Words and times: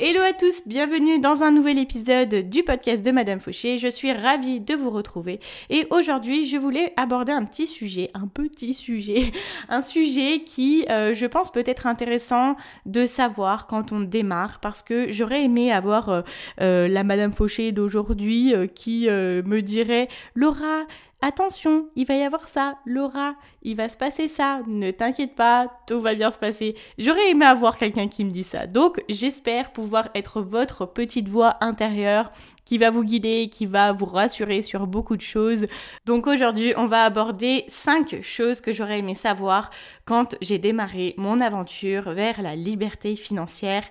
Hello 0.00 0.20
à 0.20 0.32
tous, 0.32 0.62
bienvenue 0.64 1.18
dans 1.18 1.42
un 1.42 1.50
nouvel 1.50 1.76
épisode 1.76 2.32
du 2.48 2.62
podcast 2.62 3.04
de 3.04 3.10
Madame 3.10 3.40
Fauché. 3.40 3.78
Je 3.78 3.88
suis 3.88 4.12
ravie 4.12 4.60
de 4.60 4.76
vous 4.76 4.90
retrouver 4.90 5.40
et 5.70 5.88
aujourd'hui 5.90 6.46
je 6.46 6.56
voulais 6.56 6.92
aborder 6.96 7.32
un 7.32 7.44
petit 7.44 7.66
sujet, 7.66 8.08
un 8.14 8.28
petit 8.28 8.74
sujet, 8.74 9.32
un 9.68 9.80
sujet 9.80 10.44
qui 10.46 10.86
euh, 10.88 11.14
je 11.14 11.26
pense 11.26 11.50
peut 11.50 11.64
être 11.66 11.88
intéressant 11.88 12.54
de 12.86 13.06
savoir 13.06 13.66
quand 13.66 13.90
on 13.90 13.98
démarre 13.98 14.60
parce 14.60 14.84
que 14.84 15.10
j'aurais 15.10 15.42
aimé 15.42 15.72
avoir 15.72 16.10
euh, 16.10 16.22
euh, 16.60 16.86
la 16.86 17.02
Madame 17.02 17.32
Fauché 17.32 17.72
d'aujourd'hui 17.72 18.54
qui 18.76 19.08
me 19.08 19.60
dirait 19.62 20.06
Laura, 20.36 20.86
Attention, 21.20 21.88
il 21.96 22.06
va 22.06 22.14
y 22.14 22.22
avoir 22.22 22.46
ça, 22.46 22.78
Laura, 22.86 23.34
il 23.62 23.74
va 23.74 23.88
se 23.88 23.96
passer 23.96 24.28
ça, 24.28 24.60
ne 24.68 24.92
t'inquiète 24.92 25.34
pas, 25.34 25.66
tout 25.88 26.00
va 26.00 26.14
bien 26.14 26.30
se 26.30 26.38
passer. 26.38 26.76
J'aurais 26.96 27.30
aimé 27.30 27.44
avoir 27.44 27.76
quelqu'un 27.76 28.06
qui 28.06 28.24
me 28.24 28.30
dit 28.30 28.44
ça. 28.44 28.68
Donc, 28.68 29.02
j'espère 29.08 29.72
pouvoir 29.72 30.10
être 30.14 30.40
votre 30.40 30.86
petite 30.86 31.28
voix 31.28 31.56
intérieure 31.60 32.30
qui 32.64 32.78
va 32.78 32.90
vous 32.90 33.02
guider, 33.02 33.48
qui 33.50 33.66
va 33.66 33.90
vous 33.90 34.04
rassurer 34.04 34.62
sur 34.62 34.86
beaucoup 34.86 35.16
de 35.16 35.22
choses. 35.22 35.66
Donc 36.06 36.28
aujourd'hui, 36.28 36.72
on 36.76 36.86
va 36.86 37.02
aborder 37.02 37.64
5 37.66 38.22
choses 38.22 38.60
que 38.60 38.72
j'aurais 38.72 39.00
aimé 39.00 39.16
savoir 39.16 39.70
quand 40.04 40.36
j'ai 40.40 40.58
démarré 40.58 41.14
mon 41.16 41.40
aventure 41.40 42.12
vers 42.12 42.42
la 42.42 42.54
liberté 42.54 43.16
financière. 43.16 43.82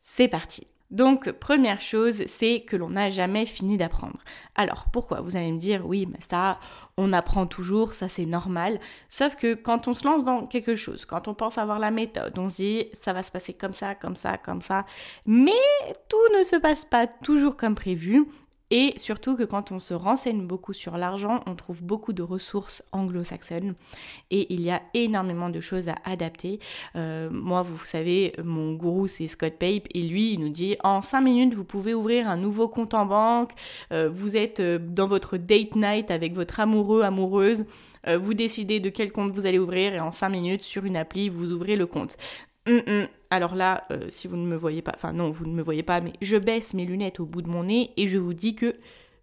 C'est 0.00 0.28
parti. 0.28 0.66
Donc, 0.92 1.32
première 1.32 1.80
chose, 1.80 2.22
c'est 2.26 2.60
que 2.60 2.76
l'on 2.76 2.90
n'a 2.90 3.10
jamais 3.10 3.46
fini 3.46 3.78
d'apprendre. 3.78 4.18
Alors, 4.54 4.86
pourquoi? 4.92 5.22
Vous 5.22 5.36
allez 5.36 5.50
me 5.50 5.58
dire, 5.58 5.86
oui, 5.86 6.06
mais 6.06 6.18
ça, 6.30 6.60
on 6.96 7.12
apprend 7.14 7.46
toujours, 7.46 7.94
ça 7.94 8.08
c'est 8.08 8.26
normal. 8.26 8.78
Sauf 9.08 9.34
que 9.34 9.54
quand 9.54 9.88
on 9.88 9.94
se 9.94 10.06
lance 10.06 10.24
dans 10.24 10.46
quelque 10.46 10.76
chose, 10.76 11.06
quand 11.06 11.28
on 11.28 11.34
pense 11.34 11.56
avoir 11.56 11.78
la 11.78 11.90
méthode, 11.90 12.38
on 12.38 12.48
se 12.48 12.56
dit, 12.56 12.84
ça 13.00 13.14
va 13.14 13.22
se 13.22 13.32
passer 13.32 13.54
comme 13.54 13.72
ça, 13.72 13.94
comme 13.94 14.16
ça, 14.16 14.36
comme 14.36 14.60
ça. 14.60 14.84
Mais 15.26 15.52
tout 16.08 16.38
ne 16.38 16.44
se 16.44 16.56
passe 16.56 16.84
pas 16.84 17.06
toujours 17.06 17.56
comme 17.56 17.74
prévu. 17.74 18.26
Et 18.74 18.94
surtout 18.96 19.36
que 19.36 19.42
quand 19.42 19.70
on 19.70 19.78
se 19.78 19.92
renseigne 19.92 20.46
beaucoup 20.46 20.72
sur 20.72 20.96
l'argent, 20.96 21.40
on 21.44 21.54
trouve 21.54 21.82
beaucoup 21.82 22.14
de 22.14 22.22
ressources 22.22 22.82
anglo-saxonnes. 22.92 23.74
Et 24.30 24.50
il 24.54 24.62
y 24.62 24.70
a 24.70 24.80
énormément 24.94 25.50
de 25.50 25.60
choses 25.60 25.90
à 25.90 25.96
adapter. 26.06 26.58
Euh, 26.96 27.28
moi, 27.30 27.60
vous 27.60 27.84
savez, 27.84 28.32
mon 28.42 28.72
gourou 28.72 29.08
c'est 29.08 29.28
Scott 29.28 29.58
Pape. 29.58 29.88
Et 29.92 30.00
lui, 30.00 30.32
il 30.32 30.40
nous 30.40 30.48
dit 30.48 30.76
en 30.82 31.02
5 31.02 31.20
minutes, 31.20 31.52
vous 31.52 31.64
pouvez 31.64 31.92
ouvrir 31.92 32.26
un 32.26 32.38
nouveau 32.38 32.66
compte 32.66 32.94
en 32.94 33.04
banque, 33.04 33.52
euh, 33.92 34.08
vous 34.08 34.38
êtes 34.38 34.60
euh, 34.60 34.78
dans 34.80 35.06
votre 35.06 35.36
date 35.36 35.76
night 35.76 36.10
avec 36.10 36.32
votre 36.32 36.58
amoureux, 36.58 37.02
amoureuse, 37.02 37.66
vous 38.18 38.34
décidez 38.34 38.80
de 38.80 38.88
quel 38.88 39.12
compte 39.12 39.32
vous 39.32 39.46
allez 39.46 39.60
ouvrir. 39.60 39.94
Et 39.94 40.00
en 40.00 40.10
5 40.10 40.30
minutes 40.30 40.62
sur 40.62 40.84
une 40.86 40.96
appli, 40.96 41.28
vous 41.28 41.52
ouvrez 41.52 41.76
le 41.76 41.86
compte. 41.86 42.16
Hum, 42.66 42.82
hum. 42.86 43.08
Alors 43.30 43.54
là, 43.54 43.84
euh, 43.90 44.06
si 44.08 44.28
vous 44.28 44.36
ne 44.36 44.46
me 44.46 44.56
voyez 44.56 44.82
pas, 44.82 44.92
enfin 44.94 45.12
non, 45.12 45.30
vous 45.30 45.46
ne 45.46 45.52
me 45.52 45.62
voyez 45.62 45.82
pas, 45.82 46.00
mais 46.00 46.12
je 46.20 46.36
baisse 46.36 46.74
mes 46.74 46.84
lunettes 46.84 47.18
au 47.18 47.26
bout 47.26 47.42
de 47.42 47.48
mon 47.48 47.64
nez 47.64 47.90
et 47.96 48.06
je 48.06 48.18
vous 48.18 48.34
dis 48.34 48.54
que 48.54 48.76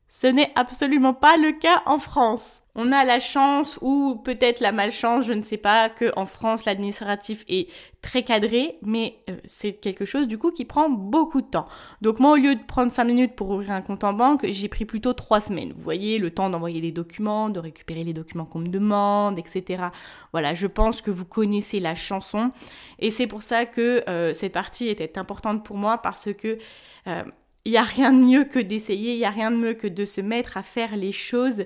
ce 0.10 0.26
n'est 0.26 0.52
absolument 0.56 1.14
pas 1.14 1.38
le 1.38 1.52
cas 1.52 1.84
en 1.86 2.00
France. 2.00 2.64
On 2.74 2.92
a 2.92 3.04
la 3.04 3.20
chance 3.20 3.78
ou 3.82 4.16
peut-être 4.16 4.60
la 4.60 4.72
malchance, 4.72 5.26
je 5.26 5.34
ne 5.34 5.44
sais 5.44 5.58
pas, 5.58 5.90
que 5.90 6.12
en 6.16 6.26
France 6.26 6.66
l'administratif 6.66 7.44
est 7.48 7.70
très 8.02 8.24
cadré, 8.24 8.78
mais 8.82 9.18
euh, 9.30 9.36
c'est 9.46 9.74
quelque 9.74 10.06
chose 10.06 10.28
du 10.28 10.40
coup 10.40 10.52
qui 10.52 10.66
prend 10.66 10.90
beaucoup 10.90 11.42
de 11.42 11.48
temps. 11.48 11.68
Donc 12.02 12.20
moi 12.20 12.32
au 12.32 12.36
lieu 12.38 12.56
de 12.56 12.64
prendre 12.64 12.92
5 12.92 13.04
minutes 13.04 13.36
pour 13.36 13.52
ouvrir 13.52 13.72
un 13.72 13.82
compte 13.82 14.04
en 14.04 14.14
banque, 14.14 14.48
j'ai 14.50 14.68
pris 14.68 14.86
plutôt 14.86 15.14
3 15.14 15.42
semaines. 15.42 15.74
Vous 15.76 15.82
voyez, 15.82 16.18
le 16.18 16.32
temps 16.32 16.50
d'envoyer 16.50 16.82
des 16.82 16.92
documents, 16.92 17.50
de 17.50 17.60
récupérer 17.60 18.04
les 18.04 18.14
documents 18.14 18.46
qu'on 18.46 18.60
me 18.60 18.70
demande, 18.70 19.38
etc. 19.38 19.84
Voilà, 20.32 20.56
je 20.56 20.66
pense 20.66 21.04
que 21.04 21.12
vous 21.12 21.26
connaissez 21.26 21.80
la 21.80 21.94
chanson 21.94 22.52
et 22.98 23.12
c'est 23.12 23.28
pour 23.28 23.44
ça 23.44 23.66
que 23.66 24.04
euh, 24.10 24.34
cette 24.34 24.54
partie 24.54 24.88
était 24.88 25.20
importante 25.20 25.64
pour 25.64 25.78
moi 25.78 26.00
parce 26.00 26.34
que 26.34 26.58
euh, 27.08 27.24
il 27.66 27.72
n'y 27.72 27.78
a 27.78 27.84
rien 27.84 28.12
de 28.12 28.20
mieux 28.20 28.46
que 28.46 28.60
d'essayer, 28.60 29.14
il 29.14 29.18
n'y 29.18 29.26
a 29.26 29.30
rien 29.30 29.52
de 29.52 29.58
mieux 29.58 29.74
que 29.74 29.88
de 29.88 30.06
se 30.06 30.22
mettre 30.22 30.58
à 30.58 30.64
faire 30.64 30.96
les 30.96 31.12
choses. 31.12 31.66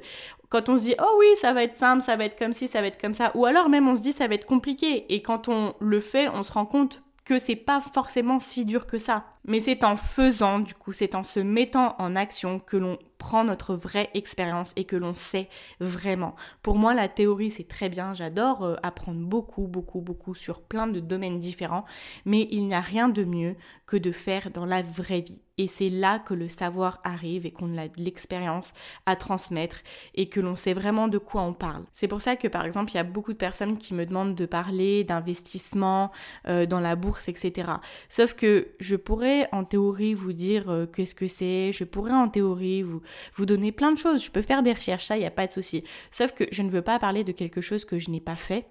Quand 0.49 0.69
on 0.69 0.77
se 0.77 0.83
dit, 0.83 0.95
oh 0.99 1.15
oui, 1.19 1.27
ça 1.39 1.53
va 1.53 1.63
être 1.63 1.75
simple, 1.75 2.03
ça 2.03 2.15
va 2.15 2.25
être 2.25 2.37
comme 2.37 2.51
ci, 2.51 2.67
ça 2.67 2.81
va 2.81 2.87
être 2.87 2.99
comme 2.99 3.13
ça, 3.13 3.31
ou 3.35 3.45
alors 3.45 3.69
même 3.69 3.87
on 3.87 3.95
se 3.95 4.01
dit, 4.01 4.13
ça 4.13 4.27
va 4.27 4.35
être 4.35 4.45
compliqué. 4.45 5.13
Et 5.13 5.21
quand 5.21 5.47
on 5.49 5.73
le 5.79 5.99
fait, 5.99 6.27
on 6.29 6.43
se 6.43 6.51
rend 6.51 6.65
compte 6.65 7.01
que 7.25 7.39
c'est 7.39 7.55
pas 7.55 7.79
forcément 7.79 8.39
si 8.39 8.65
dur 8.65 8.85
que 8.85 8.97
ça. 8.97 9.25
Mais 9.45 9.59
c'est 9.59 9.83
en 9.83 9.95
faisant, 9.95 10.59
du 10.59 10.73
coup, 10.73 10.91
c'est 10.91 11.15
en 11.15 11.23
se 11.23 11.39
mettant 11.39 11.95
en 11.99 12.15
action 12.15 12.59
que 12.59 12.77
l'on 12.77 12.97
prend 13.17 13.43
notre 13.43 13.75
vraie 13.75 14.09
expérience 14.13 14.71
et 14.75 14.83
que 14.83 14.95
l'on 14.95 15.13
sait 15.13 15.47
vraiment. 15.79 16.35
Pour 16.61 16.75
moi, 16.75 16.93
la 16.93 17.07
théorie, 17.07 17.51
c'est 17.51 17.67
très 17.67 17.89
bien. 17.89 18.13
J'adore 18.13 18.63
euh, 18.63 18.75
apprendre 18.83 19.21
beaucoup, 19.21 19.67
beaucoup, 19.67 20.01
beaucoup 20.01 20.35
sur 20.35 20.61
plein 20.61 20.87
de 20.87 20.99
domaines 20.99 21.39
différents. 21.39 21.85
Mais 22.25 22.47
il 22.51 22.67
n'y 22.67 22.75
a 22.75 22.81
rien 22.81 23.07
de 23.07 23.23
mieux 23.23 23.55
que 23.85 23.97
de 23.97 24.11
faire 24.11 24.51
dans 24.51 24.65
la 24.65 24.81
vraie 24.81 25.21
vie. 25.21 25.41
Et 25.59 25.67
c'est 25.67 25.89
là 25.89 26.17
que 26.17 26.33
le 26.33 26.47
savoir 26.47 26.99
arrive 27.03 27.45
et 27.45 27.51
qu'on 27.51 27.77
a 27.77 27.87
de 27.87 28.01
l'expérience 28.01 28.73
à 29.05 29.15
transmettre 29.15 29.81
et 30.15 30.27
que 30.27 30.39
l'on 30.39 30.55
sait 30.55 30.73
vraiment 30.73 31.07
de 31.07 31.19
quoi 31.19 31.43
on 31.43 31.53
parle. 31.53 31.83
C'est 31.93 32.07
pour 32.07 32.21
ça 32.21 32.35
que 32.35 32.47
par 32.47 32.65
exemple, 32.65 32.91
il 32.91 32.95
y 32.95 32.99
a 32.99 33.03
beaucoup 33.03 33.33
de 33.33 33.37
personnes 33.37 33.77
qui 33.77 33.93
me 33.93 34.05
demandent 34.07 34.33
de 34.33 34.45
parler 34.47 35.03
d'investissement 35.03 36.11
euh, 36.47 36.65
dans 36.65 36.79
la 36.79 36.95
bourse, 36.95 37.29
etc. 37.29 37.73
Sauf 38.09 38.33
que 38.33 38.69
je 38.79 38.95
pourrais 38.95 39.47
en 39.51 39.63
théorie 39.63 40.15
vous 40.15 40.33
dire 40.33 40.71
euh, 40.71 40.87
qu'est-ce 40.87 41.13
que 41.13 41.27
c'est, 41.27 41.71
je 41.71 41.83
pourrais 41.83 42.13
en 42.13 42.29
théorie 42.29 42.81
vous, 42.81 43.03
vous 43.35 43.45
donner 43.45 43.71
plein 43.71 43.91
de 43.91 43.97
choses, 43.99 44.23
je 44.25 44.31
peux 44.31 44.41
faire 44.41 44.63
des 44.63 44.73
recherches, 44.73 45.05
ça, 45.05 45.17
il 45.17 45.19
n'y 45.19 45.25
a 45.27 45.31
pas 45.31 45.45
de 45.45 45.53
souci. 45.53 45.83
Sauf 46.09 46.31
que 46.31 46.45
je 46.51 46.63
ne 46.63 46.71
veux 46.71 46.81
pas 46.81 46.97
parler 46.97 47.23
de 47.23 47.31
quelque 47.31 47.61
chose 47.61 47.85
que 47.85 47.99
je 47.99 48.09
n'ai 48.09 48.21
pas 48.21 48.35
fait. 48.35 48.65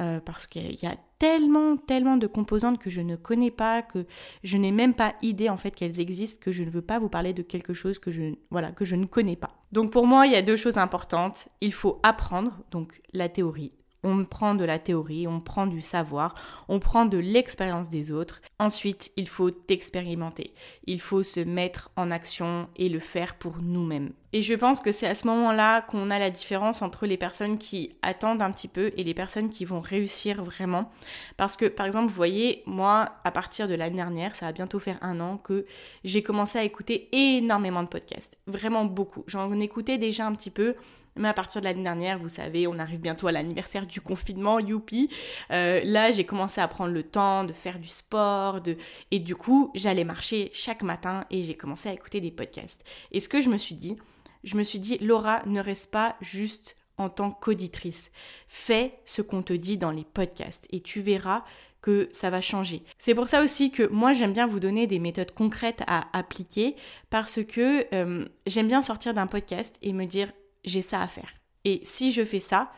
Euh, 0.00 0.20
parce 0.20 0.46
qu'il 0.46 0.82
y 0.82 0.86
a 0.86 0.96
tellement, 1.18 1.76
tellement 1.76 2.16
de 2.16 2.26
composantes 2.26 2.78
que 2.78 2.90
je 2.90 3.00
ne 3.00 3.16
connais 3.16 3.50
pas, 3.50 3.82
que 3.82 4.06
je 4.44 4.56
n'ai 4.56 4.72
même 4.72 4.94
pas 4.94 5.14
idée 5.22 5.48
en 5.48 5.56
fait 5.56 5.70
qu'elles 5.70 6.00
existent, 6.00 6.38
que 6.40 6.52
je 6.52 6.62
ne 6.62 6.70
veux 6.70 6.82
pas 6.82 6.98
vous 6.98 7.08
parler 7.08 7.32
de 7.32 7.42
quelque 7.42 7.74
chose 7.74 7.98
que 7.98 8.10
je, 8.10 8.34
voilà, 8.50 8.72
que 8.72 8.84
je 8.84 8.96
ne 8.96 9.06
connais 9.06 9.36
pas. 9.36 9.54
Donc 9.72 9.92
pour 9.92 10.06
moi, 10.06 10.26
il 10.26 10.32
y 10.32 10.36
a 10.36 10.42
deux 10.42 10.56
choses 10.56 10.78
importantes. 10.78 11.48
Il 11.60 11.72
faut 11.72 12.00
apprendre, 12.02 12.62
donc 12.70 13.00
la 13.12 13.28
théorie, 13.28 13.72
on 14.06 14.24
prend 14.24 14.54
de 14.54 14.64
la 14.64 14.78
théorie, 14.78 15.26
on 15.26 15.40
prend 15.40 15.66
du 15.66 15.82
savoir, 15.82 16.34
on 16.68 16.78
prend 16.78 17.04
de 17.04 17.18
l'expérience 17.18 17.88
des 17.88 18.12
autres. 18.12 18.40
Ensuite, 18.58 19.12
il 19.16 19.28
faut 19.28 19.50
expérimenter. 19.68 20.54
Il 20.86 21.00
faut 21.00 21.22
se 21.22 21.40
mettre 21.40 21.90
en 21.96 22.10
action 22.10 22.68
et 22.76 22.88
le 22.88 23.00
faire 23.00 23.34
pour 23.34 23.56
nous-mêmes. 23.60 24.12
Et 24.32 24.42
je 24.42 24.54
pense 24.54 24.80
que 24.80 24.92
c'est 24.92 25.06
à 25.06 25.14
ce 25.14 25.26
moment-là 25.26 25.82
qu'on 25.82 26.10
a 26.10 26.18
la 26.18 26.30
différence 26.30 26.82
entre 26.82 27.06
les 27.06 27.16
personnes 27.16 27.58
qui 27.58 27.96
attendent 28.02 28.42
un 28.42 28.50
petit 28.52 28.68
peu 28.68 28.92
et 28.96 29.02
les 29.02 29.14
personnes 29.14 29.48
qui 29.48 29.64
vont 29.64 29.80
réussir 29.80 30.42
vraiment. 30.42 30.90
Parce 31.36 31.56
que, 31.56 31.66
par 31.66 31.86
exemple, 31.86 32.08
vous 32.08 32.14
voyez, 32.14 32.62
moi, 32.66 33.16
à 33.24 33.30
partir 33.30 33.66
de 33.66 33.74
l'année 33.74 33.96
dernière, 33.96 34.34
ça 34.34 34.46
va 34.46 34.52
bientôt 34.52 34.78
faire 34.78 34.98
un 35.00 35.20
an 35.20 35.38
que 35.38 35.66
j'ai 36.04 36.22
commencé 36.22 36.58
à 36.58 36.64
écouter 36.64 37.08
énormément 37.12 37.82
de 37.82 37.88
podcasts. 37.88 38.38
Vraiment 38.46 38.84
beaucoup. 38.84 39.24
J'en 39.26 39.50
écoutais 39.58 39.98
déjà 39.98 40.26
un 40.26 40.34
petit 40.34 40.50
peu, 40.50 40.74
mais 41.16 41.28
à 41.28 41.34
partir 41.34 41.60
de 41.60 41.66
l'année 41.66 41.82
dernière, 41.82 42.18
vous 42.18 42.28
savez, 42.28 42.66
on 42.66 42.78
arrive 42.78 43.00
bientôt 43.00 43.26
à 43.26 43.32
l'anniversaire 43.32 43.86
du 43.86 44.00
confinement, 44.00 44.58
youpi. 44.58 45.08
Euh, 45.50 45.80
là, 45.84 46.12
j'ai 46.12 46.24
commencé 46.24 46.60
à 46.60 46.68
prendre 46.68 46.92
le 46.92 47.02
temps 47.02 47.44
de 47.44 47.52
faire 47.52 47.78
du 47.78 47.88
sport, 47.88 48.60
de... 48.60 48.76
et 49.10 49.18
du 49.18 49.34
coup, 49.34 49.70
j'allais 49.74 50.04
marcher 50.04 50.50
chaque 50.52 50.82
matin 50.82 51.24
et 51.30 51.42
j'ai 51.42 51.54
commencé 51.54 51.88
à 51.88 51.92
écouter 51.92 52.20
des 52.20 52.30
podcasts. 52.30 52.84
Et 53.12 53.20
ce 53.20 53.28
que 53.28 53.40
je 53.40 53.48
me 53.48 53.58
suis 53.58 53.74
dit, 53.74 53.96
je 54.44 54.56
me 54.56 54.62
suis 54.62 54.78
dit, 54.78 54.98
Laura, 54.98 55.42
ne 55.46 55.60
reste 55.60 55.90
pas 55.90 56.16
juste 56.20 56.76
en 56.98 57.08
tant 57.08 57.30
qu'auditrice. 57.30 58.10
Fais 58.48 58.98
ce 59.04 59.22
qu'on 59.22 59.42
te 59.42 59.52
dit 59.52 59.76
dans 59.76 59.90
les 59.90 60.04
podcasts 60.04 60.66
et 60.70 60.80
tu 60.80 61.00
verras 61.00 61.44
que 61.82 62.08
ça 62.10 62.30
va 62.30 62.40
changer. 62.40 62.82
C'est 62.98 63.14
pour 63.14 63.28
ça 63.28 63.42
aussi 63.42 63.70
que 63.70 63.86
moi 63.88 64.12
j'aime 64.12 64.32
bien 64.32 64.46
vous 64.46 64.60
donner 64.60 64.86
des 64.86 64.98
méthodes 64.98 65.30
concrètes 65.30 65.82
à 65.86 66.06
appliquer 66.18 66.74
parce 67.10 67.44
que 67.44 67.86
euh, 67.94 68.24
j'aime 68.46 68.66
bien 68.66 68.82
sortir 68.82 69.14
d'un 69.14 69.26
podcast 69.26 69.76
et 69.82 69.92
me 69.92 70.04
dire 70.04 70.32
j'ai 70.66 70.82
ça 70.82 71.00
à 71.00 71.08
faire. 71.08 71.32
Et 71.64 71.80
si 71.84 72.12
je 72.12 72.24
fais 72.24 72.40
ça, 72.40 72.70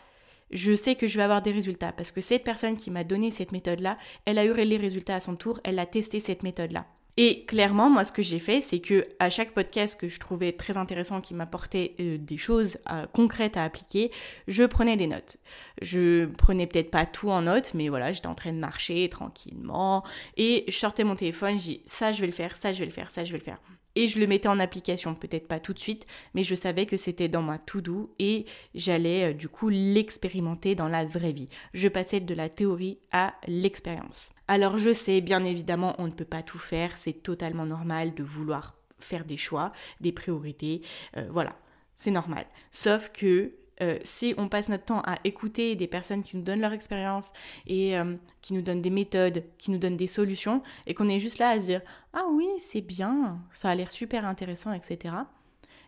je 0.50 0.74
sais 0.74 0.94
que 0.94 1.06
je 1.06 1.16
vais 1.16 1.24
avoir 1.24 1.42
des 1.42 1.52
résultats 1.52 1.92
parce 1.92 2.12
que 2.12 2.20
cette 2.20 2.44
personne 2.44 2.76
qui 2.76 2.90
m'a 2.90 3.04
donné 3.04 3.30
cette 3.30 3.52
méthode-là, 3.52 3.98
elle 4.24 4.38
a 4.38 4.44
eu 4.44 4.54
les 4.54 4.76
résultats 4.76 5.16
à 5.16 5.20
son 5.20 5.36
tour, 5.36 5.60
elle 5.64 5.78
a 5.78 5.86
testé 5.86 6.20
cette 6.20 6.42
méthode-là. 6.42 6.86
Et 7.20 7.44
clairement, 7.46 7.90
moi, 7.90 8.04
ce 8.04 8.12
que 8.12 8.22
j'ai 8.22 8.38
fait, 8.38 8.60
c'est 8.60 8.78
que 8.78 9.04
à 9.18 9.28
chaque 9.28 9.50
podcast 9.50 9.98
que 9.98 10.08
je 10.08 10.20
trouvais 10.20 10.52
très 10.52 10.76
intéressant, 10.76 11.20
qui 11.20 11.34
m'apportait 11.34 11.96
euh, 11.98 12.16
des 12.16 12.38
choses 12.38 12.78
euh, 12.92 13.06
concrètes 13.12 13.56
à 13.56 13.64
appliquer, 13.64 14.12
je 14.46 14.62
prenais 14.62 14.96
des 14.96 15.08
notes. 15.08 15.36
Je 15.82 16.26
prenais 16.26 16.68
peut-être 16.68 16.92
pas 16.92 17.06
tout 17.06 17.28
en 17.30 17.42
notes, 17.42 17.72
mais 17.74 17.88
voilà, 17.88 18.12
j'étais 18.12 18.28
en 18.28 18.36
train 18.36 18.52
de 18.52 18.58
marcher 18.58 19.08
tranquillement 19.08 20.04
et 20.36 20.64
je 20.68 20.76
sortais 20.76 21.02
mon 21.02 21.16
téléphone, 21.16 21.56
dis 21.56 21.82
ça, 21.86 22.12
je 22.12 22.20
vais 22.20 22.28
le 22.28 22.32
faire, 22.32 22.54
ça, 22.54 22.72
je 22.72 22.78
vais 22.78 22.86
le 22.86 22.92
faire, 22.92 23.10
ça, 23.10 23.24
je 23.24 23.32
vais 23.32 23.38
le 23.38 23.44
faire 23.44 23.58
et 23.94 24.08
je 24.08 24.18
le 24.18 24.26
mettais 24.26 24.48
en 24.48 24.60
application, 24.60 25.14
peut-être 25.14 25.48
pas 25.48 25.60
tout 25.60 25.72
de 25.72 25.78
suite, 25.78 26.06
mais 26.34 26.44
je 26.44 26.54
savais 26.54 26.86
que 26.86 26.96
c'était 26.96 27.28
dans 27.28 27.42
ma 27.42 27.58
to-do 27.58 28.14
et 28.18 28.46
j'allais 28.74 29.30
euh, 29.30 29.34
du 29.34 29.48
coup 29.48 29.68
l'expérimenter 29.68 30.74
dans 30.74 30.88
la 30.88 31.04
vraie 31.04 31.32
vie. 31.32 31.48
Je 31.74 31.88
passais 31.88 32.20
de 32.20 32.34
la 32.34 32.48
théorie 32.48 32.98
à 33.12 33.34
l'expérience. 33.46 34.30
Alors 34.46 34.78
je 34.78 34.92
sais, 34.92 35.20
bien 35.20 35.44
évidemment, 35.44 35.94
on 35.98 36.06
ne 36.06 36.12
peut 36.12 36.24
pas 36.24 36.42
tout 36.42 36.58
faire, 36.58 36.96
c'est 36.96 37.22
totalement 37.22 37.66
normal 37.66 38.14
de 38.14 38.22
vouloir 38.22 38.76
faire 38.98 39.24
des 39.24 39.36
choix, 39.36 39.72
des 40.00 40.12
priorités, 40.12 40.82
euh, 41.16 41.28
voilà, 41.30 41.56
c'est 41.94 42.10
normal. 42.10 42.46
Sauf 42.70 43.10
que 43.10 43.52
euh, 43.80 43.98
si 44.02 44.34
on 44.38 44.48
passe 44.48 44.68
notre 44.68 44.84
temps 44.84 45.02
à 45.04 45.18
écouter 45.24 45.76
des 45.76 45.86
personnes 45.86 46.22
qui 46.22 46.36
nous 46.36 46.42
donnent 46.42 46.60
leur 46.60 46.72
expérience 46.72 47.32
et 47.66 47.96
euh, 47.96 48.16
qui 48.42 48.52
nous 48.54 48.62
donnent 48.62 48.82
des 48.82 48.90
méthodes, 48.90 49.44
qui 49.58 49.70
nous 49.70 49.78
donnent 49.78 49.96
des 49.96 50.06
solutions, 50.06 50.62
et 50.86 50.94
qu'on 50.94 51.08
est 51.08 51.20
juste 51.20 51.38
là 51.38 51.50
à 51.50 51.60
se 51.60 51.66
dire 51.66 51.82
Ah 52.12 52.24
oui, 52.30 52.48
c'est 52.58 52.80
bien, 52.80 53.40
ça 53.52 53.70
a 53.70 53.74
l'air 53.74 53.90
super 53.90 54.24
intéressant, 54.24 54.72
etc. 54.72 55.14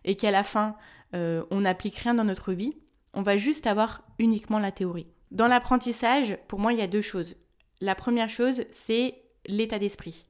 Et 0.05 0.15
qu'à 0.15 0.31
la 0.31 0.43
fin, 0.43 0.75
euh, 1.13 1.43
on 1.51 1.61
n'applique 1.61 1.97
rien 1.97 2.13
dans 2.13 2.23
notre 2.23 2.53
vie, 2.53 2.77
on 3.13 3.21
va 3.21 3.37
juste 3.37 3.67
avoir 3.67 4.03
uniquement 4.19 4.59
la 4.59 4.71
théorie. 4.71 5.07
Dans 5.31 5.47
l'apprentissage, 5.47 6.37
pour 6.47 6.59
moi, 6.59 6.73
il 6.73 6.79
y 6.79 6.83
a 6.83 6.87
deux 6.87 7.01
choses. 7.01 7.37
La 7.81 7.95
première 7.95 8.29
chose, 8.29 8.63
c'est 8.71 9.21
l'état 9.47 9.79
d'esprit. 9.79 10.25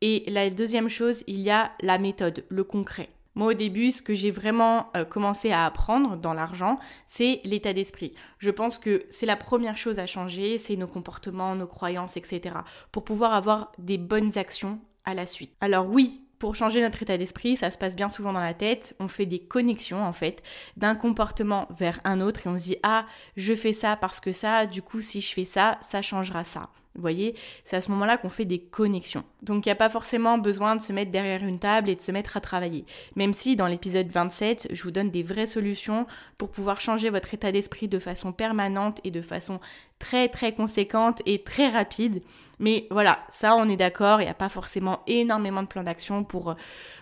Et 0.00 0.24
la 0.28 0.48
deuxième 0.50 0.88
chose, 0.88 1.24
il 1.26 1.40
y 1.40 1.50
a 1.50 1.72
la 1.80 1.98
méthode, 1.98 2.44
le 2.48 2.64
concret. 2.64 3.10
Moi, 3.34 3.48
au 3.48 3.54
début, 3.54 3.92
ce 3.92 4.02
que 4.02 4.14
j'ai 4.14 4.30
vraiment 4.30 4.90
euh, 4.96 5.04
commencé 5.04 5.50
à 5.50 5.64
apprendre 5.64 6.16
dans 6.16 6.34
l'argent, 6.34 6.78
c'est 7.06 7.40
l'état 7.44 7.72
d'esprit. 7.72 8.14
Je 8.38 8.50
pense 8.50 8.78
que 8.78 9.04
c'est 9.10 9.26
la 9.26 9.36
première 9.36 9.76
chose 9.76 9.98
à 9.98 10.06
changer, 10.06 10.58
c'est 10.58 10.76
nos 10.76 10.88
comportements, 10.88 11.54
nos 11.54 11.66
croyances, 11.66 12.16
etc. 12.16 12.56
pour 12.92 13.04
pouvoir 13.04 13.32
avoir 13.32 13.72
des 13.78 13.98
bonnes 13.98 14.36
actions 14.36 14.80
à 15.04 15.14
la 15.14 15.26
suite. 15.26 15.52
Alors 15.60 15.88
oui, 15.88 16.22
pour 16.40 16.54
changer 16.54 16.80
notre 16.80 17.02
état 17.02 17.18
d'esprit, 17.18 17.56
ça 17.56 17.70
se 17.70 17.78
passe 17.78 17.94
bien 17.94 18.08
souvent 18.08 18.32
dans 18.32 18.40
la 18.40 18.54
tête. 18.54 18.96
On 18.98 19.08
fait 19.08 19.26
des 19.26 19.40
connexions 19.40 20.02
en 20.02 20.14
fait 20.14 20.42
d'un 20.76 20.94
comportement 20.94 21.68
vers 21.70 22.00
un 22.04 22.20
autre 22.20 22.46
et 22.46 22.50
on 22.50 22.56
se 22.56 22.64
dit 22.64 22.76
ah 22.82 23.06
je 23.36 23.54
fais 23.54 23.74
ça 23.74 23.96
parce 23.96 24.20
que 24.20 24.32
ça, 24.32 24.66
du 24.66 24.80
coup 24.80 25.02
si 25.02 25.20
je 25.20 25.32
fais 25.32 25.44
ça, 25.44 25.78
ça 25.82 26.00
changera 26.00 26.42
ça. 26.42 26.70
Vous 26.96 27.02
voyez, 27.02 27.36
c'est 27.62 27.76
à 27.76 27.80
ce 27.80 27.90
moment-là 27.92 28.18
qu'on 28.18 28.28
fait 28.28 28.44
des 28.44 28.58
connexions. 28.58 29.22
Donc 29.42 29.64
il 29.64 29.68
n'y 29.68 29.72
a 29.72 29.76
pas 29.76 29.88
forcément 29.88 30.38
besoin 30.38 30.74
de 30.74 30.80
se 30.80 30.92
mettre 30.92 31.12
derrière 31.12 31.44
une 31.44 31.60
table 31.60 31.88
et 31.88 31.94
de 31.94 32.00
se 32.00 32.10
mettre 32.10 32.36
à 32.36 32.40
travailler. 32.40 32.84
Même 33.14 33.32
si 33.32 33.54
dans 33.54 33.68
l'épisode 33.68 34.08
27, 34.08 34.68
je 34.72 34.82
vous 34.82 34.90
donne 34.90 35.10
des 35.10 35.22
vraies 35.22 35.46
solutions 35.46 36.06
pour 36.36 36.50
pouvoir 36.50 36.80
changer 36.80 37.08
votre 37.08 37.32
état 37.32 37.52
d'esprit 37.52 37.86
de 37.86 38.00
façon 38.00 38.32
permanente 38.32 39.00
et 39.04 39.12
de 39.12 39.22
façon 39.22 39.60
très 40.00 40.28
très 40.28 40.52
conséquente 40.52 41.22
et 41.26 41.44
très 41.44 41.68
rapide. 41.68 42.22
Mais 42.58 42.88
voilà, 42.90 43.20
ça 43.30 43.54
on 43.54 43.68
est 43.68 43.76
d'accord, 43.76 44.20
il 44.20 44.24
n'y 44.24 44.30
a 44.30 44.34
pas 44.34 44.48
forcément 44.48 45.00
énormément 45.06 45.62
de 45.62 45.68
plans 45.68 45.84
d'action 45.84 46.24
pour, 46.24 46.56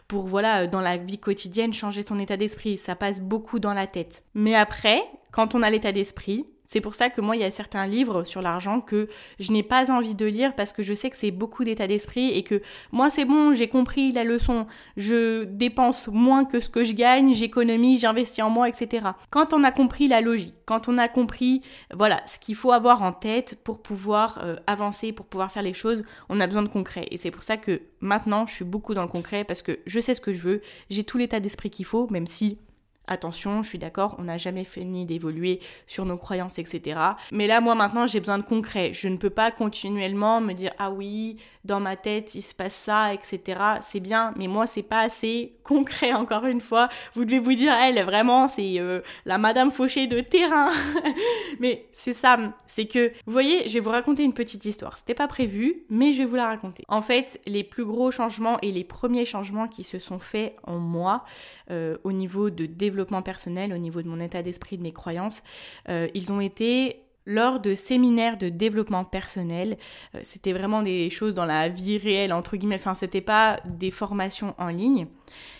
pour 0.06 0.28
voilà, 0.28 0.66
dans 0.66 0.82
la 0.82 0.98
vie 0.98 1.18
quotidienne 1.18 1.72
changer 1.72 2.04
son 2.06 2.18
état 2.18 2.36
d'esprit. 2.36 2.76
Ça 2.76 2.94
passe 2.94 3.22
beaucoup 3.22 3.58
dans 3.58 3.74
la 3.74 3.86
tête. 3.86 4.24
Mais 4.34 4.54
après, 4.54 5.02
quand 5.32 5.54
on 5.54 5.62
a 5.62 5.70
l'état 5.70 5.92
d'esprit, 5.92 6.46
c'est 6.68 6.82
pour 6.82 6.94
ça 6.94 7.08
que 7.08 7.22
moi, 7.22 7.34
il 7.34 7.40
y 7.40 7.44
a 7.44 7.50
certains 7.50 7.86
livres 7.86 8.24
sur 8.24 8.42
l'argent 8.42 8.82
que 8.82 9.08
je 9.40 9.52
n'ai 9.52 9.62
pas 9.62 9.90
envie 9.90 10.14
de 10.14 10.26
lire 10.26 10.54
parce 10.54 10.74
que 10.74 10.82
je 10.82 10.92
sais 10.92 11.08
que 11.08 11.16
c'est 11.16 11.30
beaucoup 11.30 11.64
d'état 11.64 11.86
d'esprit 11.86 12.28
et 12.28 12.42
que 12.42 12.60
moi, 12.92 13.08
c'est 13.08 13.24
bon, 13.24 13.54
j'ai 13.54 13.68
compris 13.68 14.12
la 14.12 14.22
leçon. 14.22 14.66
Je 14.98 15.44
dépense 15.44 16.08
moins 16.08 16.44
que 16.44 16.60
ce 16.60 16.68
que 16.68 16.84
je 16.84 16.92
gagne, 16.92 17.32
j'économise, 17.32 18.02
j'investis 18.02 18.44
en 18.44 18.50
moi, 18.50 18.68
etc. 18.68 19.06
Quand 19.30 19.54
on 19.54 19.64
a 19.64 19.72
compris 19.72 20.08
la 20.08 20.20
logique, 20.20 20.56
quand 20.66 20.88
on 20.88 20.98
a 20.98 21.08
compris, 21.08 21.62
voilà, 21.94 22.20
ce 22.26 22.38
qu'il 22.38 22.54
faut 22.54 22.72
avoir 22.72 23.02
en 23.02 23.12
tête 23.12 23.58
pour 23.64 23.80
pouvoir 23.80 24.40
euh, 24.44 24.56
avancer, 24.66 25.12
pour 25.12 25.24
pouvoir 25.24 25.50
faire 25.50 25.62
les 25.62 25.72
choses, 25.72 26.04
on 26.28 26.38
a 26.38 26.46
besoin 26.46 26.62
de 26.62 26.68
concret. 26.68 27.06
Et 27.10 27.16
c'est 27.16 27.30
pour 27.30 27.44
ça 27.44 27.56
que 27.56 27.80
maintenant, 28.00 28.44
je 28.44 28.52
suis 28.52 28.66
beaucoup 28.66 28.92
dans 28.92 29.02
le 29.02 29.08
concret 29.08 29.42
parce 29.42 29.62
que 29.62 29.78
je 29.86 30.00
sais 30.00 30.12
ce 30.12 30.20
que 30.20 30.34
je 30.34 30.40
veux, 30.40 30.60
j'ai 30.90 31.02
tout 31.02 31.16
l'état 31.16 31.40
d'esprit 31.40 31.70
qu'il 31.70 31.86
faut, 31.86 32.08
même 32.10 32.26
si 32.26 32.58
Attention, 33.08 33.62
je 33.62 33.68
suis 33.68 33.78
d'accord, 33.78 34.16
on 34.18 34.24
n'a 34.24 34.38
jamais 34.38 34.64
fini 34.64 35.06
d'évoluer 35.06 35.60
sur 35.86 36.04
nos 36.04 36.16
croyances, 36.16 36.58
etc. 36.58 37.00
Mais 37.32 37.46
là, 37.46 37.60
moi 37.60 37.74
maintenant, 37.74 38.06
j'ai 38.06 38.20
besoin 38.20 38.38
de 38.38 38.44
concret. 38.44 38.92
Je 38.92 39.08
ne 39.08 39.16
peux 39.16 39.30
pas 39.30 39.50
continuellement 39.50 40.40
me 40.40 40.52
dire 40.52 40.72
ah 40.78 40.90
oui, 40.90 41.38
dans 41.68 41.80
ma 41.80 41.96
tête, 41.96 42.34
il 42.34 42.42
se 42.42 42.54
passe 42.54 42.74
ça, 42.74 43.12
etc. 43.12 43.60
C'est 43.82 44.00
bien, 44.00 44.32
mais 44.36 44.48
moi, 44.48 44.66
c'est 44.66 44.82
pas 44.82 45.00
assez 45.00 45.52
concret, 45.62 46.14
encore 46.14 46.46
une 46.46 46.62
fois. 46.62 46.88
Vous 47.14 47.24
devez 47.24 47.38
vous 47.38 47.54
dire, 47.54 47.72
elle, 47.72 48.02
vraiment, 48.04 48.48
c'est 48.48 48.80
euh, 48.80 49.00
la 49.26 49.36
Madame 49.36 49.70
Fauché 49.70 50.06
de 50.06 50.20
terrain. 50.20 50.70
mais 51.60 51.86
c'est 51.92 52.14
ça, 52.14 52.38
c'est 52.66 52.86
que, 52.86 53.10
vous 53.26 53.32
voyez, 53.32 53.68
je 53.68 53.74
vais 53.74 53.80
vous 53.80 53.90
raconter 53.90 54.24
une 54.24 54.32
petite 54.32 54.64
histoire. 54.64 54.96
C'était 54.96 55.14
pas 55.14 55.28
prévu, 55.28 55.84
mais 55.90 56.14
je 56.14 56.18
vais 56.18 56.24
vous 56.24 56.36
la 56.36 56.46
raconter. 56.46 56.84
En 56.88 57.02
fait, 57.02 57.38
les 57.46 57.64
plus 57.64 57.84
gros 57.84 58.10
changements 58.10 58.58
et 58.62 58.72
les 58.72 58.84
premiers 58.84 59.26
changements 59.26 59.68
qui 59.68 59.84
se 59.84 59.98
sont 59.98 60.18
faits 60.18 60.56
en 60.64 60.78
moi, 60.78 61.24
euh, 61.70 61.98
au 62.02 62.12
niveau 62.12 62.48
de 62.48 62.64
développement 62.64 63.20
personnel, 63.20 63.74
au 63.74 63.78
niveau 63.78 64.00
de 64.00 64.08
mon 64.08 64.20
état 64.20 64.42
d'esprit, 64.42 64.78
de 64.78 64.82
mes 64.82 64.92
croyances, 64.92 65.42
euh, 65.90 66.08
ils 66.14 66.32
ont 66.32 66.40
été 66.40 67.02
lors 67.28 67.60
de 67.60 67.74
séminaires 67.74 68.38
de 68.38 68.48
développement 68.48 69.04
personnel. 69.04 69.76
Euh, 70.14 70.20
c'était 70.24 70.54
vraiment 70.54 70.82
des 70.82 71.10
choses 71.10 71.34
dans 71.34 71.44
la 71.44 71.68
vie 71.68 71.98
réelle, 71.98 72.32
entre 72.32 72.56
guillemets. 72.56 72.76
Enfin, 72.76 72.94
c'était 72.94 73.20
pas 73.20 73.60
des 73.66 73.92
formations 73.92 74.54
en 74.58 74.68
ligne. 74.68 75.06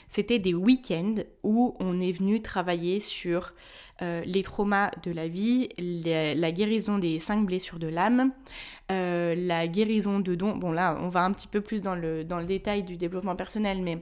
C'était 0.08 0.38
des 0.38 0.54
week-ends 0.54 1.14
où 1.42 1.76
on 1.80 2.00
est 2.00 2.12
venu 2.12 2.40
travailler 2.40 3.00
sur 3.00 3.52
euh, 4.00 4.22
les 4.24 4.44
traumas 4.44 4.92
de 5.02 5.10
la 5.10 5.26
vie, 5.26 5.68
la 5.76 6.52
guérison 6.52 6.98
des 6.98 7.18
cinq 7.18 7.44
blessures 7.44 7.80
de 7.80 7.88
l'âme, 7.88 8.30
euh, 8.92 9.34
la 9.36 9.66
guérison 9.66 10.20
de 10.20 10.36
dons. 10.36 10.54
Bon 10.54 10.70
là, 10.70 10.96
on 11.00 11.08
va 11.08 11.24
un 11.24 11.32
petit 11.32 11.48
peu 11.48 11.60
plus 11.60 11.82
dans 11.82 11.96
le, 11.96 12.22
dans 12.22 12.38
le 12.38 12.44
détail 12.44 12.84
du 12.84 12.96
développement 12.96 13.34
personnel, 13.34 13.82
mais 13.82 13.98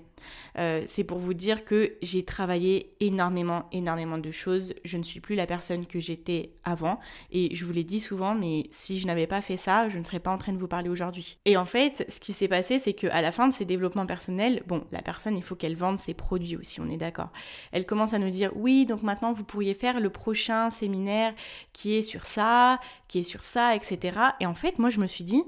euh, 0.58 0.84
c'est 0.86 1.04
pour 1.04 1.18
vous 1.18 1.32
dire 1.32 1.64
que 1.64 1.94
j'ai 2.02 2.24
travaillé 2.24 2.94
énormément, 3.00 3.64
énormément 3.72 4.18
de 4.18 4.30
choses. 4.30 4.74
Je 4.84 4.98
ne 4.98 5.02
suis 5.02 5.20
plus 5.20 5.34
la 5.34 5.46
personne 5.46 5.86
que 5.86 5.98
j'étais 5.98 6.50
avant. 6.64 6.98
Et 7.32 7.54
je 7.54 7.64
vous 7.64 7.72
l'ai 7.72 7.84
dit 7.84 8.00
souvent, 8.00 8.34
mais 8.34 8.64
si 8.70 8.98
je 8.98 9.06
n'avais 9.06 9.26
pas 9.26 9.40
fait 9.40 9.56
ça, 9.56 9.88
je 9.88 9.98
ne 9.98 10.04
serais 10.04 10.20
pas 10.20 10.30
en 10.30 10.38
train 10.38 10.52
de 10.52 10.58
vous 10.58 10.68
parler 10.68 10.90
aujourd'hui. 10.90 11.38
Et 11.46 11.56
en 11.56 11.64
fait, 11.64 12.04
ce 12.10 12.20
qui 12.20 12.34
s'est 12.34 12.48
passé, 12.48 12.78
c'est 12.78 12.92
qu'à 12.92 13.22
la 13.22 13.32
fin 13.32 13.48
de 13.48 13.54
ces 13.54 13.64
développements 13.64 14.06
personnels, 14.06 14.62
bon, 14.66 14.84
la 14.92 15.00
personne, 15.00 15.38
il 15.38 15.42
faut 15.42 15.54
qu'elle 15.54 15.76
vende 15.76 15.95
ses 15.96 16.14
produits 16.14 16.56
aussi, 16.56 16.80
on 16.80 16.88
est 16.88 16.96
d'accord. 16.96 17.30
Elle 17.72 17.86
commence 17.86 18.14
à 18.14 18.18
nous 18.18 18.30
dire, 18.30 18.50
oui, 18.56 18.86
donc 18.86 19.02
maintenant, 19.02 19.32
vous 19.32 19.44
pourriez 19.44 19.74
faire 19.74 20.00
le 20.00 20.10
prochain 20.10 20.70
séminaire 20.70 21.34
qui 21.72 21.94
est 21.94 22.02
sur 22.02 22.24
ça, 22.26 22.78
qui 23.08 23.20
est 23.20 23.24
sur 23.24 23.42
ça, 23.42 23.74
etc. 23.74 24.18
Et 24.40 24.46
en 24.46 24.54
fait, 24.54 24.78
moi, 24.78 24.90
je 24.90 25.00
me 25.00 25.06
suis 25.06 25.24
dit, 25.24 25.44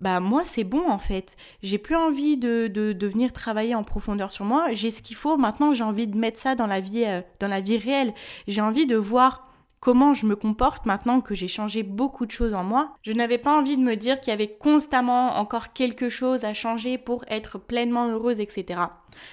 bah 0.00 0.18
moi 0.18 0.42
c'est 0.44 0.64
bon 0.64 0.90
en 0.90 0.98
fait. 0.98 1.36
J'ai 1.62 1.78
plus 1.78 1.94
envie 1.94 2.36
de, 2.36 2.66
de, 2.66 3.06
venir 3.06 3.32
travailler 3.32 3.76
en 3.76 3.84
profondeur 3.84 4.32
sur 4.32 4.44
moi. 4.44 4.72
J'ai 4.72 4.90
ce 4.90 5.00
qu'il 5.00 5.14
faut. 5.14 5.36
Maintenant 5.36 5.72
j'ai 5.72 5.84
envie 5.84 6.08
de 6.08 6.18
mettre 6.18 6.40
ça 6.40 6.56
dans 6.56 6.66
la 6.66 6.80
vie, 6.80 7.04
euh, 7.06 7.22
dans 7.38 7.46
la 7.46 7.60
vie 7.60 7.76
réelle. 7.78 8.12
J'ai 8.48 8.60
envie 8.60 8.86
de 8.86 8.96
voir 8.96 9.51
comment 9.82 10.14
je 10.14 10.26
me 10.26 10.36
comporte 10.36 10.86
maintenant 10.86 11.20
que 11.20 11.34
j'ai 11.34 11.48
changé 11.48 11.82
beaucoup 11.82 12.24
de 12.24 12.30
choses 12.30 12.54
en 12.54 12.62
moi. 12.62 12.94
Je 13.02 13.12
n'avais 13.12 13.36
pas 13.36 13.58
envie 13.58 13.76
de 13.76 13.82
me 13.82 13.96
dire 13.96 14.20
qu'il 14.20 14.30
y 14.30 14.34
avait 14.34 14.56
constamment 14.56 15.36
encore 15.38 15.72
quelque 15.72 16.08
chose 16.08 16.44
à 16.44 16.54
changer 16.54 16.98
pour 16.98 17.24
être 17.28 17.58
pleinement 17.58 18.06
heureuse, 18.06 18.38
etc. 18.38 18.80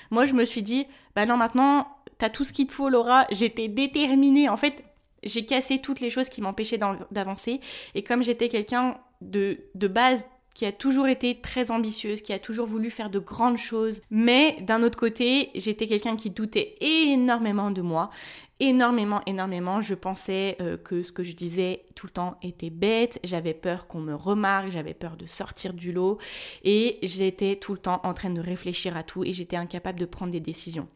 Moi 0.10 0.26
je 0.26 0.34
me 0.34 0.46
suis 0.46 0.64
dit, 0.64 0.88
bah 1.16 1.28
non 1.28 1.38
maintenant 1.38 1.88
t'as 2.18 2.30
tout 2.30 2.44
ce 2.44 2.52
qu'il 2.52 2.66
te 2.66 2.74
faut, 2.74 2.90
Laura. 2.90 3.28
J'étais 3.30 3.68
déterminée. 3.68 4.50
En 4.50 4.58
fait, 4.58 4.84
j'ai 5.24 5.46
cassé 5.46 5.80
toutes 5.80 6.00
les 6.00 6.10
choses 6.10 6.30
qui 6.30 6.42
m'empêchaient 6.42 6.80
d'avancer. 7.12 7.62
Et 7.94 8.04
comme 8.04 8.24
j'étais 8.24 8.50
quelqu'un 8.50 8.98
de, 9.22 9.60
de 9.76 9.88
base 9.88 10.28
qui 10.60 10.66
a 10.66 10.74
toujours 10.74 11.08
été 11.08 11.40
très 11.40 11.72
ambitieuse, 11.72 12.22
qui 12.22 12.34
a 12.34 12.38
toujours 12.38 12.68
voulu 12.68 12.90
faire 12.90 13.10
de 13.10 13.20
grandes 13.20 13.58
choses. 13.58 14.02
Mais 14.12 14.58
d'un 14.60 14.84
autre 14.84 15.00
côté, 15.00 15.52
j'étais 15.56 15.88
quelqu'un 15.88 16.18
qui 16.18 16.32
doutait 16.32 16.76
énormément 16.82 17.72
de 17.72 17.82
moi. 17.82 18.10
Énormément, 18.60 19.22
énormément. 19.26 19.80
Je 19.80 19.96
pensais 19.96 20.58
euh, 20.60 20.76
que 20.76 21.02
ce 21.02 21.14
que 21.14 21.24
je 21.24 21.32
disais 21.32 21.86
tout 21.96 22.08
le 22.08 22.12
temps 22.12 22.36
était 22.42 22.72
bête. 22.72 23.22
J'avais 23.24 23.54
peur 23.54 23.88
qu'on 23.88 24.02
me 24.02 24.14
remarque. 24.14 24.70
J'avais 24.70 24.94
peur 24.94 25.16
de 25.16 25.28
sortir 25.28 25.74
du 25.74 25.94
lot. 25.94 26.18
Et 26.66 27.00
j'étais 27.04 27.56
tout 27.56 27.72
le 27.72 27.80
temps 27.80 28.02
en 28.04 28.14
train 28.14 28.30
de 28.30 28.42
réfléchir 28.42 28.98
à 28.98 29.04
tout 29.04 29.24
et 29.24 29.32
j'étais 29.32 29.56
incapable 29.56 29.98
de 29.98 30.06
prendre 30.06 30.34
des 30.34 30.42
décisions. 30.42 30.90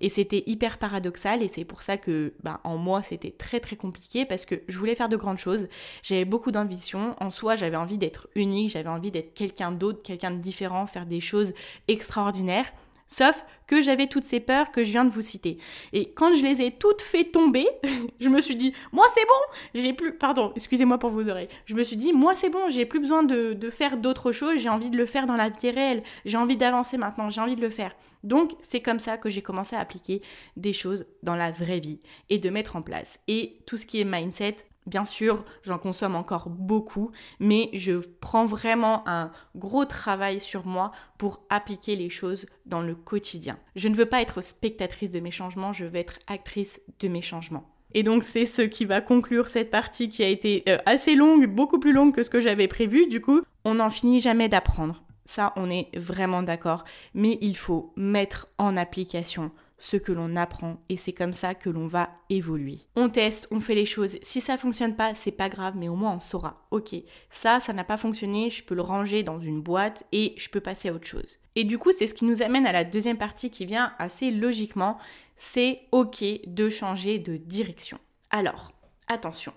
Et 0.00 0.08
c'était 0.08 0.42
hyper 0.46 0.78
paradoxal 0.78 1.42
et 1.42 1.48
c'est 1.48 1.64
pour 1.64 1.82
ça 1.82 1.96
que 1.96 2.34
bah, 2.42 2.60
en 2.64 2.76
moi 2.76 3.02
c'était 3.02 3.30
très 3.30 3.60
très 3.60 3.76
compliqué 3.76 4.24
parce 4.24 4.44
que 4.44 4.56
je 4.68 4.78
voulais 4.78 4.94
faire 4.94 5.08
de 5.08 5.16
grandes 5.16 5.38
choses, 5.38 5.68
j'avais 6.02 6.24
beaucoup 6.24 6.50
d'ambition, 6.50 7.16
en 7.20 7.30
soi 7.30 7.56
j'avais 7.56 7.76
envie 7.76 7.98
d'être 7.98 8.28
unique, 8.34 8.70
j'avais 8.70 8.88
envie 8.88 9.10
d'être 9.10 9.34
quelqu'un 9.34 9.72
d'autre, 9.72 10.02
quelqu'un 10.02 10.30
de 10.30 10.38
différent, 10.38 10.86
faire 10.86 11.06
des 11.06 11.20
choses 11.20 11.52
extraordinaires. 11.88 12.66
Sauf 13.06 13.44
que 13.66 13.80
j'avais 13.80 14.06
toutes 14.06 14.24
ces 14.24 14.40
peurs 14.40 14.70
que 14.70 14.84
je 14.84 14.90
viens 14.90 15.04
de 15.04 15.10
vous 15.10 15.22
citer. 15.22 15.58
Et 15.92 16.12
quand 16.12 16.34
je 16.34 16.42
les 16.42 16.62
ai 16.62 16.70
toutes 16.70 17.02
fait 17.02 17.24
tomber, 17.24 17.66
je 18.20 18.28
me 18.28 18.40
suis 18.40 18.54
dit, 18.54 18.72
moi 18.92 19.06
c'est 19.14 19.24
bon, 19.24 19.80
j'ai 19.80 19.92
plus, 19.92 20.16
pardon, 20.16 20.52
excusez-moi 20.56 20.98
pour 20.98 21.10
vos 21.10 21.28
oreilles, 21.28 21.48
je 21.66 21.74
me 21.74 21.82
suis 21.82 21.96
dit, 21.96 22.12
moi 22.12 22.34
c'est 22.34 22.50
bon, 22.50 22.68
j'ai 22.68 22.86
plus 22.86 23.00
besoin 23.00 23.22
de, 23.22 23.70
faire 23.70 23.96
d'autres 23.96 24.32
choses, 24.32 24.58
j'ai 24.58 24.68
envie 24.68 24.90
de 24.90 24.96
le 24.96 25.06
faire 25.06 25.26
dans 25.26 25.34
la 25.34 25.48
vie 25.48 25.70
réelle, 25.70 26.02
j'ai 26.24 26.36
envie 26.36 26.56
d'avancer 26.56 26.96
maintenant, 26.96 27.30
j'ai 27.30 27.40
envie 27.40 27.56
de 27.56 27.60
le 27.60 27.70
faire. 27.70 27.94
Donc 28.22 28.52
c'est 28.60 28.80
comme 28.80 28.98
ça 28.98 29.18
que 29.18 29.28
j'ai 29.28 29.42
commencé 29.42 29.76
à 29.76 29.80
appliquer 29.80 30.22
des 30.56 30.72
choses 30.72 31.06
dans 31.22 31.34
la 31.34 31.50
vraie 31.50 31.80
vie 31.80 32.00
et 32.30 32.38
de 32.38 32.50
mettre 32.50 32.76
en 32.76 32.82
place. 32.82 33.18
Et 33.28 33.58
tout 33.66 33.76
ce 33.76 33.84
qui 33.84 34.00
est 34.00 34.04
mindset, 34.04 34.56
Bien 34.86 35.06
sûr, 35.06 35.44
j'en 35.62 35.78
consomme 35.78 36.14
encore 36.14 36.50
beaucoup, 36.50 37.10
mais 37.40 37.70
je 37.72 37.92
prends 38.20 38.44
vraiment 38.44 39.02
un 39.08 39.30
gros 39.56 39.86
travail 39.86 40.40
sur 40.40 40.66
moi 40.66 40.92
pour 41.16 41.42
appliquer 41.48 41.96
les 41.96 42.10
choses 42.10 42.44
dans 42.66 42.82
le 42.82 42.94
quotidien. 42.94 43.58
Je 43.76 43.88
ne 43.88 43.94
veux 43.94 44.06
pas 44.06 44.20
être 44.20 44.42
spectatrice 44.42 45.10
de 45.10 45.20
mes 45.20 45.30
changements, 45.30 45.72
je 45.72 45.86
veux 45.86 45.96
être 45.96 46.18
actrice 46.26 46.82
de 47.00 47.08
mes 47.08 47.22
changements. 47.22 47.70
Et 47.94 48.02
donc 48.02 48.24
c'est 48.24 48.44
ce 48.44 48.62
qui 48.62 48.84
va 48.84 49.00
conclure 49.00 49.48
cette 49.48 49.70
partie 49.70 50.08
qui 50.08 50.22
a 50.22 50.28
été 50.28 50.64
euh, 50.68 50.78
assez 50.84 51.14
longue, 51.14 51.46
beaucoup 51.46 51.78
plus 51.78 51.92
longue 51.92 52.14
que 52.14 52.22
ce 52.22 52.30
que 52.30 52.40
j'avais 52.40 52.68
prévu. 52.68 53.06
Du 53.06 53.20
coup, 53.20 53.40
on 53.64 53.74
n'en 53.74 53.88
finit 53.88 54.20
jamais 54.20 54.48
d'apprendre. 54.48 55.02
Ça, 55.26 55.52
on 55.56 55.70
est 55.70 55.88
vraiment 55.96 56.42
d'accord. 56.42 56.84
Mais 57.14 57.38
il 57.40 57.56
faut 57.56 57.92
mettre 57.96 58.48
en 58.58 58.76
application 58.76 59.50
ce 59.78 59.96
que 59.96 60.12
l'on 60.12 60.36
apprend 60.36 60.82
et 60.88 60.96
c'est 60.96 61.12
comme 61.12 61.32
ça 61.32 61.54
que 61.54 61.70
l'on 61.70 61.86
va 61.86 62.10
évoluer. 62.30 62.80
On 62.96 63.08
teste, 63.08 63.48
on 63.50 63.60
fait 63.60 63.74
les 63.74 63.86
choses. 63.86 64.18
Si 64.22 64.40
ça 64.40 64.56
fonctionne 64.56 64.96
pas, 64.96 65.14
c'est 65.14 65.32
pas 65.32 65.48
grave, 65.48 65.74
mais 65.76 65.88
au 65.88 65.96
moins 65.96 66.14
on 66.14 66.20
saura. 66.20 66.66
Ok, 66.70 66.94
ça, 67.30 67.60
ça 67.60 67.72
n'a 67.72 67.84
pas 67.84 67.96
fonctionné, 67.96 68.50
je 68.50 68.62
peux 68.62 68.74
le 68.74 68.82
ranger 68.82 69.22
dans 69.22 69.40
une 69.40 69.60
boîte 69.60 70.04
et 70.12 70.34
je 70.36 70.48
peux 70.48 70.60
passer 70.60 70.88
à 70.88 70.94
autre 70.94 71.06
chose. 71.06 71.38
Et 71.56 71.64
du 71.64 71.78
coup, 71.78 71.92
c'est 71.92 72.06
ce 72.06 72.14
qui 72.14 72.24
nous 72.24 72.42
amène 72.42 72.66
à 72.66 72.72
la 72.72 72.84
deuxième 72.84 73.18
partie 73.18 73.50
qui 73.50 73.66
vient 73.66 73.92
assez 73.98 74.30
logiquement. 74.30 74.98
C'est 75.36 75.82
ok 75.92 76.24
de 76.46 76.68
changer 76.68 77.18
de 77.18 77.36
direction. 77.36 77.98
Alors, 78.30 78.72
attention. 79.06 79.52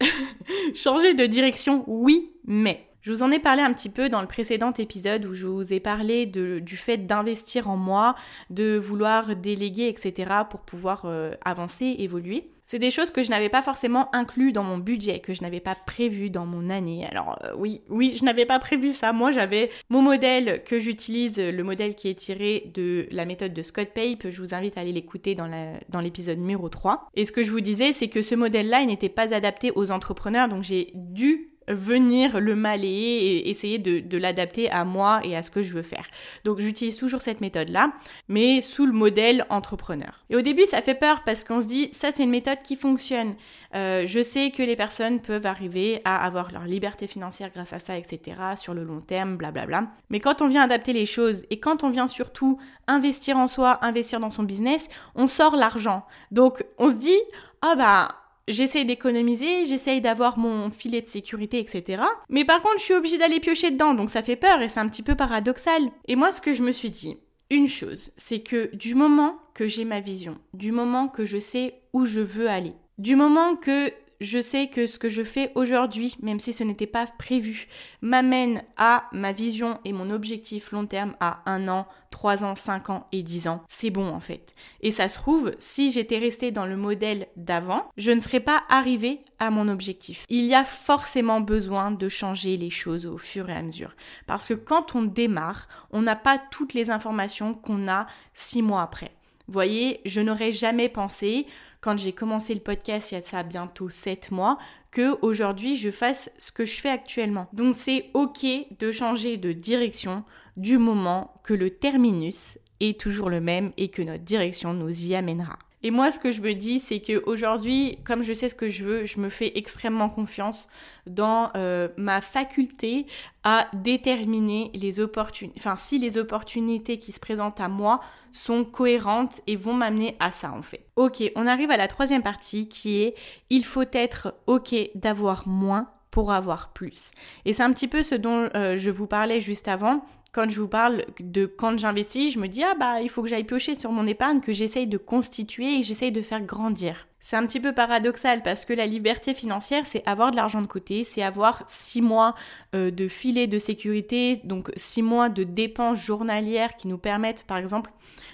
changer 0.74 1.14
de 1.14 1.26
direction, 1.26 1.84
oui, 1.86 2.32
mais 2.44 2.86
je 3.04 3.12
vous 3.12 3.22
en 3.22 3.30
ai 3.30 3.38
parlé 3.38 3.60
un 3.60 3.72
petit 3.74 3.90
peu 3.90 4.08
dans 4.08 4.22
le 4.22 4.26
précédent 4.26 4.72
épisode 4.72 5.26
où 5.26 5.34
je 5.34 5.46
vous 5.46 5.74
ai 5.74 5.80
parlé 5.80 6.24
du 6.24 6.76
fait 6.76 6.96
d'investir 6.96 7.68
en 7.68 7.76
moi, 7.76 8.14
de 8.48 8.78
vouloir 8.78 9.36
déléguer, 9.36 9.88
etc. 9.88 10.30
pour 10.48 10.62
pouvoir 10.62 11.02
euh, 11.04 11.32
avancer, 11.44 11.96
évoluer. 11.98 12.48
C'est 12.64 12.78
des 12.78 12.90
choses 12.90 13.10
que 13.10 13.22
je 13.22 13.28
n'avais 13.28 13.50
pas 13.50 13.60
forcément 13.60 14.08
inclus 14.14 14.52
dans 14.52 14.62
mon 14.62 14.78
budget, 14.78 15.20
que 15.20 15.34
je 15.34 15.42
n'avais 15.42 15.60
pas 15.60 15.74
prévu 15.74 16.30
dans 16.30 16.46
mon 16.46 16.70
année. 16.70 17.06
Alors 17.06 17.38
euh, 17.44 17.52
oui, 17.58 17.82
oui, 17.90 18.16
je 18.18 18.24
n'avais 18.24 18.46
pas 18.46 18.58
prévu 18.58 18.90
ça. 18.90 19.12
Moi, 19.12 19.32
j'avais 19.32 19.68
mon 19.90 20.00
modèle 20.00 20.64
que 20.64 20.78
j'utilise, 20.78 21.38
le 21.38 21.62
modèle 21.62 21.94
qui 21.94 22.08
est 22.08 22.14
tiré 22.14 22.70
de 22.72 23.06
la 23.10 23.26
méthode 23.26 23.52
de 23.52 23.62
Scott 23.62 23.90
Pape. 23.94 24.30
Je 24.30 24.40
vous 24.40 24.54
invite 24.54 24.78
à 24.78 24.80
aller 24.80 24.92
l'écouter 24.92 25.34
dans 25.34 26.00
l'épisode 26.00 26.38
numéro 26.38 26.70
3. 26.70 27.10
Et 27.16 27.26
ce 27.26 27.32
que 27.32 27.42
je 27.42 27.50
vous 27.50 27.60
disais, 27.60 27.92
c'est 27.92 28.08
que 28.08 28.22
ce 28.22 28.34
modèle-là, 28.34 28.80
il 28.80 28.86
n'était 28.86 29.10
pas 29.10 29.34
adapté 29.34 29.72
aux 29.74 29.90
entrepreneurs, 29.90 30.48
donc 30.48 30.62
j'ai 30.62 30.90
dû 30.94 31.50
venir 31.68 32.40
le 32.40 32.54
maler 32.54 32.88
et 32.88 33.50
essayer 33.50 33.78
de, 33.78 34.16
l'adapter 34.16 34.70
à 34.70 34.84
moi 34.84 35.20
et 35.24 35.36
à 35.36 35.42
ce 35.42 35.50
que 35.50 35.62
je 35.62 35.72
veux 35.74 35.82
faire. 35.82 36.06
Donc 36.44 36.60
j'utilise 36.60 36.96
toujours 36.96 37.20
cette 37.20 37.40
méthode-là, 37.40 37.92
mais 38.28 38.60
sous 38.60 38.86
le 38.86 38.92
modèle 38.92 39.44
entrepreneur. 39.50 40.24
Et 40.30 40.36
au 40.36 40.40
début, 40.40 40.64
ça 40.64 40.82
fait 40.82 40.94
peur 40.94 41.22
parce 41.24 41.44
qu'on 41.44 41.60
se 41.60 41.66
dit, 41.66 41.90
ça 41.92 42.10
c'est 42.12 42.22
une 42.22 42.30
méthode 42.30 42.58
qui 42.62 42.76
fonctionne. 42.76 43.34
Euh, 43.74 44.04
je 44.06 44.22
sais 44.22 44.50
que 44.50 44.62
les 44.62 44.76
personnes 44.76 45.20
peuvent 45.20 45.46
arriver 45.46 46.00
à 46.04 46.24
avoir 46.24 46.52
leur 46.52 46.64
liberté 46.64 47.06
financière 47.06 47.50
grâce 47.52 47.72
à 47.72 47.78
ça, 47.78 47.96
etc., 47.98 48.40
sur 48.56 48.74
le 48.74 48.84
long 48.84 49.00
terme, 49.00 49.36
blablabla. 49.36 49.88
Mais 50.10 50.20
quand 50.20 50.42
on 50.42 50.48
vient 50.48 50.62
adapter 50.62 50.92
les 50.92 51.06
choses 51.06 51.44
et 51.50 51.58
quand 51.58 51.84
on 51.84 51.90
vient 51.90 52.08
surtout 52.08 52.58
investir 52.86 53.36
en 53.36 53.48
soi, 53.48 53.84
investir 53.84 54.20
dans 54.20 54.30
son 54.30 54.42
business, 54.42 54.86
on 55.14 55.26
sort 55.26 55.56
l'argent. 55.56 56.04
Donc 56.30 56.64
on 56.78 56.88
se 56.88 56.94
dit, 56.94 57.20
ah 57.62 57.74
bah 57.76 58.23
J'essaye 58.46 58.84
d'économiser, 58.84 59.64
j'essaye 59.64 60.00
d'avoir 60.00 60.38
mon 60.38 60.70
filet 60.70 61.00
de 61.00 61.06
sécurité, 61.06 61.58
etc. 61.58 62.02
Mais 62.28 62.44
par 62.44 62.60
contre, 62.60 62.78
je 62.78 62.84
suis 62.84 62.94
obligée 62.94 63.18
d'aller 63.18 63.40
piocher 63.40 63.70
dedans, 63.70 63.94
donc 63.94 64.10
ça 64.10 64.22
fait 64.22 64.36
peur 64.36 64.60
et 64.60 64.68
c'est 64.68 64.80
un 64.80 64.88
petit 64.88 65.02
peu 65.02 65.14
paradoxal. 65.14 65.90
Et 66.06 66.16
moi, 66.16 66.30
ce 66.30 66.40
que 66.40 66.52
je 66.52 66.62
me 66.62 66.72
suis 66.72 66.90
dit, 66.90 67.16
une 67.50 67.68
chose, 67.68 68.10
c'est 68.16 68.40
que 68.40 68.74
du 68.74 68.94
moment 68.94 69.38
que 69.54 69.68
j'ai 69.68 69.84
ma 69.84 70.00
vision, 70.00 70.38
du 70.52 70.72
moment 70.72 71.08
que 71.08 71.24
je 71.24 71.38
sais 71.38 71.74
où 71.92 72.04
je 72.04 72.20
veux 72.20 72.48
aller, 72.48 72.74
du 72.98 73.16
moment 73.16 73.56
que 73.56 73.92
je 74.24 74.40
sais 74.40 74.68
que 74.68 74.86
ce 74.86 74.98
que 74.98 75.08
je 75.08 75.22
fais 75.22 75.52
aujourd'hui, 75.54 76.16
même 76.22 76.40
si 76.40 76.52
ce 76.52 76.64
n'était 76.64 76.86
pas 76.86 77.06
prévu, 77.06 77.68
m'amène 78.00 78.62
à 78.76 79.04
ma 79.12 79.32
vision 79.32 79.78
et 79.84 79.92
mon 79.92 80.10
objectif 80.10 80.72
long 80.72 80.86
terme 80.86 81.14
à 81.20 81.42
un 81.46 81.68
an, 81.68 81.86
trois 82.10 82.44
ans, 82.44 82.54
cinq 82.56 82.90
ans 82.90 83.06
et 83.12 83.22
dix 83.22 83.48
ans. 83.48 83.62
C'est 83.68 83.90
bon 83.90 84.08
en 84.08 84.20
fait. 84.20 84.54
Et 84.80 84.90
ça 84.90 85.08
se 85.08 85.18
trouve, 85.18 85.52
si 85.58 85.90
j'étais 85.90 86.18
restée 86.18 86.50
dans 86.50 86.66
le 86.66 86.76
modèle 86.76 87.28
d'avant, 87.36 87.88
je 87.96 88.12
ne 88.12 88.20
serais 88.20 88.40
pas 88.40 88.62
arrivée 88.68 89.20
à 89.38 89.50
mon 89.50 89.68
objectif. 89.68 90.24
Il 90.28 90.44
y 90.46 90.54
a 90.54 90.64
forcément 90.64 91.40
besoin 91.40 91.90
de 91.90 92.08
changer 92.08 92.56
les 92.56 92.70
choses 92.70 93.06
au 93.06 93.18
fur 93.18 93.50
et 93.50 93.54
à 93.54 93.62
mesure. 93.62 93.94
Parce 94.26 94.46
que 94.46 94.54
quand 94.54 94.94
on 94.94 95.02
démarre, 95.02 95.68
on 95.90 96.02
n'a 96.02 96.16
pas 96.16 96.38
toutes 96.38 96.74
les 96.74 96.90
informations 96.90 97.54
qu'on 97.54 97.88
a 97.88 98.06
six 98.32 98.62
mois 98.62 98.82
après. 98.82 99.12
Voyez, 99.46 100.00
je 100.06 100.20
n'aurais 100.20 100.52
jamais 100.52 100.88
pensé, 100.88 101.46
quand 101.80 101.98
j'ai 101.98 102.12
commencé 102.12 102.54
le 102.54 102.60
podcast 102.60 103.12
il 103.12 103.16
y 103.16 103.18
a 103.18 103.22
ça 103.22 103.42
bientôt 103.42 103.90
7 103.90 104.30
mois, 104.30 104.56
que 104.90 105.18
aujourd'hui 105.20 105.76
je 105.76 105.90
fasse 105.90 106.30
ce 106.38 106.50
que 106.50 106.64
je 106.64 106.80
fais 106.80 106.88
actuellement. 106.88 107.46
Donc 107.52 107.74
c'est 107.76 108.10
ok 108.14 108.46
de 108.78 108.90
changer 108.90 109.36
de 109.36 109.52
direction 109.52 110.24
du 110.56 110.78
moment 110.78 111.34
que 111.44 111.52
le 111.52 111.70
terminus 111.70 112.58
est 112.80 112.98
toujours 112.98 113.28
le 113.28 113.40
même 113.40 113.72
et 113.76 113.88
que 113.88 114.02
notre 114.02 114.24
direction 114.24 114.72
nous 114.72 115.06
y 115.06 115.14
amènera. 115.14 115.58
Et 115.84 115.90
moi, 115.90 116.10
ce 116.10 116.18
que 116.18 116.30
je 116.30 116.40
me 116.40 116.54
dis, 116.54 116.80
c'est 116.80 117.00
qu'aujourd'hui, 117.00 117.98
comme 118.04 118.22
je 118.22 118.32
sais 118.32 118.48
ce 118.48 118.54
que 118.54 118.68
je 118.68 118.84
veux, 118.84 119.04
je 119.04 119.20
me 119.20 119.28
fais 119.28 119.52
extrêmement 119.54 120.08
confiance 120.08 120.66
dans 121.06 121.50
euh, 121.56 121.88
ma 121.98 122.22
faculté 122.22 123.06
à 123.42 123.68
déterminer 123.74 124.70
les 124.72 124.98
opportunités, 124.98 125.60
enfin 125.60 125.76
si 125.76 125.98
les 125.98 126.16
opportunités 126.16 126.98
qui 126.98 127.12
se 127.12 127.20
présentent 127.20 127.60
à 127.60 127.68
moi 127.68 128.00
sont 128.32 128.64
cohérentes 128.64 129.42
et 129.46 129.56
vont 129.56 129.74
m'amener 129.74 130.16
à 130.20 130.30
ça 130.30 130.52
en 130.52 130.62
fait. 130.62 130.86
Ok, 130.96 131.22
on 131.36 131.46
arrive 131.46 131.70
à 131.70 131.76
la 131.76 131.86
troisième 131.86 132.22
partie 132.22 132.66
qui 132.66 133.02
est 133.02 133.14
il 133.50 133.66
faut 133.66 133.84
être 133.92 134.34
ok 134.46 134.74
d'avoir 134.94 135.46
moins 135.46 135.90
pour 136.10 136.32
avoir 136.32 136.72
plus. 136.72 137.10
Et 137.44 137.52
c'est 137.52 137.62
un 137.62 137.72
petit 137.74 137.88
peu 137.88 138.02
ce 138.02 138.14
dont 138.14 138.48
euh, 138.54 138.78
je 138.78 138.88
vous 138.88 139.06
parlais 139.06 139.42
juste 139.42 139.68
avant 139.68 140.02
quand 140.34 140.50
je 140.50 140.60
vous 140.60 140.68
parle 140.68 141.04
de 141.20 141.46
quand 141.46 141.78
j'investis, 141.78 142.34
je 142.34 142.40
me 142.40 142.48
dis 142.48 142.62
ah 142.64 142.74
bah 142.74 143.00
il 143.00 143.08
faut 143.08 143.22
que 143.22 143.28
j'aille 143.28 143.44
piocher 143.44 143.76
sur 143.78 143.92
mon 143.92 144.06
épargne 144.06 144.40
que 144.40 144.52
j'essaye 144.52 144.86
de 144.86 144.98
constituer 144.98 145.78
et 145.78 145.82
j'essaye 145.82 146.12
de 146.12 146.22
faire 146.22 146.42
grandir. 146.42 147.06
C'est 147.26 147.36
un 147.36 147.46
petit 147.46 147.58
peu 147.58 147.72
paradoxal 147.72 148.42
parce 148.42 148.66
que 148.66 148.74
la 148.74 148.86
liberté 148.86 149.32
financière, 149.32 149.86
c'est 149.86 150.02
avoir 150.04 150.30
de 150.30 150.36
l'argent 150.36 150.60
de 150.60 150.66
côté, 150.66 151.04
c'est 151.04 151.22
avoir 151.22 151.64
six 151.66 152.02
mois 152.02 152.34
euh, 152.74 152.90
de 152.90 153.08
filet 153.08 153.46
de 153.46 153.58
sécurité, 153.58 154.42
donc 154.44 154.70
six 154.76 155.00
mois 155.00 155.30
de 155.30 155.42
dépenses 155.42 156.04
journalières 156.04 156.76
qui 156.76 156.86
nous 156.86 156.98
permettent, 156.98 157.44
par 157.44 157.56
exemple, 157.56 157.90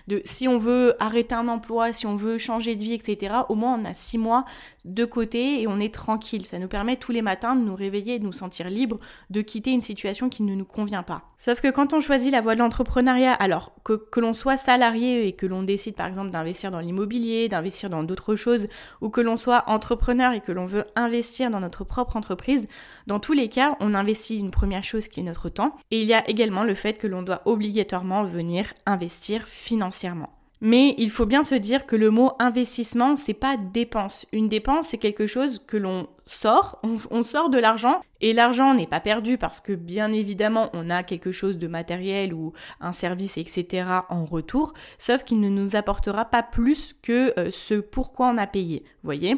de 0.08 0.20
si 0.24 0.48
on 0.48 0.58
veut 0.58 0.96
arrêter 0.98 1.36
un 1.36 1.46
emploi, 1.46 1.92
si 1.92 2.06
on 2.06 2.16
veut 2.16 2.36
changer 2.36 2.74
de 2.74 2.82
vie, 2.82 2.94
etc. 2.94 3.36
Au 3.48 3.54
moins, 3.54 3.78
on 3.80 3.84
a 3.84 3.94
six 3.94 4.18
mois 4.18 4.44
de 4.84 5.04
côté 5.04 5.62
et 5.62 5.68
on 5.68 5.78
est 5.78 5.94
tranquille. 5.94 6.44
Ça 6.44 6.58
nous 6.58 6.66
permet 6.66 6.96
tous 6.96 7.12
les 7.12 7.22
matins 7.22 7.54
de 7.54 7.60
nous 7.60 7.76
réveiller 7.76 8.18
de 8.18 8.24
nous 8.24 8.32
sentir 8.32 8.68
libres, 8.70 8.98
de 9.30 9.40
quitter 9.40 9.70
une 9.70 9.82
situation 9.82 10.28
qui 10.28 10.42
ne 10.42 10.56
nous 10.56 10.64
convient 10.64 11.04
pas. 11.04 11.30
Sauf 11.36 11.60
que 11.60 11.70
quand 11.70 11.94
on 11.94 12.00
choisit 12.00 12.32
la 12.32 12.40
voie 12.40 12.56
de 12.56 12.58
l'entrepreneuriat, 12.58 13.34
alors 13.34 13.72
que, 13.84 13.92
que 13.92 14.18
l'on 14.18 14.34
soit 14.34 14.56
salarié 14.56 15.28
et 15.28 15.32
que 15.34 15.46
l'on 15.46 15.62
décide, 15.62 15.94
par 15.94 16.08
exemple, 16.08 16.30
d'investir 16.30 16.72
dans 16.72 16.80
l'immobilier, 16.80 17.48
d'investir 17.48 17.88
dans 17.88 18.02
d'autres 18.02 18.34
choses 18.34 18.66
ou 19.00 19.08
que 19.08 19.20
l'on 19.20 19.36
soit 19.36 19.64
entrepreneur 19.68 20.32
et 20.32 20.40
que 20.40 20.52
l'on 20.52 20.66
veut 20.66 20.86
investir 20.96 21.50
dans 21.50 21.60
notre 21.60 21.84
propre 21.84 22.16
entreprise, 22.16 22.68
dans 23.06 23.20
tous 23.20 23.32
les 23.32 23.48
cas, 23.48 23.76
on 23.80 23.94
investit 23.94 24.38
une 24.38 24.50
première 24.50 24.84
chose 24.84 25.08
qui 25.08 25.20
est 25.20 25.24
notre 25.24 25.48
temps. 25.48 25.76
Et 25.90 26.00
il 26.00 26.06
y 26.06 26.14
a 26.14 26.28
également 26.28 26.64
le 26.64 26.74
fait 26.74 26.98
que 26.98 27.06
l'on 27.06 27.22
doit 27.22 27.42
obligatoirement 27.44 28.24
venir 28.24 28.72
investir 28.86 29.46
financièrement. 29.46 30.30
Mais 30.60 30.94
il 30.98 31.10
faut 31.10 31.26
bien 31.26 31.42
se 31.42 31.54
dire 31.54 31.86
que 31.86 31.96
le 31.96 32.10
mot 32.10 32.32
investissement, 32.38 33.16
c'est 33.16 33.34
pas 33.34 33.56
dépense. 33.56 34.26
Une 34.32 34.48
dépense, 34.48 34.88
c'est 34.88 34.98
quelque 34.98 35.26
chose 35.26 35.62
que 35.66 35.78
l'on 35.78 36.08
sort, 36.34 36.80
on, 36.82 37.22
sort 37.22 37.50
de 37.50 37.58
l'argent 37.58 38.00
et 38.20 38.32
l'argent 38.32 38.74
n'est 38.74 38.86
pas 38.86 39.00
perdu 39.00 39.38
parce 39.38 39.60
que 39.60 39.72
bien 39.72 40.12
évidemment 40.12 40.70
on 40.72 40.90
a 40.90 41.02
quelque 41.02 41.32
chose 41.32 41.58
de 41.58 41.66
matériel 41.66 42.32
ou 42.34 42.52
un 42.80 42.92
service 42.92 43.36
etc 43.36 43.84
en 44.08 44.24
retour, 44.24 44.72
sauf 44.98 45.24
qu'il 45.24 45.40
ne 45.40 45.48
nous 45.48 45.76
apportera 45.76 46.24
pas 46.24 46.42
plus 46.42 46.94
que 47.02 47.38
euh, 47.38 47.50
ce 47.50 47.74
pourquoi 47.74 48.28
on 48.28 48.36
a 48.36 48.46
payé, 48.46 48.84
voyez 49.02 49.36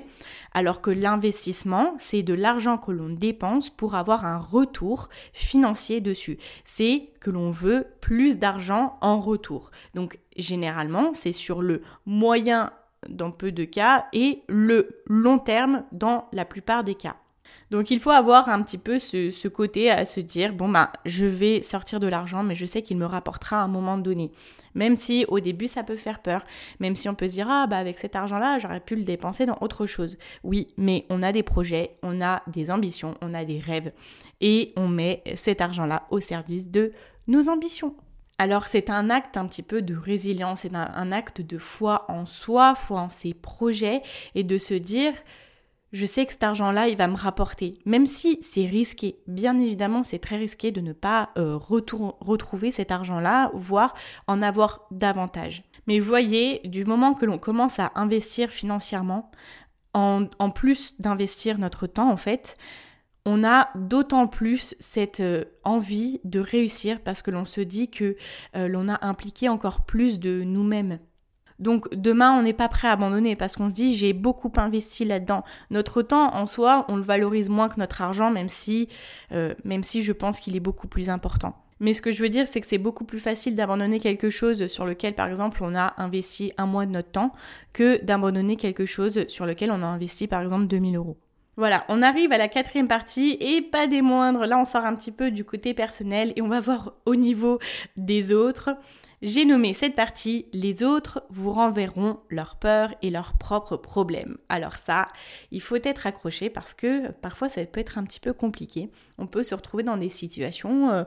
Alors 0.52 0.80
que 0.80 0.90
l'investissement 0.90 1.94
c'est 1.99 2.22
de 2.22 2.34
l'argent 2.34 2.78
que 2.78 2.92
l'on 2.92 3.08
dépense 3.08 3.70
pour 3.70 3.94
avoir 3.94 4.26
un 4.26 4.38
retour 4.38 5.08
financier 5.32 6.00
dessus. 6.00 6.38
C'est 6.64 7.11
que 7.20 7.30
l'on 7.30 7.50
veut 7.50 7.87
plus 8.00 8.37
d'argent 8.37 8.99
en 9.00 9.18
retour. 9.18 9.70
Donc 9.94 10.18
généralement 10.37 11.12
c'est 11.14 11.32
sur 11.32 11.62
le 11.62 11.82
moyen 12.04 12.72
dans 13.09 13.30
peu 13.30 13.52
de 13.52 13.64
cas 13.64 14.06
et 14.12 14.42
le 14.49 15.02
long 15.06 15.38
terme 15.38 15.85
dans 15.92 16.28
la 16.32 16.44
plupart 16.44 16.85
des 16.85 16.94
cas. 16.94 17.16
Donc 17.71 17.90
il 17.90 18.00
faut 18.00 18.11
avoir 18.11 18.49
un 18.49 18.62
petit 18.62 18.78
peu 18.78 18.99
ce, 18.99 19.49
côté 19.49 19.90
à 19.90 20.04
se 20.04 20.21
dire, 20.21 20.52
bon 20.52 20.68
bah 20.68 20.92
je 21.04 21.26
vais 21.26 21.62
sortir 21.62 22.00
de 22.00 22.06
l'argent, 22.06 22.42
mais 22.42 22.54
je 22.54 22.66
sais 22.66 22.82
qu'il 22.82 22.99
me 22.99 23.06
rapportera 23.06 23.61
à 23.61 23.64
un 23.64 23.68
moment 23.68 23.99
donné. 23.99 24.30
Même 24.75 24.94
si 24.94 25.25
au 25.28 25.40
début 25.40 25.66
ça 25.66 25.82
peut 25.82 25.97
faire 25.97 26.21
peur, 26.21 26.44
même 26.80 26.94
si 26.94 27.09
on 27.09 27.14
peut 27.14 27.28
se 27.28 27.32
dire, 27.32 27.49
ah 27.50 27.66
bah 27.66 27.78
avec 27.78 27.99
cet 27.99 28.16
argent-là, 28.16 28.59
j'aurais 28.59 28.80
pu 28.80 28.97
le 28.97 29.04
dépenser 29.04 29.47
dans 29.47 29.59
autre 29.61 29.87
chose. 29.87 30.16
Oui, 30.44 30.68
mais 30.76 31.06
on 31.09 31.23
a 31.23 31.32
des 31.32 31.42
projets, 31.42 31.97
on 32.02 32.21
a 32.21 32.42
des 32.47 32.71
ambitions, 32.71 33.14
on 33.23 33.35
a 33.35 33.44
des 33.44 33.59
rêves, 33.59 33.92
et 34.40 34.73
on 34.76 34.88
met 34.88 35.23
cet 35.35 35.61
argent-là 35.61 36.04
au 36.11 36.21
service 36.21 36.71
de 36.71 36.92
nos 37.26 37.49
ambitions. 37.49 37.94
Alors 38.42 38.66
c'est 38.66 38.90
un 38.90 39.08
acte 39.08 39.37
un 39.37 39.46
petit 39.46 39.62
peu 39.62 39.82
de 39.82 39.94
résilience, 39.94 40.62
c'est 40.62 40.75
un 40.75 41.12
acte 41.12 41.40
de 41.40 41.58
foi 41.58 42.06
en 42.08 42.26
soi, 42.26 42.75
foi 42.75 43.02
en 43.02 43.08
ses 43.08 43.34
projets, 43.34 44.02
et 44.34 44.42
de 44.42 44.58
se 44.58 44.75
dire, 44.75 45.12
je 45.92 46.04
sais 46.04 46.26
que 46.26 46.32
cet 46.32 46.42
argent-là, 46.42 46.88
il 46.88 46.96
va 46.96 47.06
me 47.06 47.14
rapporter. 47.14 47.78
Même 47.87 48.04
si 48.04 48.40
c'est 48.42 48.66
risqué, 48.66 49.20
bien 49.28 49.61
évidemment, 49.61 50.02
c'est 50.02 50.18
très 50.18 50.38
risqué 50.38 50.72
de 50.72 50.80
ne 50.80 50.92
pas 50.92 51.30
euh, 51.38 51.56
retrouver 51.56 52.72
cet 52.72 52.90
argent-là, 52.90 53.52
voire 53.54 53.94
en 54.26 54.42
avoir 54.42 54.88
davantage. 54.90 55.62
Mais 55.87 56.00
voyez, 56.00 56.62
du 56.64 56.84
moment 56.84 57.14
que 57.14 57.26
l'on 57.26 57.38
commence 57.38 57.78
à 57.78 57.92
investir 57.94 58.50
financièrement, 58.50 59.30
en, 59.94 60.26
plus 60.52 61.00
d'investir 61.00 61.58
notre 61.58 61.87
temps, 61.87 62.11
en 62.11 62.16
fait, 62.16 62.56
on 63.25 63.45
a 63.45 63.69
d'autant 63.75 64.26
plus 64.26 64.75
cette 64.81 65.21
euh, 65.21 65.45
envie 65.64 66.21
de 66.25 66.41
réussir 66.41 67.00
parce 67.00 67.23
que 67.23 67.31
l'on 67.31 67.45
se 67.45 67.61
dit 67.61 67.91
que 67.91 68.17
euh, 68.57 68.69
l'on 68.69 68.88
a 68.88 69.07
impliqué 69.07 69.49
encore 69.49 69.85
plus 69.85 70.19
de 70.19 70.43
nous-mêmes 70.43 70.99
donc 71.62 71.95
demain, 71.95 72.37
on 72.37 72.43
n'est 72.43 72.52
pas 72.52 72.69
prêt 72.69 72.88
à 72.88 72.93
abandonner 72.93 73.37
parce 73.37 73.55
qu'on 73.55 73.69
se 73.69 73.75
dit 73.75 73.95
j'ai 73.95 74.12
beaucoup 74.12 74.52
investi 74.57 75.05
là-dedans. 75.05 75.45
Notre 75.71 76.02
temps 76.02 76.35
en 76.35 76.47
soi, 76.47 76.85
on 76.88 76.97
le 76.97 77.02
valorise 77.02 77.49
moins 77.50 77.69
que 77.69 77.79
notre 77.79 78.02
argent, 78.02 78.33
même 78.33 78.49
si, 78.49 78.88
euh, 79.31 79.55
même 79.64 79.85
si 79.85 80.02
je 80.02 80.12
pense 80.12 80.41
qu'il 80.41 80.57
est 80.57 80.61
beaucoup 80.61 80.88
plus 80.88 81.09
important. 81.09 81.55
Mais 81.79 81.95
ce 81.95 82.02
que 82.02 82.11
je 82.11 82.21
veux 82.23 82.29
dire, 82.29 82.49
c'est 82.49 82.61
que 82.61 82.67
c'est 82.67 82.79
beaucoup 82.79 83.05
plus 83.05 83.21
facile 83.21 83.55
d'abandonner 83.55 84.00
quelque 84.00 84.29
chose 84.29 84.67
sur 84.67 84.87
lequel, 84.87 85.14
par 85.14 85.29
exemple, 85.29 85.62
on 85.62 85.75
a 85.75 85.95
investi 85.99 86.52
un 86.59 86.67
mois 86.67 86.87
de 86.87 86.93
notre 86.93 87.11
temps 87.11 87.33
que 87.73 88.02
d'abandonner 88.05 88.57
quelque 88.57 88.87
chose 88.87 89.26
sur 89.29 89.47
lequel 89.47 89.71
on 89.71 89.83
a 89.83 89.87
investi, 89.87 90.26
par 90.26 90.43
exemple, 90.43 90.67
2000 90.67 90.97
euros. 90.97 91.17
Voilà, 91.56 91.85
on 91.88 92.00
arrive 92.00 92.32
à 92.32 92.38
la 92.38 92.49
quatrième 92.49 92.88
partie 92.88 93.37
et 93.40 93.61
pas 93.61 93.87
des 93.87 94.00
moindres. 94.00 94.47
Là, 94.47 94.59
on 94.59 94.64
sort 94.64 94.87
un 94.87 94.94
petit 94.94 95.12
peu 95.12 95.30
du 95.30 95.44
côté 95.44 95.75
personnel 95.75 96.32
et 96.37 96.42
on 96.42 96.49
va 96.49 96.61
voir 96.61 96.94
au 97.04 97.14
niveau 97.14 97.59
des 97.97 98.32
autres. 98.32 98.71
J'ai 99.21 99.44
nommé 99.44 99.73
cette 99.73 99.94
partie 99.94 100.47
Les 100.52 100.82
autres 100.82 101.23
vous 101.30 101.52
renverront 101.52 102.18
leurs 102.28 102.56
peurs 102.56 102.92
et 103.02 103.11
leurs 103.11 103.35
propres 103.35 103.76
problèmes. 103.76 104.37
Alors 104.49 104.78
ça, 104.78 105.06
il 105.52 105.61
faut 105.61 105.76
être 105.76 106.09
accroché 106.09 106.50
parce 106.50 106.75
que 106.75 107.12
parfois 107.12 107.49
ça 107.49 107.64
peut 107.64 107.78
être 107.78 107.99
un 107.99 108.04
petit 108.04 108.18
peu 108.18 108.32
compliqué. 108.32 108.90
On 109.18 109.28
peut 109.28 109.44
se 109.44 109.54
retrouver 109.54 109.85
dans 109.85 109.97
des 109.97 110.09
situations 110.09 110.90
euh, 110.90 111.04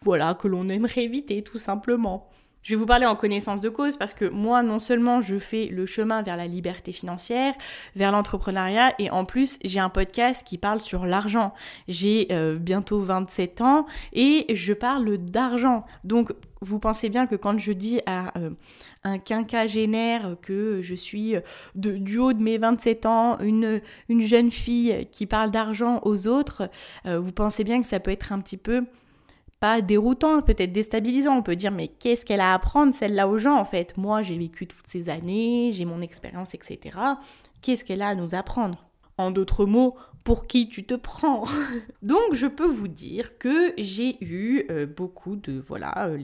voilà 0.00 0.34
que 0.34 0.46
l'on 0.46 0.68
aimerait 0.68 1.02
éviter 1.02 1.42
tout 1.42 1.58
simplement. 1.58 2.28
Je 2.66 2.72
vais 2.72 2.80
vous 2.80 2.86
parler 2.86 3.06
en 3.06 3.14
connaissance 3.14 3.60
de 3.60 3.68
cause 3.68 3.96
parce 3.96 4.12
que 4.12 4.24
moi, 4.24 4.64
non 4.64 4.80
seulement 4.80 5.20
je 5.20 5.38
fais 5.38 5.66
le 5.66 5.86
chemin 5.86 6.22
vers 6.22 6.36
la 6.36 6.48
liberté 6.48 6.90
financière, 6.90 7.54
vers 7.94 8.10
l'entrepreneuriat, 8.10 8.92
et 8.98 9.08
en 9.08 9.24
plus, 9.24 9.60
j'ai 9.62 9.78
un 9.78 9.88
podcast 9.88 10.44
qui 10.44 10.58
parle 10.58 10.80
sur 10.80 11.06
l'argent. 11.06 11.54
J'ai 11.86 12.26
euh, 12.32 12.56
bientôt 12.56 12.98
27 12.98 13.60
ans 13.60 13.86
et 14.12 14.46
je 14.52 14.72
parle 14.72 15.16
d'argent. 15.18 15.86
Donc, 16.02 16.32
vous 16.60 16.80
pensez 16.80 17.08
bien 17.08 17.28
que 17.28 17.36
quand 17.36 17.56
je 17.56 17.70
dis 17.70 18.00
à 18.04 18.36
euh, 18.36 18.50
un 19.04 19.18
quinquagénaire 19.18 20.34
que 20.42 20.80
je 20.82 20.96
suis 20.96 21.36
de, 21.76 21.92
du 21.92 22.18
haut 22.18 22.32
de 22.32 22.42
mes 22.42 22.58
27 22.58 23.06
ans, 23.06 23.38
une, 23.38 23.80
une 24.08 24.22
jeune 24.22 24.50
fille 24.50 25.06
qui 25.12 25.26
parle 25.26 25.52
d'argent 25.52 26.00
aux 26.02 26.26
autres, 26.26 26.68
euh, 27.06 27.20
vous 27.20 27.30
pensez 27.30 27.62
bien 27.62 27.80
que 27.80 27.86
ça 27.86 28.00
peut 28.00 28.10
être 28.10 28.32
un 28.32 28.40
petit 28.40 28.56
peu 28.56 28.86
pas 29.60 29.80
déroutant, 29.80 30.42
peut-être 30.42 30.72
déstabilisant. 30.72 31.36
On 31.36 31.42
peut 31.42 31.56
dire, 31.56 31.72
mais 31.72 31.88
qu'est-ce 31.88 32.24
qu'elle 32.24 32.40
a 32.40 32.52
à 32.52 32.54
apprendre, 32.54 32.94
celle-là, 32.94 33.28
aux 33.28 33.38
gens, 33.38 33.58
en 33.58 33.64
fait? 33.64 33.96
Moi, 33.96 34.22
j'ai 34.22 34.36
vécu 34.36 34.66
toutes 34.66 34.86
ces 34.86 35.08
années, 35.08 35.70
j'ai 35.72 35.84
mon 35.84 36.00
expérience, 36.00 36.54
etc. 36.54 36.98
Qu'est-ce 37.62 37.84
qu'elle 37.84 38.02
a 38.02 38.08
à 38.08 38.14
nous 38.14 38.34
apprendre? 38.34 38.86
En 39.18 39.30
d'autres 39.30 39.64
mots, 39.64 39.96
pour 40.24 40.46
qui 40.46 40.68
tu 40.68 40.84
te 40.84 40.94
prends? 40.94 41.44
Donc, 42.02 42.32
je 42.32 42.46
peux 42.46 42.66
vous 42.66 42.88
dire 42.88 43.38
que 43.38 43.72
j'ai 43.78 44.22
eu 44.22 44.64
euh, 44.70 44.84
beaucoup 44.84 45.36
de, 45.36 45.52
voilà, 45.52 46.08
euh, 46.08 46.18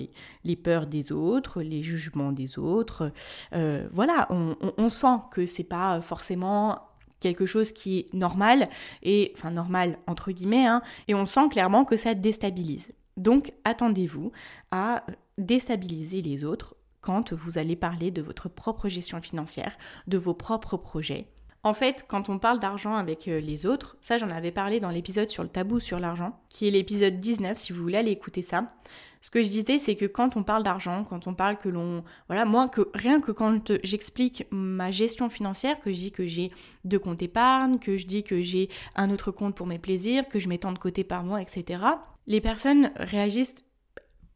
les, 0.45 0.57
peurs 0.57 0.87
des 0.87 1.13
autres, 1.13 1.63
les 1.63 1.83
jugements 1.83 2.33
des 2.33 2.59
autres. 2.59 3.13
Euh, 3.55 3.89
voilà, 3.93 4.29
on, 4.31 4.89
sent 4.89 5.21
que 5.31 5.47
c'est 5.47 5.65
pas 5.65 6.01
forcément 6.01 6.81
quelque 7.21 7.47
chose 7.47 7.71
qui 7.73 8.01
est 8.01 8.15
normal 8.15 8.69
et 9.05 9.33
enfin 9.37 9.53
normal 9.53 9.97
entre 10.09 10.33
guillemets 10.33 10.67
hein, 10.67 10.83
et 11.07 11.15
on 11.15 11.25
sent 11.25 11.49
clairement 11.51 11.85
que 11.85 11.97
ça 11.97 12.15
déstabilise. 12.15 12.91
Donc 13.17 13.53
attendez-vous 13.65 14.33
à 14.71 15.05
déstabiliser 15.39 16.23
les 16.23 16.45
autres 16.45 16.77
quand 17.01 17.33
vous 17.33 17.59
allez 17.59 17.77
parler 17.77 18.11
de 18.11 18.23
votre 18.23 18.49
propre 18.49 18.89
gestion 18.89 19.21
financière, 19.21 19.77
de 20.07 20.19
vos 20.19 20.35
propres 20.35 20.77
projets. 20.77 21.27
En 21.65 21.75
fait, 21.75 22.05
quand 22.09 22.29
on 22.29 22.41
parle 22.41 22.59
d'argent 22.59 22.97
avec 22.97 23.29
euh, 23.29 23.39
les 23.39 23.67
autres, 23.67 23.97
ça 24.01 24.19
j'en 24.19 24.31
avais 24.31 24.51
parlé 24.51 24.81
dans 24.81 24.89
l'épisode 24.89 25.31
sur 25.31 25.45
le 25.45 25.49
tabou 25.49 25.79
sur 25.79 26.01
l'argent, 26.01 26.41
qui 26.49 26.67
est 26.67 26.73
l'épisode 26.73 27.21
19 27.21 27.57
si 27.57 27.73
vous 27.73 27.81
voulez 27.81 27.99
aller 27.99 28.11
écouter 28.11 28.43
ça. 28.43 28.73
Ce 29.21 29.31
que 29.31 29.45
je 29.45 29.49
disais, 29.49 29.79
c'est 29.79 29.95
que 29.95 30.07
quand 30.07 30.37
on 30.37 30.43
parle 30.43 30.65
d'argent, 30.65 31.05
quand 31.05 31.29
on 31.29 31.35
parle 31.35 31.59
que 31.59 31.69
l'on... 31.69 32.03
Voilà, 32.27 32.45
moi, 32.45 32.69
que, 32.69 32.91
rien 32.95 33.21
que 33.21 33.31
quand 33.31 33.73
j'explique 33.85 34.45
ma 34.51 34.91
gestion 34.91 35.31
financière, 35.31 35.81
que 35.81 35.93
je 35.93 35.99
dis 35.99 36.11
que 36.11 36.27
j'ai 36.27 36.51
deux 36.85 36.99
comptes 36.99 37.23
épargne, 37.23 37.79
que 37.79 37.97
je 37.97 38.07
dis 38.07 38.25
que 38.25 38.41
j'ai 38.41 38.69
un 38.97 39.11
autre 39.11 39.31
compte 39.31 39.55
pour 39.55 39.69
mes 39.69 39.79
plaisirs, 39.79 40.29
que 40.29 40.41
je 40.41 40.49
mets 40.49 40.59
tant 40.59 40.73
de 40.73 40.79
côté 40.81 41.05
par 41.05 41.23
mois, 41.23 41.41
etc., 41.41 41.85
les 42.27 42.41
personnes 42.41 42.93
réagissent 42.97 43.65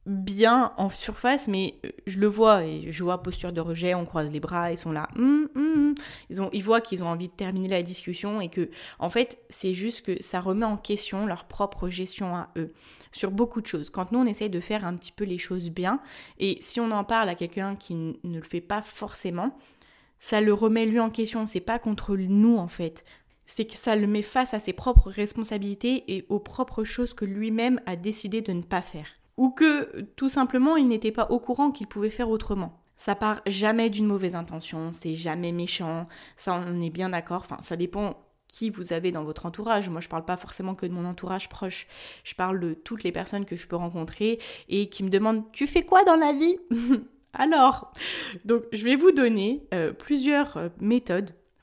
bien 0.07 0.73
en 0.77 0.89
surface, 0.89 1.49
mais 1.49 1.75
euh, 1.85 1.91
je 2.07 2.21
le 2.21 2.29
vois 2.29 2.65
et 2.65 2.93
je 2.93 3.03
vois 3.03 3.23
posture 3.23 3.53
de 3.53 3.61
rejet, 3.61 3.95
on 3.95 4.05
croise 4.05 4.31
les 4.31 4.39
bras, 4.39 4.71
ils 4.71 4.79
sont 4.79 4.93
là, 4.93 5.09
hum, 5.17 5.49
hum. 5.57 5.95
ils 6.31 6.41
ont, 6.41 6.49
ils 6.53 6.63
voient 6.63 6.81
qu'ils 6.81 7.03
ont 7.03 7.09
envie 7.09 7.27
de 7.27 7.33
terminer 7.33 7.69
la 7.69 7.83
discussion 7.83 8.41
et 8.41 8.49
que, 8.49 8.71
en 9.01 9.11
fait, 9.11 9.41
c'est 9.51 9.75
juste 9.75 10.03
que 10.03 10.23
ça 10.23 10.41
remet 10.41 10.65
en 10.65 10.77
question 10.77 11.27
leur 11.27 11.45
propre 11.45 11.89
gestion 11.89 12.37
à 12.37 12.51
eux 12.57 12.73
sur 13.11 13.33
beaucoup 13.33 13.61
de 13.61 13.67
choses. 13.67 13.91
Quand 13.91 14.13
nous 14.13 14.21
on 14.21 14.27
essaye 14.27 14.51
de 14.51 14.61
faire 14.61 14.85
un 14.85 14.95
petit 14.95 15.13
peu 15.13 15.25
les 15.25 15.39
choses 15.39 15.71
bien 15.71 16.01
et 16.39 16.59
si 16.61 16.79
on 16.79 16.93
en 16.93 17.03
parle 17.03 17.29
à 17.29 17.35
quelqu'un 17.35 17.75
qui 17.75 17.95
ne 17.95 18.39
le 18.39 18.45
fait 18.45 18.61
pas 18.61 18.83
forcément, 18.83 19.59
ça 20.21 20.41
le 20.41 20.53
remet 20.53 20.87
lui 20.87 21.01
en 21.01 21.11
question. 21.11 21.47
C'est 21.47 21.61
pas 21.61 21.79
contre 21.79 22.17
nous 22.17 22.57
en 22.59 22.69
fait 22.69 23.05
c'est 23.47 23.67
que 23.67 23.77
ça 23.77 23.97
le 23.97 24.07
met 24.07 24.23
face 24.23 24.55
à 24.55 24.59
ses 24.59 24.73
propres 24.73 25.11
responsabilités 25.11 26.05
et 26.09 26.27
aux 26.29 26.41
propres 26.41 26.85
choses 26.85 27.15
que 27.15 27.25
lui-même 27.25 27.81
a 27.87 27.97
décidé 27.97 28.41
de 28.43 28.53
ne 28.53 28.63
pas 28.63 28.83
faire. 28.83 29.09
Ou 29.37 29.51
que 29.51 30.01
tout 30.17 30.29
simplement 30.29 30.77
il 30.77 30.89
n'était 30.89 31.13
pas 31.13 31.27
au 31.31 31.39
courant 31.39 31.71
qu'il 31.71 31.87
pouvait 31.87 32.11
faire 32.11 32.31
autrement. 32.31 32.81
Ça 32.97 33.15
part 33.15 33.43
jamais 33.47 33.91
d'une 33.91 34.07
mauvaise 34.07 34.35
intention, 34.35 34.91
c'est 34.91 35.15
jamais 35.15 35.53
méchant, 35.53 36.09
ça 36.35 36.61
on 36.67 36.81
est 36.81 36.91
bien 36.91 37.11
d'accord, 37.11 37.43
enfin 37.43 37.59
ça 37.61 37.77
dépend 37.77 38.17
qui 38.49 38.71
vous 38.71 38.93
avez 38.93 39.13
dans 39.13 39.25
votre 39.25 39.47
entourage. 39.47 39.89
Moi, 39.89 40.01
je 40.01 40.09
parle 40.09 40.25
pas 40.25 40.37
forcément 40.37 40.75
que 40.75 40.87
de 40.87 40.93
mon 40.93 41.05
entourage 41.05 41.49
proche. 41.49 41.87
Je 42.25 42.35
parle 42.35 42.61
de 42.61 42.75
toutes 42.75 43.03
les 43.03 43.13
personnes 43.13 43.45
que 43.45 43.57
je 43.57 43.67
peux 43.67 43.77
rencontrer 43.77 44.39
et 44.69 44.89
qui 44.89 45.03
me 45.03 45.11
demandent 45.11 45.45
Tu 45.53 45.67
fais 45.67 45.83
quoi 45.83 46.05
dans 46.05 46.17
la 46.17 46.33
vie 46.33 46.57
Alors, 47.33 47.93
donc, 48.45 48.63
je 48.73 48.85
vais 48.85 48.97
vous 48.97 49.13
donner 49.13 49.67
euh, 49.75 49.93
plusieurs 49.93 50.57
euh, 50.57 50.69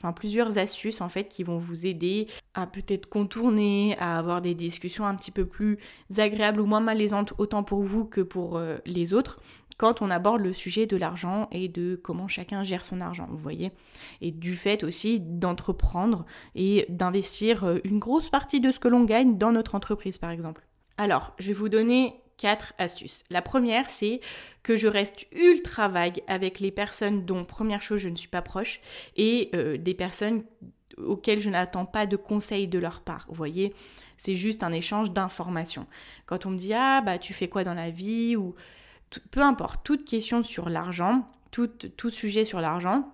méthodes 0.04 0.16
plusieurs 0.16 0.58
astuces 0.58 1.02
en 1.02 1.10
fait 1.10 1.30
qui 1.30 1.44
vont 1.44 1.58
vous 1.58 1.86
aider 1.86 2.28
à 2.54 2.68
peut-être 2.68 3.08
contourner, 3.08 3.98
à 4.00 4.18
avoir 4.18 4.42
des 4.42 4.54
discussions 4.54 5.06
un 5.06 5.16
petit 5.16 5.32
peu 5.32 5.46
plus 5.46 5.78
agréables 6.18 6.62
ou 6.62 6.66
moins 6.66 6.82
malaisantes 6.82 7.34
autant 7.38 7.64
pour 7.64 7.84
vous 7.84 8.06
que 8.06 8.22
pour 8.22 8.58
euh, 8.58 8.78
les 8.86 9.14
autres 9.14 9.40
quand 9.78 10.04
on 10.04 10.12
aborde 10.12 10.42
le 10.42 10.54
sujet 10.54 10.86
de 10.86 10.96
l'argent 10.98 11.48
et 11.52 11.68
de 11.68 11.96
comment 11.96 12.28
chacun 12.28 12.64
gère 12.64 12.84
son 12.84 13.02
argent, 13.02 13.28
vous 13.32 13.38
voyez. 13.38 13.72
Et 14.22 14.30
du 14.30 14.56
fait 14.56 14.84
aussi 14.84 15.20
d'entreprendre 15.20 16.26
et 16.54 16.86
d'investir 16.90 17.64
euh, 17.64 17.80
une 17.84 17.98
grosse 17.98 18.30
partie 18.30 18.60
de 18.60 18.72
ce 18.72 18.80
que 18.80 18.88
l'on 18.88 19.04
gagne 19.04 19.38
dans 19.38 19.52
notre 19.52 19.74
entreprise 19.74 20.20
par 20.20 20.30
exemple. 20.30 20.68
Alors, 20.98 21.34
je 21.40 21.48
vais 21.48 21.54
vous 21.54 21.70
donner 21.70 22.23
quatre 22.44 22.74
astuces. 22.78 23.24
La 23.30 23.42
première, 23.42 23.90
c'est 23.90 24.20
que 24.64 24.76
je 24.76 24.90
reste 24.90 25.28
ultra 25.32 25.88
vague 25.88 26.22
avec 26.28 26.60
les 26.60 26.72
personnes 26.72 27.26
dont, 27.26 27.46
première 27.46 27.82
chose, 27.82 28.02
je 28.02 28.10
ne 28.10 28.18
suis 28.18 28.28
pas 28.28 28.42
proche 28.42 28.82
et 29.16 29.50
euh, 29.56 29.78
des 29.78 29.94
personnes 29.94 30.44
auxquelles 30.98 31.40
je 31.40 31.50
n'attends 31.50 31.86
pas 31.86 32.06
de 32.06 32.18
conseils 32.18 32.68
de 32.68 32.80
leur 32.80 33.00
part. 33.00 33.28
Vous 33.30 33.36
voyez, 33.36 33.74
c'est 34.18 34.36
juste 34.36 34.62
un 34.62 34.74
échange 34.74 35.12
d'informations. 35.12 35.88
Quand 36.26 36.46
on 36.46 36.50
me 36.50 36.58
dit 36.58 36.74
ah 36.74 37.00
bah 37.00 37.18
tu 37.18 37.34
fais 37.34 37.48
quoi 37.48 37.64
dans 37.64 37.74
la 37.74 37.90
vie 37.90 38.36
ou 38.36 38.56
peu 39.32 39.42
importe, 39.42 39.86
toute 39.86 40.04
question 40.04 40.44
sur 40.44 40.68
l'argent, 40.68 41.26
tout, 41.52 41.70
tout 41.70 42.10
sujet 42.10 42.44
sur 42.44 42.60
l'argent, 42.60 43.10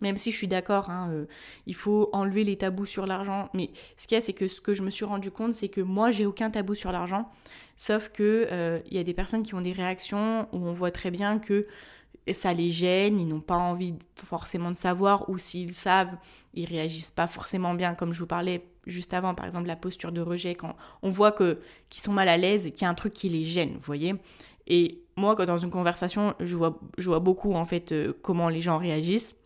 même 0.00 0.16
si 0.16 0.32
je 0.32 0.36
suis 0.36 0.48
d'accord, 0.48 0.90
hein, 0.90 1.10
euh, 1.12 1.26
il 1.66 1.74
faut 1.74 2.10
enlever 2.12 2.44
les 2.44 2.56
tabous 2.56 2.86
sur 2.86 3.06
l'argent. 3.06 3.48
Mais 3.54 3.70
ce 3.96 4.06
qu'il 4.06 4.16
y 4.16 4.18
a, 4.18 4.20
c'est 4.20 4.32
que 4.32 4.48
ce 4.48 4.60
que 4.60 4.74
je 4.74 4.82
me 4.82 4.90
suis 4.90 5.04
rendu 5.04 5.30
compte, 5.30 5.52
c'est 5.52 5.68
que 5.68 5.80
moi, 5.80 6.10
j'ai 6.10 6.26
aucun 6.26 6.50
tabou 6.50 6.74
sur 6.74 6.92
l'argent. 6.92 7.30
Sauf 7.76 8.08
que 8.10 8.46
euh, 8.50 8.80
il 8.90 8.96
y 8.96 9.00
a 9.00 9.04
des 9.04 9.14
personnes 9.14 9.42
qui 9.42 9.54
ont 9.54 9.60
des 9.60 9.72
réactions 9.72 10.48
où 10.52 10.58
on 10.66 10.72
voit 10.72 10.90
très 10.90 11.10
bien 11.10 11.38
que 11.38 11.66
ça 12.32 12.54
les 12.54 12.70
gêne, 12.70 13.20
ils 13.20 13.28
n'ont 13.28 13.40
pas 13.40 13.56
envie 13.56 13.94
forcément 14.14 14.70
de 14.70 14.76
savoir, 14.76 15.28
ou 15.28 15.36
s'ils 15.36 15.72
savent, 15.72 16.16
ils 16.54 16.64
réagissent 16.64 17.10
pas 17.10 17.26
forcément 17.26 17.74
bien, 17.74 17.94
comme 17.94 18.14
je 18.14 18.20
vous 18.20 18.26
parlais 18.26 18.64
juste 18.86 19.12
avant, 19.14 19.34
par 19.34 19.46
exemple 19.46 19.66
la 19.66 19.76
posture 19.76 20.12
de 20.12 20.20
rejet, 20.20 20.54
quand 20.54 20.74
on 21.02 21.10
voit 21.10 21.32
que 21.32 21.60
qu'ils 21.90 22.02
sont 22.02 22.12
mal 22.12 22.28
à 22.28 22.36
l'aise 22.36 22.66
et 22.66 22.70
qu'il 22.70 22.82
y 22.82 22.84
a 22.86 22.90
un 22.90 22.94
truc 22.94 23.12
qui 23.12 23.28
les 23.28 23.44
gêne, 23.44 23.74
vous 23.74 23.84
voyez. 23.84 24.14
Et 24.66 25.02
moi, 25.16 25.36
quand 25.36 25.44
dans 25.44 25.58
une 25.58 25.70
conversation, 25.70 26.34
je 26.40 26.56
vois, 26.56 26.78
je 26.98 27.08
vois 27.08 27.20
beaucoup 27.20 27.54
en 27.54 27.64
fait 27.64 27.92
euh, 27.92 28.12
comment 28.22 28.48
les 28.48 28.60
gens 28.60 28.78
réagissent. 28.78 29.36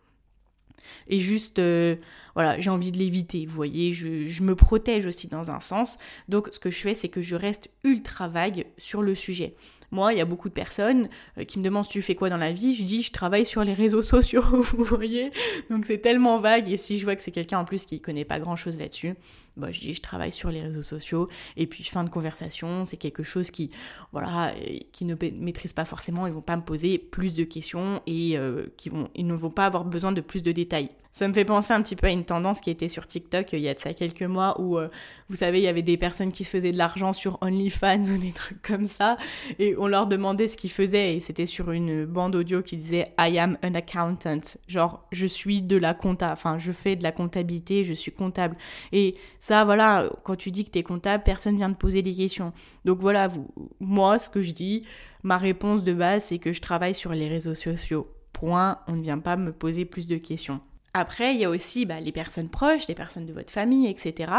Et 1.07 1.19
juste, 1.19 1.59
euh, 1.59 1.95
voilà, 2.35 2.59
j'ai 2.59 2.69
envie 2.69 2.91
de 2.91 2.97
l'éviter, 2.97 3.45
vous 3.45 3.55
voyez, 3.55 3.93
je, 3.93 4.43
me 4.43 4.55
protège 4.55 5.05
aussi 5.05 5.27
dans 5.27 5.51
un 5.51 5.59
sens. 5.59 5.97
Donc 6.27 6.49
ce 6.51 6.59
que 6.59 6.71
je 6.71 6.79
fais, 6.79 6.93
c'est 6.93 7.09
que 7.09 7.21
je 7.21 7.35
reste 7.35 7.69
ultra 7.83 8.27
vague 8.27 8.65
sur 8.77 9.01
le 9.01 9.15
sujet. 9.15 9.55
Moi, 9.91 10.13
il 10.13 10.17
y 10.19 10.21
a 10.21 10.25
beaucoup 10.25 10.49
de 10.49 10.53
personnes 10.53 11.09
euh, 11.37 11.43
qui 11.43 11.57
me 11.57 11.63
demandent 11.63 11.85
si 11.85 11.91
tu 11.91 12.01
fais 12.01 12.15
quoi 12.15 12.29
dans 12.29 12.37
la 12.37 12.51
vie? 12.51 12.75
Je 12.75 12.83
dis, 12.83 13.01
je 13.01 13.11
travaille 13.11 13.45
sur 13.45 13.63
les 13.63 13.73
réseaux 13.73 14.03
sociaux, 14.15 14.43
vous 14.43 14.83
voyez. 14.83 15.31
Donc 15.69 15.85
c'est 15.85 15.97
tellement 15.97 16.39
vague. 16.39 16.69
Et 16.69 16.77
si 16.77 16.99
je 16.99 17.05
vois 17.05 17.15
que 17.15 17.21
c'est 17.21 17.31
quelqu'un 17.31 17.59
en 17.59 17.65
plus 17.65 17.85
qui 17.85 17.99
connaît 17.99 18.25
pas 18.25 18.39
grand 18.39 18.55
chose 18.55 18.77
là-dessus, 18.77 19.15
bah, 19.59 19.71
je 19.71 19.79
dis, 19.79 19.93
je 19.93 20.01
travaille 20.01 20.31
sur 20.31 20.49
les 20.49 20.61
réseaux 20.61 20.81
sociaux. 20.81 21.29
Et 21.57 21.67
puis 21.67 21.83
fin 21.83 22.03
de 22.03 22.09
conversation, 22.09 22.85
c'est 22.85 22.97
quelque 22.97 23.23
chose 23.23 23.51
qui, 23.51 23.71
voilà, 24.11 24.53
qui 24.91 25.05
ne 25.05 25.15
maîtrise 25.37 25.73
pas 25.73 25.85
forcément. 25.85 26.27
Ils 26.27 26.33
vont 26.33 26.41
pas 26.41 26.57
me 26.57 26.63
poser 26.63 26.97
plus 26.97 27.33
de 27.33 27.43
questions 27.43 28.01
et 28.07 28.37
euh, 28.37 28.67
qui 28.77 28.89
vont, 28.89 29.09
ils 29.15 29.27
ne 29.27 29.33
vont 29.33 29.51
pas 29.51 29.65
avoir 29.65 29.85
besoin 29.85 30.11
de 30.11 30.21
plus 30.21 30.43
de 30.43 30.51
détails. 30.51 30.89
Ça 31.11 31.27
me 31.27 31.33
fait 31.33 31.43
penser 31.43 31.73
un 31.73 31.81
petit 31.81 31.95
peu 31.97 32.07
à 32.07 32.11
une 32.11 32.23
tendance 32.23 32.61
qui 32.61 32.69
était 32.69 32.87
sur 32.87 33.05
TikTok 33.05 33.51
il 33.51 33.59
y 33.59 33.67
a 33.67 33.73
de 33.73 33.79
ça 33.79 33.93
quelques 33.93 34.21
mois 34.21 34.61
où, 34.61 34.77
euh, 34.77 34.87
vous 35.27 35.35
savez, 35.35 35.59
il 35.59 35.63
y 35.63 35.67
avait 35.67 35.81
des 35.81 35.97
personnes 35.97 36.31
qui 36.31 36.45
faisaient 36.45 36.71
de 36.71 36.77
l'argent 36.77 37.13
sur 37.13 37.37
OnlyFans 37.41 38.03
ou 38.15 38.17
des 38.17 38.31
trucs 38.31 38.61
comme 38.61 38.85
ça 38.85 39.17
et 39.57 39.75
on 39.77 39.87
leur 39.87 40.07
demandait 40.07 40.47
ce 40.47 40.55
qu'ils 40.55 40.71
faisaient 40.71 41.15
et 41.15 41.19
c'était 41.19 41.47
sur 41.47 41.71
une 41.71 42.05
bande 42.05 42.35
audio 42.35 42.61
qui 42.61 42.77
disait 42.77 43.11
I 43.19 43.37
am 43.39 43.57
an 43.63 43.73
accountant. 43.73 44.39
Genre, 44.67 45.05
je 45.11 45.25
suis 45.25 45.61
de 45.61 45.75
la 45.75 45.93
compta, 45.93 46.31
enfin, 46.31 46.57
je 46.57 46.71
fais 46.71 46.95
de 46.95 47.03
la 47.03 47.11
comptabilité, 47.11 47.83
je 47.83 47.93
suis 47.93 48.13
comptable. 48.13 48.55
Et 48.93 49.15
voilà, 49.49 50.09
quand 50.23 50.35
tu 50.35 50.51
dis 50.51 50.65
que 50.65 50.71
tu 50.71 50.79
es 50.79 50.83
comptable, 50.83 51.23
personne 51.23 51.57
vient 51.57 51.71
te 51.71 51.77
poser 51.77 52.01
des 52.01 52.13
questions. 52.13 52.53
Donc 52.85 52.99
voilà, 52.99 53.27
vous, 53.27 53.47
moi, 53.79 54.19
ce 54.19 54.29
que 54.29 54.41
je 54.41 54.51
dis, 54.51 54.85
ma 55.23 55.37
réponse 55.37 55.83
de 55.83 55.93
base, 55.93 56.25
c'est 56.25 56.39
que 56.39 56.53
je 56.53 56.61
travaille 56.61 56.93
sur 56.93 57.11
les 57.11 57.27
réseaux 57.27 57.55
sociaux. 57.55 58.07
Point, 58.33 58.79
on 58.87 58.93
ne 58.93 59.01
vient 59.01 59.19
pas 59.19 59.35
me 59.35 59.51
poser 59.51 59.85
plus 59.85 60.07
de 60.07 60.17
questions. 60.17 60.61
Après, 60.93 61.33
il 61.33 61.39
y 61.39 61.45
a 61.45 61.49
aussi 61.49 61.85
bah, 61.85 61.99
les 61.99 62.11
personnes 62.11 62.49
proches, 62.49 62.87
les 62.87 62.95
personnes 62.95 63.25
de 63.25 63.33
votre 63.33 63.51
famille, 63.51 63.87
etc. 63.87 64.31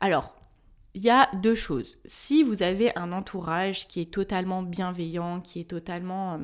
Alors, 0.00 0.36
il 0.94 1.02
y 1.02 1.10
a 1.10 1.28
deux 1.42 1.54
choses. 1.54 1.98
Si 2.04 2.42
vous 2.42 2.62
avez 2.62 2.96
un 2.96 3.12
entourage 3.12 3.88
qui 3.88 4.00
est 4.00 4.12
totalement 4.12 4.62
bienveillant, 4.62 5.40
qui 5.40 5.60
est 5.60 5.70
totalement... 5.70 6.40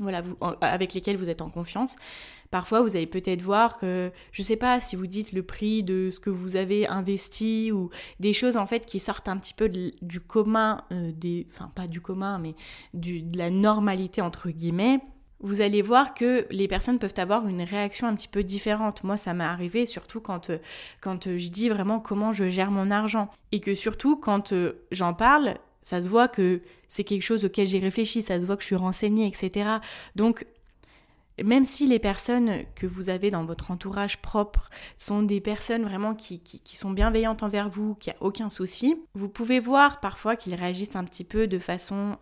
Voilà, 0.00 0.22
avec 0.60 0.94
lesquels 0.94 1.16
vous 1.16 1.28
êtes 1.28 1.42
en 1.42 1.50
confiance, 1.50 1.94
parfois 2.50 2.80
vous 2.80 2.96
allez 2.96 3.06
peut-être 3.06 3.42
voir 3.42 3.78
que, 3.78 4.10
je 4.32 4.42
ne 4.42 4.46
sais 4.46 4.56
pas, 4.56 4.80
si 4.80 4.96
vous 4.96 5.06
dites 5.06 5.32
le 5.32 5.42
prix 5.42 5.82
de 5.82 6.10
ce 6.10 6.18
que 6.18 6.30
vous 6.30 6.56
avez 6.56 6.86
investi 6.86 7.70
ou 7.70 7.90
des 8.18 8.32
choses 8.32 8.56
en 8.56 8.66
fait 8.66 8.86
qui 8.86 8.98
sortent 8.98 9.28
un 9.28 9.36
petit 9.36 9.54
peu 9.54 9.68
du 9.68 10.20
commun, 10.20 10.82
euh, 10.92 11.12
des, 11.14 11.46
enfin 11.50 11.70
pas 11.74 11.86
du 11.86 12.00
commun, 12.00 12.38
mais 12.38 12.54
du, 12.94 13.22
de 13.22 13.38
la 13.38 13.50
normalité 13.50 14.20
entre 14.20 14.50
guillemets, 14.50 15.00
vous 15.42 15.60
allez 15.62 15.80
voir 15.80 16.14
que 16.14 16.46
les 16.50 16.68
personnes 16.68 16.98
peuvent 16.98 17.14
avoir 17.16 17.46
une 17.46 17.62
réaction 17.62 18.06
un 18.06 18.14
petit 18.14 18.28
peu 18.28 18.42
différente. 18.42 19.04
Moi, 19.04 19.16
ça 19.16 19.32
m'est 19.32 19.44
arrivé 19.44 19.86
surtout 19.86 20.20
quand, 20.20 20.50
euh, 20.50 20.58
quand 21.00 21.26
euh, 21.26 21.38
je 21.38 21.48
dis 21.48 21.68
vraiment 21.68 21.98
comment 21.98 22.32
je 22.32 22.48
gère 22.48 22.70
mon 22.70 22.90
argent. 22.90 23.30
Et 23.52 23.60
que 23.60 23.74
surtout 23.74 24.16
quand 24.16 24.54
j'en 24.90 25.14
parle, 25.14 25.54
ça 25.82 26.00
se 26.02 26.08
voit 26.08 26.28
que 26.28 26.60
c'est 26.90 27.04
quelque 27.04 27.22
chose 27.22 27.46
auquel 27.46 27.66
j'ai 27.66 27.78
réfléchi, 27.78 28.20
ça 28.20 28.38
se 28.38 28.44
voit 28.44 28.56
que 28.56 28.62
je 28.62 28.66
suis 28.66 28.76
renseignée, 28.76 29.26
etc. 29.26 29.78
Donc, 30.16 30.44
même 31.42 31.64
si 31.64 31.86
les 31.86 31.98
personnes 31.98 32.64
que 32.74 32.86
vous 32.86 33.08
avez 33.08 33.30
dans 33.30 33.46
votre 33.46 33.70
entourage 33.70 34.20
propre 34.20 34.68
sont 34.98 35.22
des 35.22 35.40
personnes 35.40 35.84
vraiment 35.84 36.14
qui, 36.14 36.40
qui, 36.40 36.76
sont 36.76 36.90
bienveillantes 36.90 37.42
envers 37.42 37.70
vous, 37.70 37.94
qui 37.94 38.10
a 38.10 38.16
aucun 38.20 38.50
souci, 38.50 38.96
vous 39.14 39.30
pouvez 39.30 39.58
voir 39.58 40.00
parfois 40.00 40.36
qu'ils 40.36 40.54
réagissent 40.54 40.96
un 40.96 41.04
petit 41.04 41.24
peu 41.24 41.46
de 41.46 41.58
façon 41.58 42.18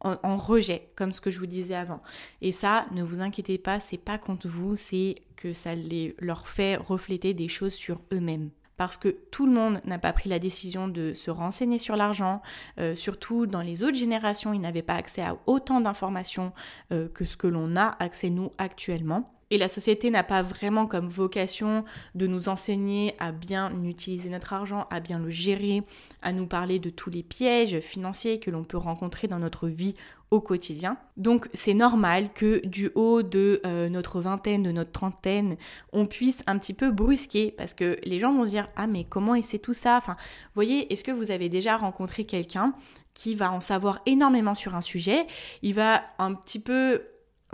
en, 0.00 0.36
rejet, 0.36 0.88
comme 0.96 1.12
ce 1.12 1.20
que 1.20 1.30
je 1.30 1.38
vous 1.38 1.46
disais 1.46 1.74
avant. 1.74 2.02
Et 2.40 2.52
ça, 2.52 2.86
ne 2.92 3.02
vous 3.02 3.20
inquiétez 3.20 3.58
pas, 3.58 3.80
c'est 3.80 3.98
pas 3.98 4.18
contre 4.18 4.48
vous, 4.48 4.76
c'est 4.76 5.16
que 5.36 5.52
ça 5.52 5.74
les, 5.74 6.14
leur 6.18 6.48
fait 6.48 6.76
refléter 6.76 7.34
des 7.34 7.48
choses 7.48 7.74
sur 7.74 8.00
eux-mêmes 8.12 8.50
parce 8.76 8.96
que 8.96 9.08
tout 9.30 9.46
le 9.46 9.52
monde 9.52 9.80
n'a 9.84 9.98
pas 9.98 10.12
pris 10.12 10.28
la 10.28 10.38
décision 10.38 10.88
de 10.88 11.14
se 11.14 11.30
renseigner 11.30 11.78
sur 11.78 11.96
l'argent. 11.96 12.42
Euh, 12.78 12.94
surtout 12.94 13.46
dans 13.46 13.62
les 13.62 13.82
autres 13.82 13.96
générations, 13.96 14.52
ils 14.52 14.60
n'avaient 14.60 14.82
pas 14.82 14.94
accès 14.94 15.22
à 15.22 15.36
autant 15.46 15.80
d'informations 15.80 16.52
euh, 16.92 17.08
que 17.08 17.24
ce 17.24 17.36
que 17.36 17.46
l'on 17.46 17.76
a 17.76 17.96
accès 17.98 18.30
nous 18.30 18.52
actuellement. 18.58 19.35
Et 19.50 19.58
la 19.58 19.68
société 19.68 20.10
n'a 20.10 20.24
pas 20.24 20.42
vraiment 20.42 20.86
comme 20.86 21.08
vocation 21.08 21.84
de 22.14 22.26
nous 22.26 22.48
enseigner 22.48 23.14
à 23.20 23.30
bien 23.30 23.72
utiliser 23.84 24.28
notre 24.28 24.52
argent, 24.52 24.86
à 24.90 24.98
bien 24.98 25.20
le 25.20 25.30
gérer, 25.30 25.84
à 26.20 26.32
nous 26.32 26.46
parler 26.46 26.80
de 26.80 26.90
tous 26.90 27.10
les 27.10 27.22
pièges 27.22 27.78
financiers 27.80 28.40
que 28.40 28.50
l'on 28.50 28.64
peut 28.64 28.76
rencontrer 28.76 29.28
dans 29.28 29.38
notre 29.38 29.68
vie 29.68 29.94
au 30.32 30.40
quotidien. 30.40 30.96
Donc 31.16 31.48
c'est 31.54 31.74
normal 31.74 32.32
que 32.34 32.64
du 32.66 32.90
haut 32.96 33.22
de 33.22 33.60
euh, 33.64 33.88
notre 33.88 34.20
vingtaine, 34.20 34.64
de 34.64 34.72
notre 34.72 34.90
trentaine, 34.90 35.56
on 35.92 36.06
puisse 36.06 36.42
un 36.48 36.58
petit 36.58 36.74
peu 36.74 36.90
brusquer 36.90 37.52
parce 37.56 37.74
que 37.74 37.98
les 38.04 38.18
gens 38.18 38.32
vont 38.32 38.44
se 38.44 38.50
dire 38.50 38.68
ah 38.76 38.88
mais 38.88 39.04
comment 39.04 39.36
est-ce 39.36 39.56
tout 39.58 39.74
ça? 39.74 39.96
Enfin, 39.96 40.16
voyez, 40.54 40.92
est-ce 40.92 41.04
que 41.04 41.12
vous 41.12 41.30
avez 41.30 41.48
déjà 41.48 41.76
rencontré 41.76 42.24
quelqu'un 42.24 42.74
qui 43.14 43.36
va 43.36 43.52
en 43.52 43.60
savoir 43.60 44.00
énormément 44.06 44.56
sur 44.56 44.74
un 44.74 44.80
sujet? 44.80 45.24
Il 45.62 45.74
va 45.74 46.02
un 46.18 46.34
petit 46.34 46.58
peu 46.58 47.02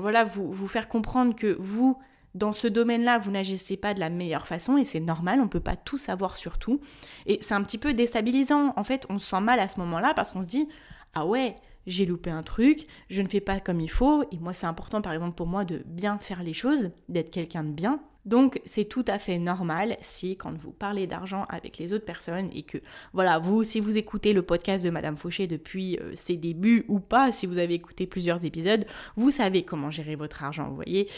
voilà, 0.02 0.24
vous, 0.24 0.52
vous 0.52 0.68
faire 0.68 0.88
comprendre 0.88 1.34
que 1.34 1.56
vous, 1.58 1.98
dans 2.34 2.52
ce 2.52 2.66
domaine-là, 2.66 3.18
vous 3.18 3.30
n'agissez 3.30 3.76
pas 3.76 3.94
de 3.94 4.00
la 4.00 4.10
meilleure 4.10 4.46
façon 4.46 4.76
et 4.76 4.84
c'est 4.84 5.00
normal, 5.00 5.38
on 5.40 5.44
ne 5.44 5.48
peut 5.48 5.60
pas 5.60 5.76
tout 5.76 5.98
savoir 5.98 6.36
sur 6.36 6.58
tout. 6.58 6.80
Et 7.26 7.38
c'est 7.40 7.54
un 7.54 7.62
petit 7.62 7.78
peu 7.78 7.94
déstabilisant. 7.94 8.72
En 8.76 8.84
fait, 8.84 9.06
on 9.08 9.18
se 9.18 9.28
sent 9.28 9.40
mal 9.40 9.60
à 9.60 9.68
ce 9.68 9.78
moment-là 9.80 10.12
parce 10.14 10.32
qu'on 10.32 10.42
se 10.42 10.48
dit 10.48 10.66
Ah 11.14 11.24
ouais, 11.24 11.56
j'ai 11.86 12.06
loupé 12.06 12.30
un 12.30 12.42
truc, 12.42 12.86
je 13.08 13.22
ne 13.22 13.28
fais 13.28 13.40
pas 13.40 13.60
comme 13.60 13.80
il 13.80 13.90
faut. 13.90 14.24
Et 14.32 14.38
moi, 14.38 14.54
c'est 14.54 14.66
important, 14.66 15.00
par 15.02 15.12
exemple, 15.12 15.34
pour 15.34 15.46
moi 15.46 15.64
de 15.64 15.82
bien 15.86 16.18
faire 16.18 16.42
les 16.42 16.54
choses, 16.54 16.90
d'être 17.08 17.30
quelqu'un 17.30 17.64
de 17.64 17.72
bien. 17.72 18.00
Donc 18.24 18.60
c'est 18.64 18.84
tout 18.84 19.04
à 19.08 19.18
fait 19.18 19.38
normal 19.38 19.96
si 20.00 20.36
quand 20.36 20.56
vous 20.56 20.70
parlez 20.70 21.06
d'argent 21.06 21.44
avec 21.48 21.78
les 21.78 21.92
autres 21.92 22.04
personnes 22.04 22.50
et 22.52 22.62
que 22.62 22.78
voilà, 23.12 23.38
vous 23.38 23.64
si 23.64 23.80
vous 23.80 23.96
écoutez 23.96 24.32
le 24.32 24.42
podcast 24.42 24.84
de 24.84 24.90
Madame 24.90 25.16
Fauché 25.16 25.46
depuis 25.46 25.98
euh, 25.98 26.12
ses 26.14 26.36
débuts 26.36 26.84
ou 26.88 27.00
pas, 27.00 27.32
si 27.32 27.46
vous 27.46 27.58
avez 27.58 27.74
écouté 27.74 28.06
plusieurs 28.06 28.44
épisodes, 28.44 28.84
vous 29.16 29.30
savez 29.30 29.64
comment 29.64 29.90
gérer 29.90 30.14
votre 30.14 30.44
argent, 30.44 30.68
vous 30.68 30.76
voyez. 30.76 31.08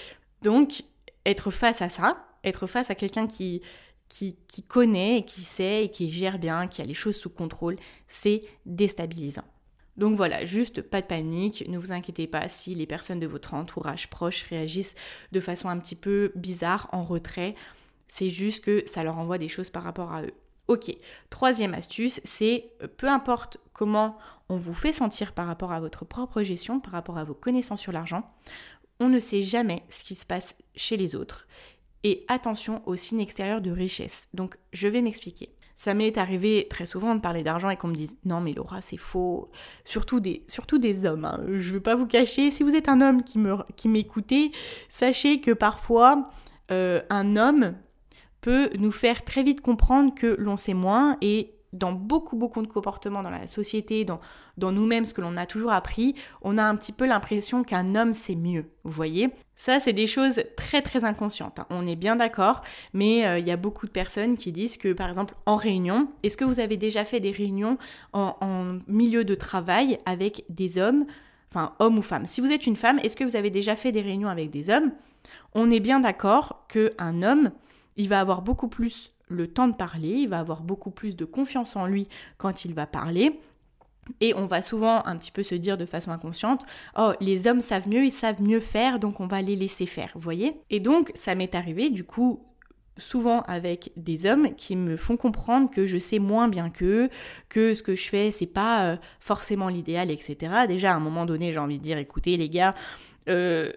Donc 0.42 0.84
être 1.26 1.50
face 1.50 1.82
à 1.82 1.88
ça, 1.88 2.26
être 2.42 2.66
face 2.66 2.90
à 2.90 2.94
quelqu'un 2.94 3.26
qui 3.26 3.62
qui, 4.08 4.36
qui 4.48 4.62
connaît 4.62 5.18
et 5.18 5.24
qui 5.24 5.40
sait 5.42 5.84
et 5.84 5.90
qui 5.90 6.10
gère 6.10 6.38
bien, 6.38 6.66
qui 6.68 6.82
a 6.82 6.84
les 6.84 6.94
choses 6.94 7.16
sous 7.16 7.30
contrôle, 7.30 7.76
c'est 8.06 8.42
déstabilisant. 8.66 9.44
Donc 9.96 10.16
voilà, 10.16 10.44
juste 10.44 10.82
pas 10.82 11.00
de 11.00 11.06
panique, 11.06 11.64
ne 11.68 11.78
vous 11.78 11.92
inquiétez 11.92 12.26
pas 12.26 12.48
si 12.48 12.74
les 12.74 12.86
personnes 12.86 13.20
de 13.20 13.26
votre 13.26 13.54
entourage 13.54 14.10
proche 14.10 14.42
réagissent 14.44 14.94
de 15.32 15.40
façon 15.40 15.68
un 15.68 15.78
petit 15.78 15.96
peu 15.96 16.32
bizarre, 16.34 16.88
en 16.92 17.04
retrait. 17.04 17.54
C'est 18.08 18.30
juste 18.30 18.64
que 18.64 18.82
ça 18.86 19.04
leur 19.04 19.18
envoie 19.18 19.38
des 19.38 19.48
choses 19.48 19.70
par 19.70 19.84
rapport 19.84 20.12
à 20.12 20.22
eux. 20.22 20.34
Ok, 20.66 20.96
troisième 21.28 21.74
astuce, 21.74 22.20
c'est 22.24 22.70
euh, 22.82 22.88
peu 22.88 23.06
importe 23.08 23.58
comment 23.74 24.16
on 24.48 24.56
vous 24.56 24.72
fait 24.72 24.94
sentir 24.94 25.32
par 25.32 25.46
rapport 25.46 25.72
à 25.72 25.80
votre 25.80 26.06
propre 26.06 26.42
gestion, 26.42 26.80
par 26.80 26.92
rapport 26.92 27.18
à 27.18 27.24
vos 27.24 27.34
connaissances 27.34 27.82
sur 27.82 27.92
l'argent, 27.92 28.32
on 28.98 29.08
ne 29.08 29.20
sait 29.20 29.42
jamais 29.42 29.82
ce 29.90 30.04
qui 30.04 30.14
se 30.14 30.24
passe 30.24 30.56
chez 30.74 30.96
les 30.96 31.14
autres. 31.14 31.46
Et 32.02 32.24
attention 32.28 32.82
aux 32.86 32.96
signes 32.96 33.20
extérieurs 33.20 33.60
de 33.60 33.70
richesse. 33.70 34.28
Donc 34.32 34.56
je 34.72 34.88
vais 34.88 35.02
m'expliquer. 35.02 35.53
Ça 35.76 35.94
m'est 35.94 36.16
arrivé 36.18 36.66
très 36.70 36.86
souvent 36.86 37.14
de 37.14 37.20
parler 37.20 37.42
d'argent 37.42 37.68
et 37.70 37.76
qu'on 37.76 37.88
me 37.88 37.94
dise 37.94 38.16
non 38.24 38.40
mais 38.40 38.52
Laura 38.52 38.80
c'est 38.80 38.96
faux, 38.96 39.50
surtout 39.84 40.20
des, 40.20 40.44
surtout 40.48 40.78
des 40.78 41.04
hommes. 41.04 41.24
Hein. 41.24 41.40
Je 41.48 41.68
ne 41.68 41.74
veux 41.74 41.80
pas 41.80 41.94
vous 41.94 42.06
cacher, 42.06 42.50
si 42.50 42.62
vous 42.62 42.74
êtes 42.74 42.88
un 42.88 43.00
homme 43.00 43.22
qui 43.24 43.38
m'écoutez, 43.88 44.50
qui 44.50 44.58
sachez 44.88 45.40
que 45.40 45.50
parfois 45.50 46.30
euh, 46.70 47.00
un 47.10 47.36
homme 47.36 47.74
peut 48.40 48.70
nous 48.78 48.92
faire 48.92 49.24
très 49.24 49.42
vite 49.42 49.60
comprendre 49.60 50.14
que 50.14 50.36
l'on 50.38 50.56
sait 50.56 50.74
moins 50.74 51.16
et 51.22 51.53
dans 51.74 51.92
beaucoup, 51.92 52.36
beaucoup 52.36 52.62
de 52.62 52.66
comportements 52.66 53.22
dans 53.22 53.30
la 53.30 53.46
société, 53.46 54.04
dans, 54.04 54.20
nous-mêmes, 54.72 55.04
ce 55.04 55.12
que 55.12 55.20
l'on 55.20 55.36
a 55.36 55.46
toujours 55.46 55.72
appris, 55.72 56.14
on 56.42 56.56
a 56.56 56.62
un 56.62 56.76
petit 56.76 56.92
peu 56.92 57.06
l'impression 57.06 57.62
qu'un 57.64 57.94
homme 57.94 58.12
c'est 58.12 58.36
mieux. 58.36 58.66
Vous 58.84 58.92
voyez 58.92 59.30
Ça, 59.56 59.78
c'est 59.78 59.92
des 59.92 60.06
choses 60.06 60.42
très, 60.56 60.82
très 60.82 61.04
inconscientes. 61.04 61.58
Hein. 61.58 61.66
On 61.70 61.86
est 61.86 61.96
bien 61.96 62.16
d'accord, 62.16 62.62
mais 62.92 63.26
euh, 63.26 63.38
il 63.38 63.46
y 63.46 63.50
a 63.50 63.56
beaucoup 63.56 63.86
de 63.86 63.92
personnes 63.92 64.36
qui 64.36 64.52
disent 64.52 64.76
que, 64.76 64.92
par 64.92 65.08
exemple, 65.08 65.34
en 65.46 65.56
réunion, 65.56 66.08
est-ce 66.22 66.36
que 66.36 66.44
vous 66.44 66.60
avez 66.60 66.76
déjà 66.76 67.04
fait 67.04 67.20
des 67.20 67.30
réunions 67.30 67.76
en, 68.12 68.36
en 68.40 68.78
milieu 68.86 69.24
de 69.24 69.34
travail 69.34 69.98
avec 70.06 70.44
des 70.48 70.78
hommes, 70.78 71.06
enfin, 71.50 71.74
hommes 71.78 71.98
ou 71.98 72.02
femmes? 72.02 72.26
Si 72.26 72.40
vous 72.40 72.52
êtes 72.52 72.66
une 72.66 72.76
femme, 72.76 72.98
est-ce 73.02 73.16
que 73.16 73.24
vous 73.24 73.36
avez 73.36 73.50
déjà 73.50 73.76
fait 73.76 73.92
des 73.92 74.02
réunions 74.02 74.28
avec 74.28 74.50
des 74.50 74.70
hommes? 74.70 74.92
On 75.54 75.70
est 75.70 75.80
bien 75.80 76.00
d'accord 76.00 76.66
qu'un 76.68 77.22
homme, 77.22 77.50
il 77.96 78.08
va 78.08 78.20
avoir 78.20 78.42
beaucoup 78.42 78.68
plus 78.68 79.14
le 79.34 79.48
temps 79.48 79.68
de 79.68 79.74
parler, 79.74 80.10
il 80.10 80.28
va 80.28 80.38
avoir 80.38 80.62
beaucoup 80.62 80.90
plus 80.90 81.16
de 81.16 81.24
confiance 81.24 81.76
en 81.76 81.86
lui 81.86 82.08
quand 82.38 82.64
il 82.64 82.74
va 82.74 82.86
parler. 82.86 83.40
Et 84.20 84.34
on 84.34 84.46
va 84.46 84.60
souvent 84.62 85.04
un 85.06 85.16
petit 85.16 85.30
peu 85.30 85.42
se 85.42 85.54
dire 85.54 85.78
de 85.78 85.86
façon 85.86 86.10
inconsciente, 86.10 86.64
oh, 86.98 87.12
les 87.20 87.46
hommes 87.46 87.60
savent 87.60 87.88
mieux, 87.88 88.04
ils 88.04 88.12
savent 88.12 88.42
mieux 88.42 88.60
faire, 88.60 88.98
donc 88.98 89.20
on 89.20 89.26
va 89.26 89.40
les 89.40 89.56
laisser 89.56 89.86
faire, 89.86 90.10
vous 90.14 90.20
voyez? 90.20 90.60
Et 90.68 90.78
donc, 90.78 91.10
ça 91.14 91.34
m'est 91.34 91.54
arrivé, 91.54 91.88
du 91.88 92.04
coup, 92.04 92.44
souvent 92.96 93.42
avec 93.42 93.92
des 93.96 94.26
hommes 94.26 94.54
qui 94.54 94.76
me 94.76 94.96
font 94.96 95.16
comprendre 95.16 95.70
que 95.70 95.86
je 95.86 95.98
sais 95.98 96.18
moins 96.18 96.48
bien 96.48 96.70
qu'eux, 96.70 97.08
que 97.48 97.74
ce 97.74 97.82
que 97.82 97.94
je 97.94 98.08
fais 98.08 98.30
c'est 98.30 98.46
pas 98.46 98.86
euh, 98.86 98.96
forcément 99.20 99.68
l'idéal, 99.68 100.10
etc. 100.10 100.52
Déjà 100.68 100.92
à 100.92 100.96
un 100.96 101.00
moment 101.00 101.26
donné 101.26 101.52
j'ai 101.52 101.58
envie 101.58 101.78
de 101.78 101.82
dire 101.82 101.98
écoutez 101.98 102.36
les 102.36 102.48
gars, 102.48 102.74
euh, 103.28 103.72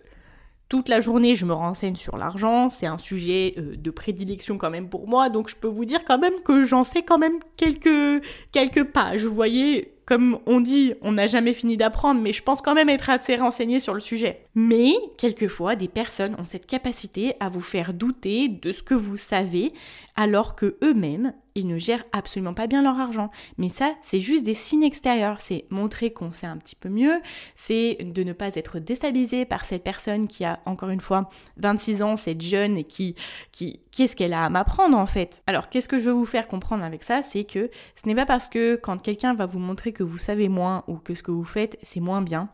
toute 0.70 0.90
la 0.90 1.02
journée 1.02 1.36
je 1.36 1.46
me 1.46 1.54
renseigne 1.54 1.96
sur 1.96 2.18
l'argent, 2.18 2.70
c'est 2.70 2.88
un 2.88 2.98
sujet 2.98 3.56
euh, 3.58 3.76
de 3.76 3.92
prédilection 3.92 4.58
quand 4.58 4.70
même 4.70 4.90
pour 4.90 5.08
moi, 5.08 5.30
donc 5.30 5.50
je 5.50 5.56
peux 5.56 5.68
vous 5.68 5.86
dire 5.86 6.04
quand 6.06 6.18
même 6.18 6.40
que 6.44 6.64
j'en 6.64 6.84
sais 6.84 7.04
quand 7.04 7.18
même 7.18 7.40
quelques, 7.56 8.24
quelques 8.52 8.84
pages, 8.84 9.26
vous 9.26 9.34
voyez 9.34 9.97
comme 10.08 10.40
on 10.46 10.62
dit, 10.62 10.94
on 11.02 11.12
n'a 11.12 11.28
jamais 11.28 11.54
fini 11.54 11.76
d'apprendre, 11.76 12.22
mais 12.22 12.32
je 12.32 12.42
pense 12.42 12.62
quand 12.62 12.74
même 12.74 12.88
être 12.88 13.10
assez 13.10 13.36
renseigné 13.36 13.82
sur 13.82 13.94
le 13.94 14.00
sujet. 14.00 14.46
Mais, 14.56 14.94
quelquefois, 15.18 15.76
des 15.76 15.90
personnes 15.90 16.36
ont 16.40 16.46
cette 16.46 16.66
capacité 16.66 17.36
à 17.42 17.50
vous 17.50 17.62
faire 17.62 17.94
douter 17.94 18.48
de 18.48 18.72
ce 18.72 18.82
que 18.82 18.94
vous 18.94 19.18
savez, 19.18 19.74
alors 20.16 20.56
que 20.56 20.78
eux-mêmes, 20.82 21.34
ils 21.58 21.68
ne 21.68 21.80
gèrent 21.80 22.06
absolument 22.12 22.54
pas 22.54 22.68
bien 22.68 22.84
leur 22.84 23.00
argent. 23.00 23.32
Mais 23.58 23.70
ça, 23.70 23.96
c'est 24.02 24.22
juste 24.22 24.46
des 24.46 24.54
signes 24.54 24.84
extérieurs. 24.84 25.42
C'est 25.42 25.66
montrer 25.72 26.12
qu'on 26.12 26.32
sait 26.32 26.46
un 26.46 26.58
petit 26.58 26.76
peu 26.76 26.88
mieux, 26.88 27.20
c'est 27.56 27.98
de 28.00 28.24
ne 28.24 28.34
pas 28.34 28.56
être 28.56 28.80
déstabilisé 28.80 29.46
par 29.46 29.66
cette 29.66 29.84
personne 29.84 30.28
qui 30.28 30.46
a, 30.46 30.60
encore 30.66 30.90
une 30.90 31.02
fois, 31.02 31.30
26 31.58 32.04
ans, 32.04 32.16
cette 32.16 32.42
jeune 32.42 32.78
et 32.78 32.84
qui, 32.84 33.16
qui, 33.52 33.82
qu'est-ce 33.92 34.16
qu'elle 34.16 34.34
a 34.34 34.46
à 34.46 34.50
m'apprendre 34.50 34.98
en 34.98 35.08
fait? 35.08 35.42
Alors, 35.48 35.70
qu'est-ce 35.70 35.88
que 35.88 35.98
je 35.98 36.06
veux 36.06 36.12
vous 36.12 36.26
faire 36.26 36.48
comprendre 36.48 36.84
avec 36.84 37.04
ça, 37.04 37.24
c'est 37.24 37.44
que 37.44 37.72
ce 37.96 38.08
n'est 38.08 38.16
pas 38.16 38.28
parce 38.28 38.48
que 38.48 38.76
quand 38.76 39.02
quelqu'un 39.02 39.34
va 39.34 39.48
vous 39.48 39.60
montrer 39.60 39.92
vous 40.04 40.18
savez 40.18 40.50
moins 40.50 40.84
ou 40.88 40.98
que 40.98 41.16
ce 41.16 41.24
que 41.24 41.32
vous 41.32 41.46
faites, 41.46 41.78
c'est 41.82 42.00
moins 42.00 42.22
bien, 42.22 42.50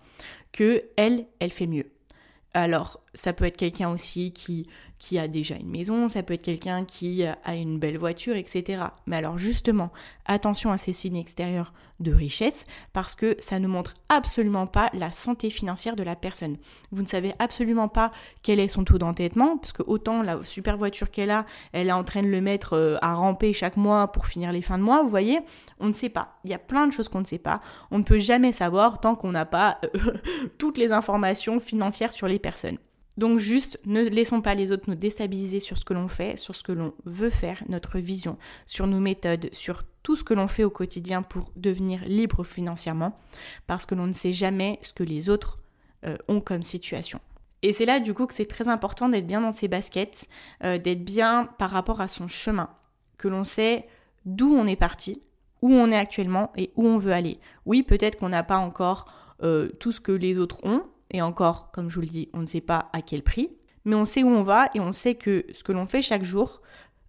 que 0.52 0.84
elle, 0.98 1.26
elle 1.40 1.52
fait 1.52 1.68
mieux. 1.68 1.92
Alors, 2.54 3.02
ça 3.14 3.34
peut 3.34 3.46
être 3.46 3.58
quelqu'un 3.58 3.90
aussi 3.90 4.32
qui, 4.32 4.68
qui 5.04 5.20
a 5.20 5.28
déjà 5.28 5.56
une 5.56 5.70
maison, 5.70 6.08
ça 6.08 6.24
peut 6.24 6.34
être 6.34 6.44
quelqu'un 6.44 6.86
qui 6.86 7.26
a 7.26 7.56
une 7.56 7.78
belle 7.78 7.98
voiture, 7.98 8.38
etc. 8.38 8.84
Mais 9.06 9.18
alors 9.18 9.38
justement, 9.38 9.92
attention 10.26 10.72
à 10.72 10.78
ces 10.78 10.94
signes 10.94 11.18
extérieurs 11.18 11.74
de 12.00 12.14
richesse 12.14 12.66
parce 12.94 13.14
que 13.14 13.36
ça 13.40 13.60
ne 13.60 13.68
montre 13.68 13.96
absolument 14.08 14.66
pas 14.66 14.90
la 14.94 15.12
santé 15.12 15.50
financière 15.50 15.98
de 15.98 16.04
la 16.04 16.16
personne. 16.16 16.56
Vous 16.94 17.02
ne 17.02 17.08
savez 17.08 17.34
absolument 17.40 17.90
pas 17.90 18.12
quel 18.44 18.62
est 18.62 18.70
son 18.70 18.86
taux 18.86 18.98
d'entêtement 18.98 19.58
parce 19.58 19.74
que 19.74 19.84
autant 19.86 20.24
la 20.24 20.42
super 20.46 20.78
voiture 20.78 21.12
qu'elle 21.12 21.32
a, 21.32 21.46
elle 21.74 21.90
est 21.90 21.94
en 21.94 22.06
train 22.06 22.24
de 22.24 22.30
le 22.30 22.40
mettre 22.40 22.74
euh, 22.74 22.96
à 23.02 23.14
ramper 23.14 23.52
chaque 23.52 23.76
mois 23.76 24.10
pour 24.10 24.26
finir 24.26 24.54
les 24.54 24.62
fins 24.62 24.78
de 24.78 24.84
mois, 24.84 25.04
vous 25.04 25.10
voyez, 25.10 25.42
on 25.82 25.88
ne 25.88 25.94
sait 25.94 26.08
pas. 26.08 26.38
Il 26.46 26.52
y 26.52 26.54
a 26.54 26.60
plein 26.60 26.88
de 26.88 26.94
choses 26.94 27.10
qu'on 27.10 27.20
ne 27.20 27.26
sait 27.26 27.40
pas. 27.40 27.60
On 27.92 27.98
ne 27.98 28.04
peut 28.04 28.20
jamais 28.20 28.54
savoir 28.54 29.02
tant 29.02 29.16
qu'on 29.16 29.32
n'a 29.32 29.46
pas 29.46 29.80
euh, 29.84 30.14
toutes 30.58 30.78
les 30.78 30.94
informations 30.94 31.60
financières 31.60 32.14
sur 32.14 32.30
les 32.30 32.40
personnes. 32.40 32.78
Donc 33.18 33.38
juste, 33.38 33.80
ne 33.86 34.02
laissons 34.02 34.42
pas 34.42 34.56
les 34.56 34.72
autres 34.72 34.90
nous 34.90 34.96
déstabiliser 34.96 35.60
sur 35.60 35.78
ce 35.78 35.86
que 35.86 35.94
l'on 35.94 36.08
fait, 36.08 36.38
sur 36.38 36.56
ce 36.56 36.64
que 36.64 36.72
l'on 36.72 36.94
veut 37.06 37.30
faire, 37.30 37.64
notre 37.70 38.00
vision, 38.00 38.38
sur 38.66 38.88
nos 38.88 39.00
méthodes, 39.00 39.50
sur 39.54 39.84
tout 40.02 40.16
ce 40.16 40.24
que 40.24 40.34
l'on 40.34 40.48
fait 40.48 40.64
au 40.64 40.70
quotidien 40.70 41.22
pour 41.22 41.52
devenir 41.56 42.04
libre 42.06 42.44
financièrement, 42.44 43.18
parce 43.68 43.86
que 43.86 43.96
l'on 43.96 44.08
ne 44.08 44.14
sait 44.14 44.34
jamais 44.34 44.80
ce 44.82 44.94
que 44.94 45.04
les 45.04 45.30
autres 45.30 45.60
euh, 46.06 46.16
ont 46.28 46.42
comme 46.42 46.64
situation. 46.64 47.20
Et 47.62 47.72
c'est 47.72 47.86
là 47.86 48.00
du 48.00 48.14
coup 48.14 48.26
que 48.26 48.34
c'est 48.34 48.46
très 48.46 48.68
important 48.68 49.08
d'être 49.08 49.28
bien 49.28 49.42
dans 49.42 49.54
ses 49.54 49.70
baskets, 49.70 50.28
euh, 50.64 50.78
d'être 50.78 51.06
bien 51.06 51.50
par 51.58 51.70
rapport 51.70 52.02
à 52.02 52.08
son 52.08 52.28
chemin, 52.28 52.70
que 53.18 53.28
l'on 53.28 53.44
sait 53.46 53.88
d'où 54.26 54.54
on 54.54 54.68
est 54.68 54.76
parti, 54.76 55.22
où 55.62 55.72
on 55.72 55.90
est 55.92 55.98
actuellement 55.98 56.52
et 56.58 56.72
où 56.76 56.86
on 56.86 56.98
veut 56.98 57.14
aller. 57.14 57.40
Oui, 57.66 57.84
peut-être 57.84 58.20
qu'on 58.20 58.30
n'a 58.30 58.44
pas 58.44 58.58
encore 58.58 59.06
euh, 59.44 59.70
tout 59.80 59.94
ce 59.94 60.02
que 60.02 60.12
les 60.12 60.38
autres 60.38 60.60
ont, 60.66 60.84
et 61.12 61.22
encore, 61.22 61.72
comme 61.72 61.90
je 61.90 61.96
vous 61.96 62.02
le 62.02 62.08
dis, 62.08 62.30
on 62.34 62.40
ne 62.40 62.46
sait 62.46 62.62
pas 62.62 62.90
à 62.94 63.02
quel 63.02 63.24
prix, 63.24 63.50
mais 63.86 63.96
on 63.96 64.06
sait 64.06 64.24
où 64.24 64.30
on 64.30 64.44
va 64.44 64.70
et 64.74 64.80
on 64.80 64.92
sait 64.92 65.16
que 65.16 65.46
ce 65.54 65.64
que 65.64 65.72
l'on 65.72 65.86
fait 65.86 66.02
chaque 66.02 66.24
jour, 66.24 66.62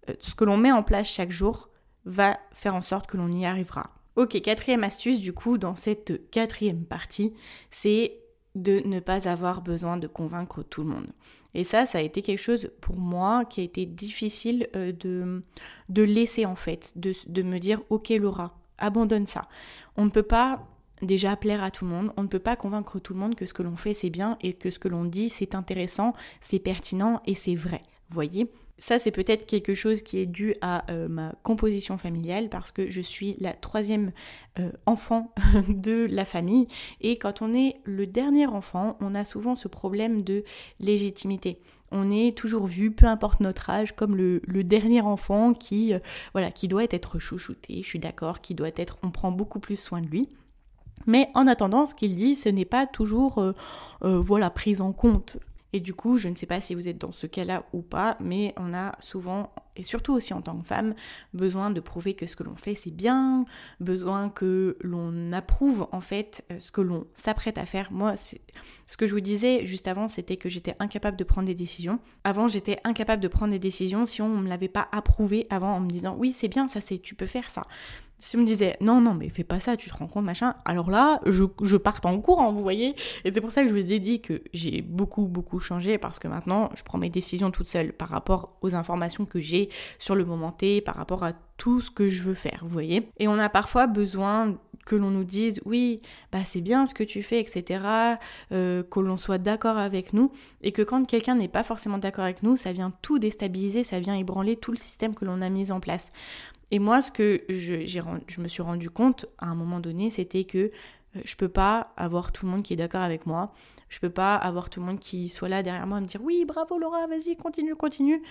euh, 0.09 0.13
ce 0.19 0.35
que 0.35 0.43
l'on 0.43 0.57
met 0.57 0.71
en 0.71 0.83
place 0.83 1.07
chaque 1.07 1.31
jour, 1.31 1.69
va 2.05 2.37
faire 2.51 2.75
en 2.75 2.81
sorte 2.81 3.07
que 3.07 3.17
l'on 3.17 3.31
y 3.31 3.45
arrivera. 3.45 3.89
Ok, 4.15 4.39
quatrième 4.41 4.83
astuce 4.83 5.19
du 5.19 5.33
coup 5.33 5.57
dans 5.57 5.75
cette 5.75 6.29
quatrième 6.29 6.85
partie, 6.85 7.33
c'est 7.71 8.19
de 8.53 8.81
ne 8.85 8.99
pas 8.99 9.27
avoir 9.27 9.61
besoin 9.61 9.97
de 9.97 10.07
convaincre 10.07 10.63
tout 10.63 10.83
le 10.83 10.89
monde. 10.89 11.11
Et 11.53 11.63
ça, 11.63 11.85
ça 11.85 11.97
a 11.97 12.01
été 12.01 12.21
quelque 12.21 12.41
chose 12.41 12.69
pour 12.81 12.97
moi 12.97 13.45
qui 13.45 13.61
a 13.61 13.63
été 13.63 13.85
difficile 13.85 14.67
euh, 14.75 14.91
de, 14.91 15.43
de 15.89 16.03
laisser 16.03 16.45
en 16.45 16.55
fait, 16.55 16.93
de, 16.95 17.13
de 17.27 17.43
me 17.43 17.59
dire 17.59 17.81
ok 17.89 18.09
Laura, 18.09 18.57
abandonne 18.77 19.25
ça. 19.25 19.47
On 19.97 20.05
ne 20.05 20.09
peut 20.09 20.23
pas 20.23 20.67
déjà 21.01 21.35
plaire 21.35 21.63
à 21.63 21.71
tout 21.71 21.85
le 21.85 21.91
monde. 21.91 22.11
On 22.17 22.23
ne 22.23 22.27
peut 22.27 22.39
pas 22.39 22.55
convaincre 22.55 22.99
tout 22.99 23.13
le 23.13 23.19
monde 23.19 23.35
que 23.35 23.45
ce 23.45 23.53
que 23.53 23.63
l'on 23.63 23.75
fait 23.75 23.93
c'est 23.93 24.09
bien 24.09 24.37
et 24.41 24.53
que 24.53 24.71
ce 24.71 24.79
que 24.79 24.87
l'on 24.87 25.05
dit 25.05 25.29
c'est 25.29 25.55
intéressant, 25.55 26.13
c'est 26.41 26.59
pertinent 26.59 27.21
et 27.25 27.35
c'est 27.35 27.55
vrai. 27.55 27.81
Voyez? 28.09 28.51
Ça, 28.77 28.99
c'est 28.99 29.11
peut-être 29.11 29.45
quelque 29.45 29.73
chose 29.73 30.01
qui 30.01 30.17
est 30.19 30.25
dû 30.25 30.53
à 30.59 30.89
euh, 30.91 31.07
ma 31.07 31.33
composition 31.43 31.97
familiale 31.97 32.49
parce 32.49 32.71
que 32.71 32.89
je 32.89 32.99
suis 32.99 33.37
la 33.39 33.53
troisième 33.53 34.11
euh, 34.59 34.71
enfant 34.85 35.33
de 35.69 36.07
la 36.09 36.25
famille. 36.25 36.67
Et 36.99 37.17
quand 37.17 37.41
on 37.41 37.53
est 37.53 37.75
le 37.85 38.05
dernier 38.05 38.47
enfant, 38.47 38.97
on 38.99 39.15
a 39.15 39.23
souvent 39.23 39.55
ce 39.55 39.69
problème 39.69 40.23
de 40.23 40.43
légitimité. 40.81 41.59
On 41.91 42.11
est 42.11 42.37
toujours 42.37 42.65
vu, 42.65 42.91
peu 42.91 43.05
importe 43.05 43.39
notre 43.39 43.69
âge, 43.69 43.95
comme 43.95 44.17
le, 44.17 44.41
dernier 44.63 45.01
enfant 45.01 45.53
qui, 45.53 45.93
euh, 45.93 45.99
voilà, 46.33 46.51
qui 46.51 46.67
doit 46.67 46.83
être 46.83 47.17
chouchouté. 47.17 47.81
Je 47.81 47.87
suis 47.87 47.99
d'accord, 47.99 48.41
qui 48.41 48.55
doit 48.55 48.71
être, 48.75 48.97
on 49.03 49.11
prend 49.11 49.31
beaucoup 49.31 49.59
plus 49.59 49.79
soin 49.79 50.01
de 50.01 50.07
lui. 50.07 50.27
Mais 51.05 51.29
en 51.33 51.47
attendant, 51.47 51.85
ce 51.85 51.95
qu'il 51.95 52.15
dit, 52.15 52.35
ce 52.35 52.49
n'est 52.49 52.65
pas 52.65 52.87
toujours 52.87 53.37
euh, 53.39 53.53
euh, 54.03 54.19
voilà, 54.19 54.49
pris 54.49 54.81
en 54.81 54.91
compte. 54.91 55.37
Et 55.75 55.81
du 55.81 55.93
coup, 55.93 56.15
je 56.15 56.29
ne 56.29 56.35
sais 56.35 56.45
pas 56.45 56.61
si 56.61 56.73
vous 56.73 56.87
êtes 56.87 56.99
dans 56.99 57.11
ce 57.11 57.27
cas-là 57.27 57.65
ou 57.73 57.81
pas, 57.81 58.15
mais 58.21 58.53
on 58.55 58.73
a 58.73 58.95
souvent, 59.01 59.51
et 59.75 59.83
surtout 59.83 60.13
aussi 60.13 60.33
en 60.33 60.41
tant 60.41 60.57
que 60.57 60.65
femme, 60.65 60.95
besoin 61.33 61.69
de 61.69 61.81
prouver 61.81 62.13
que 62.13 62.27
ce 62.27 62.37
que 62.37 62.43
l'on 62.43 62.55
fait 62.55 62.75
c'est 62.75 62.95
bien, 62.95 63.43
besoin 63.81 64.29
que 64.29 64.77
l'on 64.79 65.33
approuve 65.33 65.87
en 65.91 65.99
fait 65.99 66.45
euh, 66.49 66.61
ce 66.61 66.71
que 66.71 66.79
l'on 66.79 67.07
s'apprête 67.13 67.57
à 67.57 67.65
faire. 67.65 67.91
Moi, 67.91 68.15
ce 68.15 68.95
que 68.95 69.05
je 69.05 69.13
vous 69.13 69.19
disais 69.19 69.65
juste 69.65 69.89
avant, 69.89 70.07
c'était 70.07 70.37
que 70.37 70.47
j'étais 70.47 70.77
incapable 70.79 71.17
de 71.17 71.25
prendre 71.25 71.47
des 71.47 71.55
décisions. 71.55 71.99
Avant, 72.23 72.47
j'étais 72.47 72.79
incapable 72.85 73.21
de 73.21 73.27
prendre 73.27 73.51
des 73.51 73.59
décisions 73.59 74.05
si 74.05 74.21
on 74.21 74.29
ne 74.29 74.43
me 74.43 74.47
l'avait 74.47 74.69
pas 74.69 74.87
approuvé 74.93 75.45
avant 75.49 75.73
en 75.73 75.81
me 75.81 75.89
disant 75.89 76.15
oui, 76.17 76.31
c'est 76.31 76.47
bien, 76.47 76.69
ça 76.69 76.79
c'est, 76.79 76.99
tu 76.99 77.15
peux 77.15 77.25
faire 77.25 77.49
ça. 77.49 77.63
Si 78.19 78.37
on 78.37 78.41
me 78.41 78.45
disait 78.45 78.77
non, 78.81 79.01
non, 79.01 79.13
mais 79.13 79.29
fais 79.29 79.43
pas 79.43 79.59
ça, 79.59 79.77
tu 79.77 79.89
te 79.89 79.95
rends 79.95 80.07
compte, 80.07 80.25
machin, 80.25 80.55
alors 80.65 80.89
là, 80.89 81.19
je, 81.25 81.43
je 81.61 81.77
parte 81.77 82.05
en 82.05 82.19
courant, 82.19 82.51
vous 82.51 82.61
voyez. 82.61 82.95
Et 83.23 83.31
c'est 83.33 83.41
pour 83.41 83.51
ça 83.51 83.63
que 83.63 83.69
je 83.69 83.73
vous 83.73 83.93
ai 83.93 83.99
dit 83.99 84.21
que 84.21 84.41
j'ai 84.53 84.81
beaucoup, 84.81 85.27
beaucoup 85.27 85.59
changé 85.59 85.97
parce 85.97 86.19
que 86.19 86.27
maintenant, 86.27 86.69
je 86.75 86.83
prends 86.83 86.97
mes 86.97 87.09
décisions 87.09 87.51
toute 87.51 87.67
seule 87.67 87.93
par 87.93 88.09
rapport 88.09 88.57
aux 88.61 88.75
informations 88.75 89.25
que 89.25 89.39
j'ai 89.39 89.69
sur 89.99 90.15
le 90.15 90.25
moment 90.25 90.51
T, 90.51 90.81
par 90.81 90.95
rapport 90.95 91.23
à 91.23 91.33
tout 91.57 91.81
ce 91.81 91.89
que 91.89 92.09
je 92.09 92.23
veux 92.23 92.33
faire, 92.33 92.59
vous 92.63 92.69
voyez. 92.69 93.09
Et 93.17 93.27
on 93.27 93.39
a 93.39 93.49
parfois 93.49 93.87
besoin 93.87 94.57
que 94.85 94.95
l'on 94.95 95.09
nous 95.09 95.23
dise 95.23 95.61
oui, 95.65 96.01
bah 96.31 96.43
c'est 96.45 96.61
bien 96.61 96.85
ce 96.85 96.93
que 96.93 97.03
tu 97.03 97.23
fais, 97.23 97.39
etc. 97.39 98.15
Euh, 98.51 98.83
que 98.83 98.99
l'on 98.99 99.17
soit 99.17 99.37
d'accord 99.37 99.77
avec 99.77 100.13
nous 100.13 100.31
et 100.61 100.71
que 100.71 100.81
quand 100.81 101.05
quelqu'un 101.05 101.35
n'est 101.35 101.47
pas 101.47 101.63
forcément 101.63 101.97
d'accord 101.97 102.23
avec 102.23 102.43
nous, 102.43 102.55
ça 102.55 102.71
vient 102.71 102.93
tout 103.01 103.19
déstabiliser, 103.19 103.83
ça 103.83 103.99
vient 103.99 104.15
ébranler 104.15 104.55
tout 104.55 104.71
le 104.71 104.77
système 104.77 105.15
que 105.15 105.25
l'on 105.25 105.41
a 105.41 105.49
mis 105.49 105.71
en 105.71 105.79
place. 105.79 106.11
Et 106.75 106.79
moi, 106.79 107.01
ce 107.01 107.09
que 107.09 107.41
je, 107.47 108.41
me 108.41 108.47
suis 108.49 108.61
rendu 108.61 108.89
compte 108.89 109.27
à 109.37 109.45
un 109.45 109.55
moment 109.55 109.79
donné, 109.79 110.09
c'était 110.09 110.43
que 110.43 110.57
euh, 110.57 111.21
je 111.23 111.37
peux 111.37 111.47
pas 111.47 111.93
avoir 111.95 112.33
tout 112.33 112.45
le 112.45 112.51
monde 112.51 112.63
qui 112.63 112.73
est 112.73 112.75
d'accord 112.75 112.99
avec 112.99 113.25
moi. 113.25 113.53
Je 113.87 113.97
peux 114.01 114.09
pas 114.09 114.35
avoir 114.35 114.69
tout 114.69 114.81
le 114.81 114.85
monde 114.85 114.99
qui 114.99 115.29
soit 115.29 115.47
là 115.47 115.63
derrière 115.63 115.87
moi 115.87 115.99
et 115.99 116.01
me 116.01 116.05
dire 116.05 116.21
oui, 116.21 116.43
bravo 116.43 116.77
Laura, 116.77 117.07
vas-y, 117.07 117.37
continue, 117.37 117.75
continue. 117.75 118.21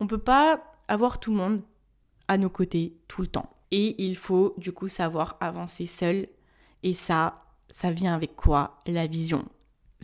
On 0.00 0.06
peut 0.06 0.18
pas 0.18 0.60
avoir 0.86 1.18
tout 1.18 1.30
le 1.30 1.38
monde 1.38 1.62
à 2.28 2.36
nos 2.36 2.50
côtés 2.50 2.94
tout 3.08 3.22
le 3.22 3.26
temps. 3.26 3.48
Et 3.70 4.04
il 4.04 4.18
faut 4.18 4.52
du 4.58 4.72
coup 4.72 4.88
savoir 4.88 5.38
avancer 5.40 5.86
seul. 5.86 6.28
Et 6.82 6.92
ça, 6.92 7.42
ça 7.70 7.90
vient 7.90 8.14
avec 8.14 8.36
quoi? 8.36 8.82
La 8.86 9.06
vision 9.06 9.46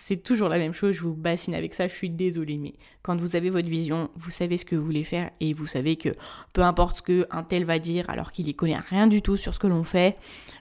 c'est 0.00 0.22
toujours 0.22 0.48
la 0.48 0.56
même 0.56 0.72
chose, 0.72 0.94
je 0.94 1.02
vous 1.02 1.14
bassine 1.14 1.54
avec 1.54 1.74
ça, 1.74 1.86
je 1.86 1.94
suis 1.94 2.08
désolée, 2.08 2.56
mais 2.56 2.72
quand 3.02 3.20
vous 3.20 3.36
avez 3.36 3.50
votre 3.50 3.68
vision, 3.68 4.08
vous 4.16 4.30
savez 4.30 4.56
ce 4.56 4.64
que 4.64 4.74
vous 4.74 4.84
voulez 4.84 5.04
faire 5.04 5.30
et 5.40 5.52
vous 5.52 5.66
savez 5.66 5.96
que 5.96 6.08
peu 6.54 6.62
importe 6.62 6.96
ce 6.96 7.02
qu'un 7.02 7.42
tel 7.42 7.64
va 7.64 7.78
dire 7.78 8.08
alors 8.08 8.32
qu'il 8.32 8.48
y 8.48 8.54
connaît 8.54 8.78
rien 8.78 9.06
du 9.06 9.20
tout 9.20 9.36
sur 9.36 9.52
ce 9.54 9.58
que 9.58 9.66
l'on 9.66 9.84
fait, 9.84 10.16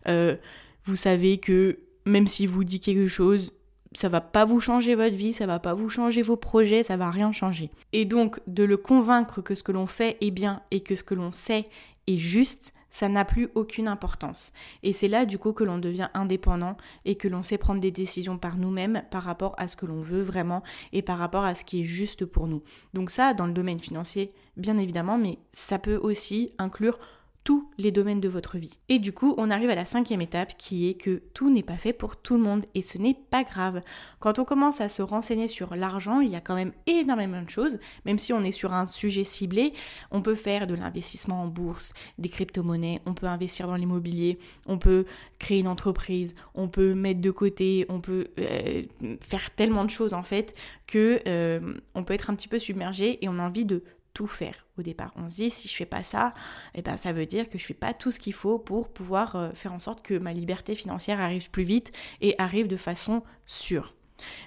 euh, 0.08 0.36
vous 0.84 0.98
savez 0.98 1.38
que 1.38 1.80
même 2.06 2.28
s'il 2.28 2.50
vous 2.50 2.66
dit 2.66 2.82
quelque 2.82 3.08
chose, 3.08 3.54
ça 3.94 4.10
va 4.10 4.20
pas 4.20 4.44
vous 4.44 4.60
changer 4.60 4.94
votre 4.94 5.16
vie, 5.16 5.32
ça 5.32 5.46
va 5.46 5.60
pas 5.60 5.74
vous 5.74 5.90
changer 5.90 6.22
vos 6.22 6.36
projets, 6.36 6.84
ça 6.84 6.98
va 6.98 7.10
rien 7.10 7.32
changer. 7.32 7.70
Et 7.94 8.04
donc 8.04 8.42
de 8.46 8.64
le 8.64 8.76
convaincre 8.76 9.42
que 9.42 9.56
ce 9.56 9.64
que 9.64 9.72
l'on 9.72 9.88
fait 9.88 10.18
est 10.20 10.32
bien 10.32 10.62
et 10.72 10.82
que 10.82 10.98
ce 10.98 11.04
que 11.04 11.16
l'on 11.16 11.32
sait 11.32 11.68
est 12.08 12.18
juste, 12.18 12.74
ça 13.00 13.08
n'a 13.08 13.24
plus 13.24 13.48
aucune 13.56 13.88
importance. 13.88 14.52
Et 14.84 14.92
c'est 14.92 15.08
là 15.08 15.26
du 15.26 15.38
coup 15.38 15.54
que 15.54 15.64
l'on 15.64 15.78
devient 15.78 16.10
indépendant 16.14 16.76
et 17.06 17.16
que 17.16 17.30
l'on 17.30 17.44
sait 17.44 17.58
prendre 17.58 17.80
des 17.80 17.92
décisions 17.92 18.38
par 18.38 18.58
nous-mêmes 18.58 19.04
par 19.10 19.24
rapport 19.24 19.56
à 19.58 19.70
ce 19.70 19.78
que 19.78 19.86
l'on 19.86 20.02
veut 20.02 20.22
vraiment 20.22 20.64
et 20.92 21.02
par 21.02 21.18
rapport 21.18 21.46
à 21.46 21.56
ce 21.56 21.64
qui 21.64 21.80
est 21.80 21.86
juste 21.86 22.26
pour 22.26 22.48
nous. 22.48 22.62
Donc 22.94 23.10
ça, 23.10 23.34
dans 23.34 23.48
le 23.48 23.54
domaine 23.54 23.80
financier, 23.80 24.34
bien 24.58 24.78
évidemment, 24.78 25.18
mais 25.18 25.38
ça 25.54 25.80
peut 25.80 25.96
aussi 25.96 26.52
inclure 26.58 27.00
tous 27.44 27.70
les 27.78 27.92
domaines 27.92 28.20
de 28.20 28.28
votre 28.28 28.58
vie. 28.58 28.80
Et 28.90 29.00
du 29.00 29.14
coup, 29.14 29.34
on 29.38 29.50
arrive 29.50 29.70
à 29.70 29.76
la 29.76 29.86
cinquième 29.86 30.22
étape 30.22 30.58
qui 30.58 30.90
est 30.90 30.94
que 30.94 31.22
tout 31.34 31.50
n'est 31.50 31.64
pas 31.64 31.78
fait 31.78 31.94
pour 31.94 32.18
tout 32.18 32.36
le 32.36 32.44
monde 32.44 32.64
et 32.76 32.82
ce 32.82 32.98
n'est 32.98 33.18
pas 33.30 33.44
grave. 33.44 33.82
Quand 34.20 34.40
on 34.40 34.46
commence 34.46 34.82
à 34.82 34.90
se 34.90 35.02
renseigner 35.02 35.48
sur 35.48 35.76
l'argent, 35.76 36.20
il 36.20 36.30
y 36.30 36.36
a 36.36 36.42
quand 36.42 36.56
même 36.56 36.74
énormément 36.86 37.42
de 37.42 37.50
choses, 37.50 37.80
même 38.06 38.20
si 38.20 38.34
on 38.34 38.44
est 38.44 38.52
sur 38.52 38.74
un 38.74 38.86
sujet 38.86 39.24
ciblé, 39.24 39.74
on 40.12 40.22
peut 40.22 40.36
faire 40.36 40.68
de 40.68 40.76
l'investissement 40.76 41.42
en 41.44 41.48
bourse, 41.48 41.94
des 42.18 42.30
crypto-monnaies, 42.30 43.02
on 43.06 43.14
peut 43.14 43.28
investir 43.28 43.68
dans 43.68 43.76
l'immobilier, 43.76 44.40
on 44.68 44.78
peut 44.78 45.06
créer 45.40 45.60
une 45.60 45.68
entreprise, 45.68 46.36
on 46.56 46.68
peut 46.68 46.94
mettre 46.94 47.22
de 47.22 47.32
côté, 47.32 47.86
on 47.90 48.02
peut 48.02 48.28
euh, 48.40 48.84
faire 49.22 49.52
tellement 49.56 49.86
de 49.86 49.90
choses 49.90 50.14
en 50.14 50.24
fait 50.24 50.54
que 50.88 51.22
euh, 51.28 51.74
on 51.96 52.04
peut 52.04 52.14
être 52.14 52.30
un 52.30 52.36
petit 52.36 52.48
peu 52.48 52.60
submergé 52.60 53.24
et 53.24 53.30
on 53.30 53.40
a 53.40 53.44
envie 53.44 53.66
de 53.66 53.84
tout 54.14 54.28
faire 54.28 54.68
au 54.78 54.82
départ. 54.82 55.14
On 55.16 55.30
se 55.30 55.36
dit 55.36 55.50
si 55.50 55.68
je 55.68 55.76
fais 55.76 55.86
pas 55.86 56.04
ça, 56.04 56.34
eh 56.76 56.82
ben 56.82 56.98
ça 56.98 57.14
veut 57.14 57.26
dire 57.26 57.50
que 57.50 57.58
je 57.58 57.66
fais 57.66 57.74
pas 57.74 57.94
tout 57.94 58.12
ce 58.12 58.20
qu'il 58.20 58.34
faut 58.34 58.60
pour 58.60 58.90
pouvoir 58.90 59.36
euh, 59.36 59.52
faire 59.54 59.74
en 59.74 59.80
sorte 59.80 60.02
que 60.02 60.18
ma 60.18 60.34
liberté 60.34 60.76
financière 60.76 61.20
arrive 61.20 61.50
plus 61.50 61.64
vite 61.64 61.92
et 62.22 62.36
arrive 62.38 62.68
de 62.68 62.78
façon 62.78 63.24
sûre. 63.46 63.96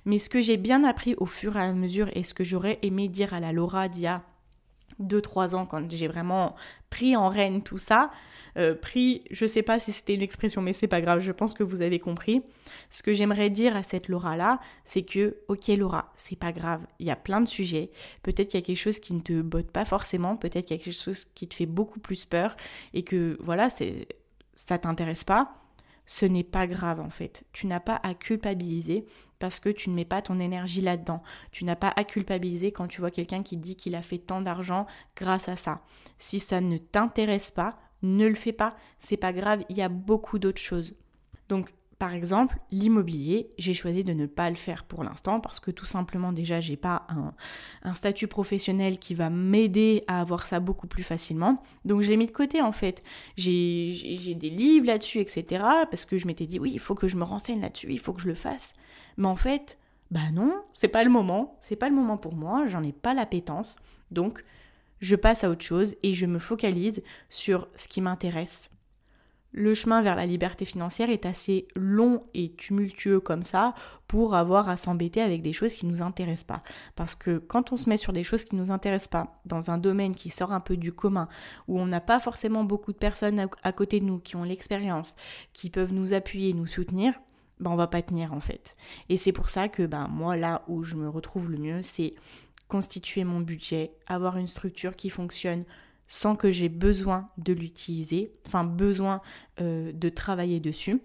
Mais 0.04 0.18
ce 0.18 0.28
que 0.28 0.40
j'ai 0.40 0.56
bien 0.56 0.84
appris 0.84 1.14
au 1.16 1.26
fur 1.26 1.56
et 1.56 1.60
à 1.60 1.72
mesure 1.72 2.10
et 2.14 2.24
ce 2.24 2.34
que 2.34 2.44
j'aurais 2.44 2.78
aimé 2.82 3.08
dire 3.08 3.34
à 3.34 3.40
la 3.40 3.52
Laura 3.52 3.88
d'il 3.88 4.02
y 4.02 4.06
a 4.06 4.22
2-3 5.00 5.54
ans 5.54 5.66
quand 5.66 5.90
j'ai 5.90 6.08
vraiment 6.08 6.54
pris 6.90 7.16
en 7.16 7.28
règne 7.28 7.62
tout 7.62 7.78
ça, 7.78 8.10
euh, 8.58 8.74
pris, 8.74 9.24
je 9.30 9.46
sais 9.46 9.62
pas 9.62 9.80
si 9.80 9.92
c'était 9.92 10.14
une 10.14 10.22
expression, 10.22 10.60
mais 10.60 10.72
c'est 10.72 10.88
pas 10.88 11.00
grave, 11.00 11.20
je 11.20 11.32
pense 11.32 11.54
que 11.54 11.62
vous 11.62 11.80
avez 11.80 11.98
compris. 11.98 12.42
Ce 12.90 13.02
que 13.02 13.14
j'aimerais 13.14 13.48
dire 13.48 13.76
à 13.76 13.82
cette 13.82 14.08
Laura-là, 14.08 14.60
c'est 14.84 15.02
que, 15.02 15.38
ok 15.48 15.68
Laura, 15.68 16.12
c'est 16.16 16.38
pas 16.38 16.52
grave, 16.52 16.82
il 16.98 17.06
y 17.06 17.10
a 17.10 17.16
plein 17.16 17.40
de 17.40 17.48
sujets, 17.48 17.90
peut-être 18.22 18.48
qu'il 18.48 18.60
y 18.60 18.62
a 18.62 18.66
quelque 18.66 18.76
chose 18.76 18.98
qui 18.98 19.14
ne 19.14 19.20
te 19.20 19.40
botte 19.40 19.70
pas 19.70 19.84
forcément, 19.84 20.36
peut-être 20.36 20.66
qu'il 20.66 20.76
y 20.76 20.80
a 20.80 20.82
quelque 20.82 20.94
chose 20.94 21.24
qui 21.34 21.48
te 21.48 21.54
fait 21.54 21.66
beaucoup 21.66 22.00
plus 22.00 22.26
peur, 22.26 22.56
et 22.92 23.02
que, 23.02 23.38
voilà, 23.40 23.70
c'est, 23.70 24.06
ça 24.54 24.78
t'intéresse 24.78 25.24
pas, 25.24 25.54
ce 26.04 26.26
n'est 26.26 26.44
pas 26.44 26.66
grave 26.66 27.00
en 27.00 27.10
fait. 27.10 27.44
Tu 27.52 27.66
n'as 27.66 27.80
pas 27.80 28.00
à 28.02 28.14
culpabiliser 28.14 29.06
parce 29.42 29.58
que 29.58 29.70
tu 29.70 29.90
ne 29.90 29.96
mets 29.96 30.04
pas 30.04 30.22
ton 30.22 30.38
énergie 30.38 30.80
là-dedans. 30.80 31.20
Tu 31.50 31.64
n'as 31.64 31.74
pas 31.74 31.92
à 31.96 32.04
culpabiliser 32.04 32.70
quand 32.70 32.86
tu 32.86 33.00
vois 33.00 33.10
quelqu'un 33.10 33.42
qui 33.42 33.56
dit 33.56 33.74
qu'il 33.74 33.96
a 33.96 34.00
fait 34.00 34.18
tant 34.18 34.40
d'argent 34.40 34.86
grâce 35.16 35.48
à 35.48 35.56
ça. 35.56 35.82
Si 36.20 36.38
ça 36.38 36.60
ne 36.60 36.76
t'intéresse 36.76 37.50
pas, 37.50 37.76
ne 38.02 38.28
le 38.28 38.36
fais 38.36 38.52
pas, 38.52 38.76
c'est 39.00 39.16
pas 39.16 39.32
grave, 39.32 39.64
il 39.68 39.76
y 39.76 39.82
a 39.82 39.88
beaucoup 39.88 40.38
d'autres 40.38 40.60
choses. 40.60 40.94
Donc 41.48 41.74
par 42.02 42.14
exemple, 42.14 42.58
l'immobilier, 42.72 43.50
j'ai 43.58 43.74
choisi 43.74 44.02
de 44.02 44.12
ne 44.12 44.26
pas 44.26 44.50
le 44.50 44.56
faire 44.56 44.82
pour 44.82 45.04
l'instant 45.04 45.38
parce 45.38 45.60
que 45.60 45.70
tout 45.70 45.86
simplement 45.86 46.32
déjà 46.32 46.60
j'ai 46.60 46.76
pas 46.76 47.06
un, 47.84 47.94
statut 47.94 48.26
professionnel 48.26 48.98
qui 48.98 49.14
va 49.14 49.30
m'aider 49.30 50.02
à 50.08 50.20
avoir 50.20 50.46
ça 50.46 50.58
beaucoup 50.58 50.88
plus 50.88 51.04
facilement. 51.04 51.62
Donc 51.84 52.02
je 52.02 52.08
l'ai 52.08 52.16
mis 52.16 52.26
de 52.26 52.32
côté 52.32 52.60
en 52.60 52.72
fait. 52.72 53.04
J'ai 53.36 54.34
des 54.36 54.50
livres 54.50 54.88
là-dessus, 54.88 55.20
etc. 55.20 55.62
Parce 55.92 56.04
que 56.04 56.18
je 56.18 56.26
m'étais 56.26 56.46
dit 56.46 56.58
oui, 56.58 56.72
il 56.74 56.80
faut 56.80 56.96
que 56.96 57.06
je 57.06 57.16
me 57.16 57.22
renseigne 57.22 57.60
là-dessus, 57.60 57.92
il 57.92 58.00
faut 58.00 58.12
que 58.12 58.20
je 58.20 58.26
le 58.26 58.34
fasse. 58.34 58.74
Mais 59.16 59.28
en 59.28 59.36
fait, 59.36 59.78
bah 60.10 60.32
non, 60.32 60.60
c'est 60.72 60.88
pas 60.88 61.04
le 61.04 61.10
moment, 61.10 61.56
c'est 61.60 61.76
pas 61.76 61.88
le 61.88 61.94
moment 61.94 62.16
pour 62.16 62.34
moi, 62.34 62.66
j'en 62.66 62.82
ai 62.82 62.90
pas 62.90 63.14
l'appétence. 63.14 63.76
Donc 64.10 64.42
je 64.98 65.14
passe 65.14 65.44
à 65.44 65.50
autre 65.50 65.64
chose 65.64 65.94
et 66.02 66.14
je 66.14 66.26
me 66.26 66.40
focalise 66.40 67.00
sur 67.28 67.68
ce 67.76 67.86
qui 67.86 68.00
m'intéresse. 68.00 68.71
Le 69.52 69.74
chemin 69.74 70.00
vers 70.00 70.16
la 70.16 70.24
liberté 70.24 70.64
financière 70.64 71.10
est 71.10 71.26
assez 71.26 71.68
long 71.76 72.24
et 72.32 72.54
tumultueux 72.54 73.20
comme 73.20 73.42
ça 73.42 73.74
pour 74.08 74.34
avoir 74.34 74.70
à 74.70 74.78
s'embêter 74.78 75.20
avec 75.20 75.42
des 75.42 75.52
choses 75.52 75.74
qui 75.74 75.84
ne 75.84 75.90
nous 75.90 76.00
intéressent 76.00 76.44
pas. 76.44 76.62
Parce 76.96 77.14
que 77.14 77.36
quand 77.36 77.70
on 77.70 77.76
se 77.76 77.88
met 77.88 77.98
sur 77.98 78.14
des 78.14 78.24
choses 78.24 78.44
qui 78.44 78.56
ne 78.56 78.60
nous 78.62 78.70
intéressent 78.70 79.08
pas, 79.08 79.40
dans 79.44 79.70
un 79.70 79.76
domaine 79.76 80.14
qui 80.14 80.30
sort 80.30 80.52
un 80.52 80.60
peu 80.60 80.78
du 80.78 80.92
commun, 80.92 81.28
où 81.68 81.78
on 81.78 81.86
n'a 81.86 82.00
pas 82.00 82.18
forcément 82.18 82.64
beaucoup 82.64 82.92
de 82.92 82.98
personnes 82.98 83.46
à 83.62 83.72
côté 83.72 84.00
de 84.00 84.06
nous 84.06 84.18
qui 84.18 84.36
ont 84.36 84.44
l'expérience, 84.44 85.16
qui 85.52 85.68
peuvent 85.68 85.92
nous 85.92 86.14
appuyer, 86.14 86.54
nous 86.54 86.66
soutenir, 86.66 87.12
ben 87.60 87.70
on 87.70 87.76
va 87.76 87.86
pas 87.86 88.00
tenir 88.00 88.32
en 88.32 88.40
fait. 88.40 88.74
Et 89.10 89.18
c'est 89.18 89.32
pour 89.32 89.50
ça 89.50 89.68
que 89.68 89.84
ben 89.84 90.08
moi 90.08 90.36
là 90.36 90.62
où 90.66 90.82
je 90.82 90.96
me 90.96 91.08
retrouve 91.10 91.50
le 91.50 91.58
mieux, 91.58 91.82
c'est 91.82 92.14
constituer 92.68 93.24
mon 93.24 93.40
budget, 93.40 93.92
avoir 94.06 94.38
une 94.38 94.48
structure 94.48 94.96
qui 94.96 95.10
fonctionne 95.10 95.64
sans 96.12 96.36
que 96.36 96.50
j'ai 96.50 96.68
besoin 96.68 97.30
de 97.38 97.54
l'utiliser, 97.54 98.34
enfin 98.46 98.64
besoin 98.64 99.22
euh, 99.62 99.92
de 99.94 100.10
travailler 100.10 100.60
dessus, 100.60 101.00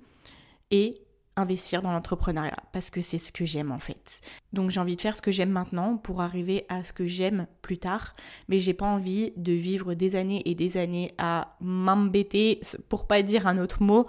et 0.69 1.01
investir 1.37 1.81
dans 1.81 1.93
l'entrepreneuriat 1.93 2.57
parce 2.73 2.89
que 2.89 2.99
c'est 2.99 3.17
ce 3.17 3.31
que 3.31 3.45
j'aime 3.45 3.71
en 3.71 3.79
fait. 3.79 4.19
Donc 4.51 4.69
j'ai 4.69 4.81
envie 4.81 4.97
de 4.97 5.01
faire 5.01 5.15
ce 5.15 5.21
que 5.21 5.31
j'aime 5.31 5.51
maintenant 5.51 5.95
pour 5.95 6.19
arriver 6.19 6.65
à 6.67 6.83
ce 6.83 6.91
que 6.91 7.05
j'aime 7.05 7.47
plus 7.61 7.77
tard, 7.77 8.17
mais 8.49 8.59
j'ai 8.59 8.73
pas 8.73 8.85
envie 8.85 9.31
de 9.37 9.53
vivre 9.53 9.93
des 9.93 10.17
années 10.17 10.41
et 10.43 10.55
des 10.55 10.75
années 10.75 11.13
à 11.17 11.55
m'embêter, 11.61 12.59
pour 12.89 13.07
pas 13.07 13.21
dire 13.21 13.47
un 13.47 13.59
autre 13.59 13.83
mot, 13.83 14.07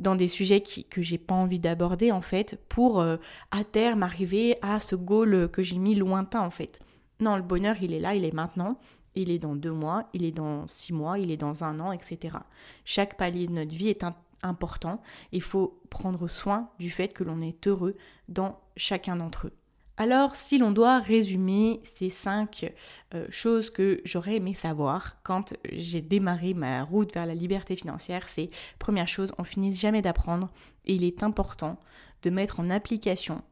dans 0.00 0.16
des 0.16 0.26
sujets 0.26 0.60
qui, 0.60 0.86
que 0.86 1.02
j'ai 1.02 1.18
pas 1.18 1.36
envie 1.36 1.60
d'aborder 1.60 2.10
en 2.10 2.20
fait 2.20 2.60
pour 2.68 2.98
euh, 3.00 3.16
à 3.52 3.62
terme 3.62 4.02
arriver 4.02 4.56
à 4.60 4.80
ce 4.80 4.96
goal 4.96 5.48
que 5.52 5.62
j'ai 5.62 5.78
mis 5.78 5.94
lointain 5.94 6.40
en 6.40 6.50
fait. 6.50 6.80
Non, 7.20 7.36
le 7.36 7.42
bonheur 7.42 7.76
il 7.80 7.94
est 7.94 8.00
là, 8.00 8.16
il 8.16 8.24
est 8.24 8.34
maintenant, 8.34 8.76
il 9.16 9.30
est 9.30 9.38
dans 9.38 9.56
deux 9.56 9.72
mois, 9.72 10.08
il 10.12 10.24
est 10.24 10.32
dans 10.32 10.66
six 10.66 10.92
mois, 10.92 11.18
il 11.18 11.30
est 11.30 11.36
dans 11.36 11.64
un 11.64 11.80
an, 11.80 11.92
etc. 11.92 12.36
Chaque 12.84 13.16
palier 13.16 13.46
de 13.46 13.52
notre 13.52 13.74
vie 13.74 13.88
est 13.88 14.04
important. 14.42 15.02
Il 15.32 15.42
faut 15.42 15.80
prendre 15.90 16.28
soin 16.28 16.70
du 16.78 16.90
fait 16.90 17.08
que 17.08 17.24
l'on 17.24 17.40
est 17.40 17.66
heureux 17.66 17.96
dans 18.28 18.60
chacun 18.76 19.16
d'entre 19.16 19.48
eux. 19.48 19.52
Alors, 19.98 20.36
si 20.36 20.58
l'on 20.58 20.72
doit 20.72 20.98
résumer 20.98 21.80
ces 21.94 22.10
cinq 22.10 22.70
euh, 23.14 23.26
choses 23.30 23.70
que 23.70 24.02
j'aurais 24.04 24.36
aimé 24.36 24.52
savoir 24.52 25.16
quand 25.22 25.54
j'ai 25.72 26.02
démarré 26.02 26.52
ma 26.52 26.84
route 26.84 27.14
vers 27.14 27.24
la 27.24 27.34
liberté 27.34 27.76
financière, 27.76 28.28
c'est 28.28 28.50
première 28.78 29.08
chose, 29.08 29.32
on 29.38 29.44
finit 29.44 29.74
jamais 29.74 30.02
d'apprendre 30.02 30.52
et 30.84 30.94
il 30.94 31.02
est 31.02 31.24
important 31.24 31.80
de 32.22 32.28
mettre 32.28 32.60
en 32.60 32.68
application 32.68 33.42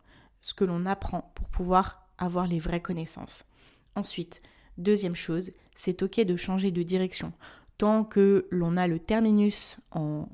ce 0.43 0.53
que 0.53 0.65
l'on 0.65 0.85
apprend 0.85 1.33
pour 1.35 1.49
pouvoir 1.49 2.07
avoir 2.19 2.47
les 2.47 2.59
vraies 2.59 2.83
connaissances. 2.83 3.47
Ensuite, 3.97 4.43
deuxième 4.79 5.17
chose, 5.17 5.53
c'est 5.75 6.03
ok 6.03 6.21
de 6.21 6.37
changer 6.37 6.71
de 6.71 6.83
direction. 6.83 7.33
Tant 7.79 8.05
que 8.05 8.47
l'on 8.51 8.77
a 8.77 8.87
le 8.87 8.99
terminus 8.99 9.77
en, 9.91 10.27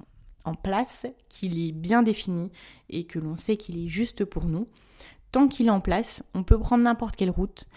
place, 0.63 1.07
qu'il 1.29 1.65
est 1.65 1.73
bien 1.73 2.03
défini 2.03 2.51
et 2.89 3.05
que 3.05 3.21
l'on 3.21 3.37
sait 3.37 3.57
qu'il 3.57 3.79
est 3.79 3.89
juste 3.89 4.25
pour 4.25 4.47
nous, 4.47 4.67
tant 5.31 5.47
qu'il 5.47 5.69
est 5.69 5.71
en 5.71 5.81
place, 5.81 6.25
on 6.35 6.43
peut 6.43 6.59
prendre 6.59 6.83
n'importe 6.83 7.15
quelle 7.15 7.31
route. 7.31 7.69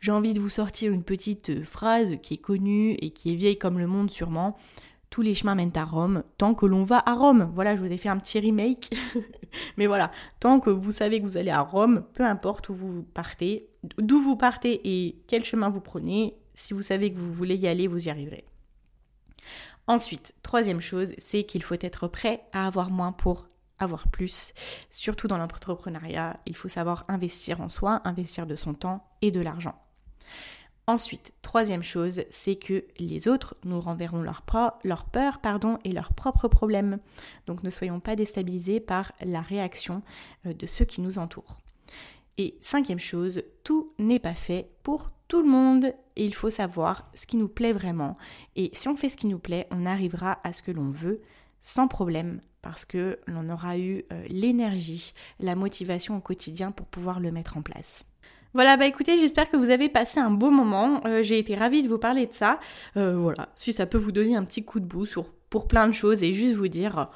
J'ai 0.00 0.10
envie 0.10 0.34
de 0.34 0.40
vous 0.40 0.48
sortir 0.50 0.92
une 0.92 1.04
petite 1.04 1.64
phrase 1.64 2.16
qui 2.22 2.34
est 2.34 2.38
connue 2.38 2.92
et 3.00 3.10
qui 3.10 3.32
est 3.32 3.36
vieille 3.36 3.58
comme 3.58 3.78
le 3.78 3.86
monde 3.86 4.10
sûrement. 4.10 4.56
Tous 5.08 5.22
les 5.22 5.34
chemins 5.34 5.54
mènent 5.54 5.76
à 5.76 5.84
Rome, 5.84 6.24
tant 6.36 6.54
que 6.54 6.66
l'on 6.66 6.82
va 6.82 7.02
à 7.06 7.14
Rome. 7.14 7.50
Voilà, 7.54 7.76
je 7.76 7.80
vous 7.80 7.92
ai 7.92 7.96
fait 7.96 8.08
un 8.08 8.18
petit 8.18 8.40
remake. 8.40 8.90
Mais 9.76 9.86
voilà, 9.86 10.10
tant 10.40 10.60
que 10.60 10.68
vous 10.68 10.92
savez 10.92 11.20
que 11.20 11.24
vous 11.24 11.36
allez 11.36 11.50
à 11.50 11.60
Rome, 11.60 12.04
peu 12.12 12.24
importe 12.24 12.68
où 12.68 12.74
vous 12.74 13.02
partez, 13.02 13.68
d'où 13.98 14.20
vous 14.20 14.36
partez 14.36 14.80
et 14.84 15.22
quel 15.26 15.44
chemin 15.44 15.68
vous 15.68 15.80
prenez, 15.80 16.36
si 16.54 16.74
vous 16.74 16.82
savez 16.82 17.12
que 17.12 17.18
vous 17.18 17.32
voulez 17.32 17.56
y 17.56 17.66
aller, 17.66 17.86
vous 17.86 18.06
y 18.06 18.10
arriverez. 18.10 18.44
Ensuite, 19.86 20.34
troisième 20.42 20.80
chose, 20.80 21.12
c'est 21.18 21.44
qu'il 21.44 21.62
faut 21.62 21.76
être 21.80 22.08
prêt 22.08 22.42
à 22.52 22.66
avoir 22.66 22.90
moins 22.90 23.12
pour 23.12 23.48
avoir 23.78 24.08
plus. 24.08 24.52
Surtout 24.90 25.28
dans 25.28 25.38
l'entrepreneuriat, 25.38 26.40
il 26.46 26.56
faut 26.56 26.68
savoir 26.68 27.04
investir 27.08 27.60
en 27.60 27.68
soi, 27.68 28.00
investir 28.04 28.46
de 28.46 28.56
son 28.56 28.74
temps 28.74 29.06
et 29.22 29.30
de 29.30 29.40
l'argent. 29.40 29.78
Ensuite, 30.88 31.32
troisième 31.42 31.82
chose, 31.82 32.22
c'est 32.30 32.54
que 32.54 32.84
les 32.98 33.26
autres 33.26 33.56
nous 33.64 33.80
renverront 33.80 34.22
leur, 34.22 34.44
leur 34.84 35.04
peur 35.04 35.40
et 35.84 35.92
leurs 35.92 36.12
propres 36.12 36.46
problèmes. 36.46 37.00
Donc 37.46 37.64
ne 37.64 37.70
soyons 37.70 37.98
pas 37.98 38.14
déstabilisés 38.14 38.78
par 38.78 39.12
la 39.20 39.40
réaction 39.40 40.02
euh, 40.46 40.54
de 40.54 40.66
ceux 40.66 40.84
qui 40.84 41.00
nous 41.00 41.18
entourent. 41.18 41.60
Et 42.38 42.56
cinquième 42.60 42.98
chose, 42.98 43.42
tout 43.64 43.92
n'est 43.98 44.18
pas 44.18 44.34
fait 44.34 44.70
pour 44.82 45.10
tout 45.28 45.42
le 45.42 45.48
monde 45.48 45.86
et 46.16 46.24
il 46.24 46.34
faut 46.34 46.50
savoir 46.50 47.10
ce 47.14 47.26
qui 47.26 47.36
nous 47.36 47.48
plaît 47.48 47.72
vraiment. 47.72 48.16
Et 48.56 48.70
si 48.74 48.88
on 48.88 48.96
fait 48.96 49.08
ce 49.08 49.16
qui 49.16 49.26
nous 49.26 49.38
plaît, 49.38 49.66
on 49.70 49.86
arrivera 49.86 50.38
à 50.44 50.52
ce 50.52 50.62
que 50.62 50.70
l'on 50.70 50.90
veut 50.90 51.20
sans 51.62 51.88
problème 51.88 52.40
parce 52.62 52.84
que 52.84 53.18
l'on 53.26 53.48
aura 53.48 53.78
eu 53.78 54.04
euh, 54.12 54.24
l'énergie, 54.28 55.14
la 55.40 55.54
motivation 55.54 56.16
au 56.16 56.20
quotidien 56.20 56.70
pour 56.72 56.86
pouvoir 56.86 57.20
le 57.20 57.32
mettre 57.32 57.56
en 57.56 57.62
place. 57.62 58.02
Voilà, 58.54 58.76
bah 58.76 58.86
écoutez, 58.86 59.18
j'espère 59.18 59.50
que 59.50 59.56
vous 59.56 59.70
avez 59.70 59.88
passé 59.88 60.18
un 60.18 60.30
beau 60.30 60.50
moment. 60.50 61.00
Euh, 61.06 61.22
j'ai 61.22 61.38
été 61.38 61.54
ravie 61.54 61.82
de 61.82 61.88
vous 61.88 61.98
parler 61.98 62.26
de 62.26 62.32
ça. 62.32 62.58
Euh, 62.96 63.16
voilà, 63.16 63.48
si 63.54 63.72
ça 63.72 63.86
peut 63.86 63.98
vous 63.98 64.12
donner 64.12 64.34
un 64.34 64.44
petit 64.44 64.64
coup 64.64 64.80
de 64.80 64.86
boost 64.86 65.18
pour 65.50 65.68
plein 65.68 65.86
de 65.86 65.92
choses 65.92 66.22
et 66.22 66.32
juste 66.32 66.54
vous 66.54 66.68
dire, 66.68 67.10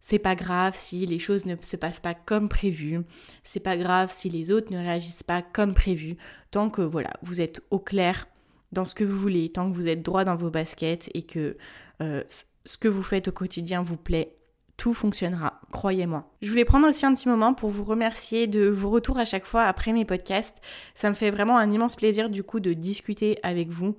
c'est 0.00 0.18
pas 0.18 0.34
grave 0.34 0.74
si 0.76 1.06
les 1.06 1.18
choses 1.18 1.46
ne 1.46 1.56
se 1.60 1.76
passent 1.76 2.00
pas 2.00 2.14
comme 2.14 2.48
prévu. 2.48 3.00
C'est 3.44 3.60
pas 3.60 3.76
grave 3.76 4.10
si 4.10 4.30
les 4.30 4.50
autres 4.50 4.72
ne 4.72 4.78
réagissent 4.78 5.22
pas 5.22 5.42
comme 5.42 5.74
prévu. 5.74 6.16
Tant 6.50 6.70
que 6.70 6.82
voilà, 6.82 7.10
vous 7.22 7.40
êtes 7.40 7.62
au 7.70 7.78
clair 7.78 8.26
dans 8.72 8.84
ce 8.84 8.94
que 8.94 9.04
vous 9.04 9.18
voulez, 9.18 9.50
tant 9.50 9.70
que 9.70 9.74
vous 9.74 9.88
êtes 9.88 10.02
droit 10.02 10.24
dans 10.24 10.36
vos 10.36 10.50
baskets 10.50 11.10
et 11.14 11.22
que 11.22 11.56
euh, 12.02 12.22
ce 12.64 12.76
que 12.78 12.88
vous 12.88 13.02
faites 13.02 13.28
au 13.28 13.32
quotidien 13.32 13.82
vous 13.82 13.96
plaît, 13.96 14.36
tout 14.76 14.94
fonctionnera, 14.94 15.60
croyez-moi. 15.72 16.30
Je 16.40 16.48
voulais 16.48 16.64
prendre 16.64 16.88
aussi 16.88 17.04
un 17.04 17.14
petit 17.14 17.28
moment 17.28 17.52
pour 17.52 17.68
vous 17.68 17.84
remercier 17.84 18.46
de 18.46 18.66
vos 18.66 18.88
retours 18.88 19.18
à 19.18 19.26
chaque 19.26 19.44
fois 19.44 19.64
après 19.64 19.92
mes 19.92 20.06
podcasts. 20.06 20.56
Ça 20.94 21.10
me 21.10 21.14
fait 21.14 21.28
vraiment 21.28 21.58
un 21.58 21.70
immense 21.70 21.96
plaisir 21.96 22.30
du 22.30 22.42
coup 22.42 22.60
de 22.60 22.72
discuter 22.72 23.38
avec 23.42 23.68
vous. 23.68 23.96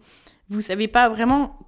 Vous 0.50 0.62
savez 0.62 0.88
pas 0.88 1.08
vraiment 1.08 1.60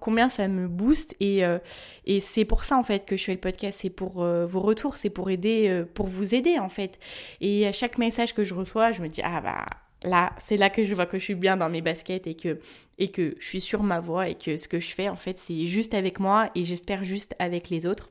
combien 0.00 0.28
ça 0.28 0.48
me 0.48 0.68
booste 0.68 1.14
et, 1.20 1.44
euh, 1.44 1.58
et 2.06 2.20
c'est 2.20 2.44
pour 2.44 2.64
ça 2.64 2.76
en 2.76 2.82
fait 2.82 3.06
que 3.06 3.16
je 3.16 3.24
fais 3.24 3.34
le 3.34 3.40
podcast, 3.40 3.80
c'est 3.82 3.90
pour 3.90 4.22
euh, 4.22 4.46
vos 4.46 4.60
retours, 4.60 4.96
c'est 4.96 5.10
pour 5.10 5.30
aider, 5.30 5.68
euh, 5.68 5.84
pour 5.84 6.06
vous 6.06 6.34
aider 6.34 6.58
en 6.58 6.68
fait. 6.68 6.98
Et 7.40 7.66
à 7.66 7.72
chaque 7.72 7.98
message 7.98 8.34
que 8.34 8.44
je 8.44 8.54
reçois, 8.54 8.92
je 8.92 9.02
me 9.02 9.08
dis 9.08 9.22
ah 9.24 9.40
bah 9.40 9.66
là, 10.02 10.32
c'est 10.38 10.56
là 10.56 10.70
que 10.70 10.84
je 10.84 10.94
vois 10.94 11.06
que 11.06 11.18
je 11.18 11.24
suis 11.24 11.34
bien 11.34 11.56
dans 11.56 11.68
mes 11.68 11.82
baskets 11.82 12.26
et 12.26 12.34
que, 12.34 12.58
et 12.98 13.10
que 13.10 13.36
je 13.38 13.46
suis 13.46 13.60
sur 13.60 13.82
ma 13.82 14.00
voie 14.00 14.28
et 14.28 14.34
que 14.34 14.56
ce 14.56 14.68
que 14.68 14.80
je 14.80 14.94
fais 14.94 15.08
en 15.08 15.16
fait 15.16 15.38
c'est 15.38 15.66
juste 15.66 15.94
avec 15.94 16.20
moi 16.20 16.50
et 16.54 16.64
j'espère 16.64 17.04
juste 17.04 17.34
avec 17.38 17.70
les 17.70 17.86
autres 17.86 18.10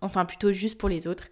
enfin 0.00 0.24
plutôt 0.24 0.52
juste 0.52 0.78
pour 0.78 0.88
les 0.88 1.06
autres. 1.06 1.28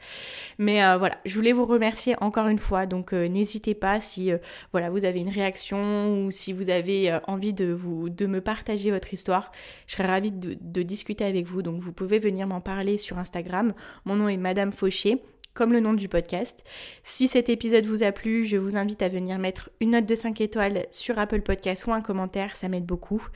Mais 0.58 0.84
euh, 0.84 0.98
voilà, 0.98 1.18
je 1.24 1.34
voulais 1.34 1.52
vous 1.52 1.64
remercier 1.64 2.14
encore 2.20 2.48
une 2.48 2.58
fois, 2.58 2.86
donc 2.86 3.12
euh, 3.12 3.28
n'hésitez 3.28 3.74
pas 3.74 4.00
si 4.00 4.32
euh, 4.32 4.38
voilà 4.72 4.90
vous 4.90 5.04
avez 5.04 5.20
une 5.20 5.28
réaction 5.28 6.24
ou 6.24 6.30
si 6.30 6.52
vous 6.52 6.70
avez 6.70 7.18
envie 7.26 7.52
de 7.52 7.72
vous 7.72 8.08
de 8.08 8.26
me 8.26 8.40
partager 8.40 8.90
votre 8.90 9.12
histoire, 9.12 9.52
je 9.86 9.94
serais 9.94 10.06
ravie 10.06 10.32
de, 10.32 10.56
de 10.60 10.82
discuter 10.82 11.24
avec 11.24 11.46
vous. 11.46 11.62
Donc 11.62 11.80
vous 11.80 11.92
pouvez 11.92 12.18
venir 12.18 12.46
m'en 12.46 12.60
parler 12.60 12.96
sur 12.96 13.18
Instagram. 13.18 13.74
Mon 14.04 14.16
nom 14.16 14.28
est 14.28 14.36
Madame 14.36 14.72
Fauché 14.72 15.22
comme 15.54 15.72
le 15.72 15.80
nom 15.80 15.92
du 15.92 16.08
podcast. 16.08 16.62
Si 17.02 17.26
cet 17.26 17.48
épisode 17.48 17.84
vous 17.84 18.04
a 18.04 18.12
plu, 18.12 18.46
je 18.46 18.56
vous 18.56 18.76
invite 18.76 19.02
à 19.02 19.08
venir 19.08 19.40
mettre 19.40 19.70
une 19.80 19.90
note 19.90 20.06
de 20.06 20.14
5 20.14 20.40
étoiles 20.40 20.86
sur 20.92 21.18
Apple 21.18 21.42
Podcast 21.42 21.84
ou 21.86 21.92
un 21.92 22.00
commentaire, 22.00 22.54
ça 22.54 22.68
m'aide 22.68 22.86
beaucoup. 22.86 23.26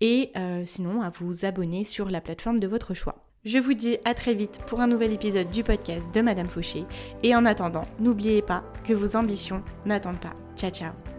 Et 0.00 0.32
sinon, 0.66 1.02
à 1.02 1.10
vous 1.10 1.44
abonner 1.44 1.84
sur 1.84 2.10
la 2.10 2.20
plateforme 2.20 2.58
de 2.58 2.66
votre 2.66 2.94
choix. 2.94 3.27
Je 3.48 3.56
vous 3.56 3.72
dis 3.72 3.96
à 4.04 4.12
très 4.12 4.34
vite 4.34 4.60
pour 4.66 4.82
un 4.82 4.86
nouvel 4.86 5.10
épisode 5.10 5.48
du 5.48 5.64
podcast 5.64 6.14
de 6.14 6.20
Madame 6.20 6.50
Fauché. 6.50 6.84
Et 7.22 7.34
en 7.34 7.46
attendant, 7.46 7.86
n'oubliez 7.98 8.42
pas 8.42 8.62
que 8.84 8.92
vos 8.92 9.16
ambitions 9.16 9.62
n'attendent 9.86 10.20
pas. 10.20 10.34
Ciao 10.54 10.70
ciao 10.70 11.17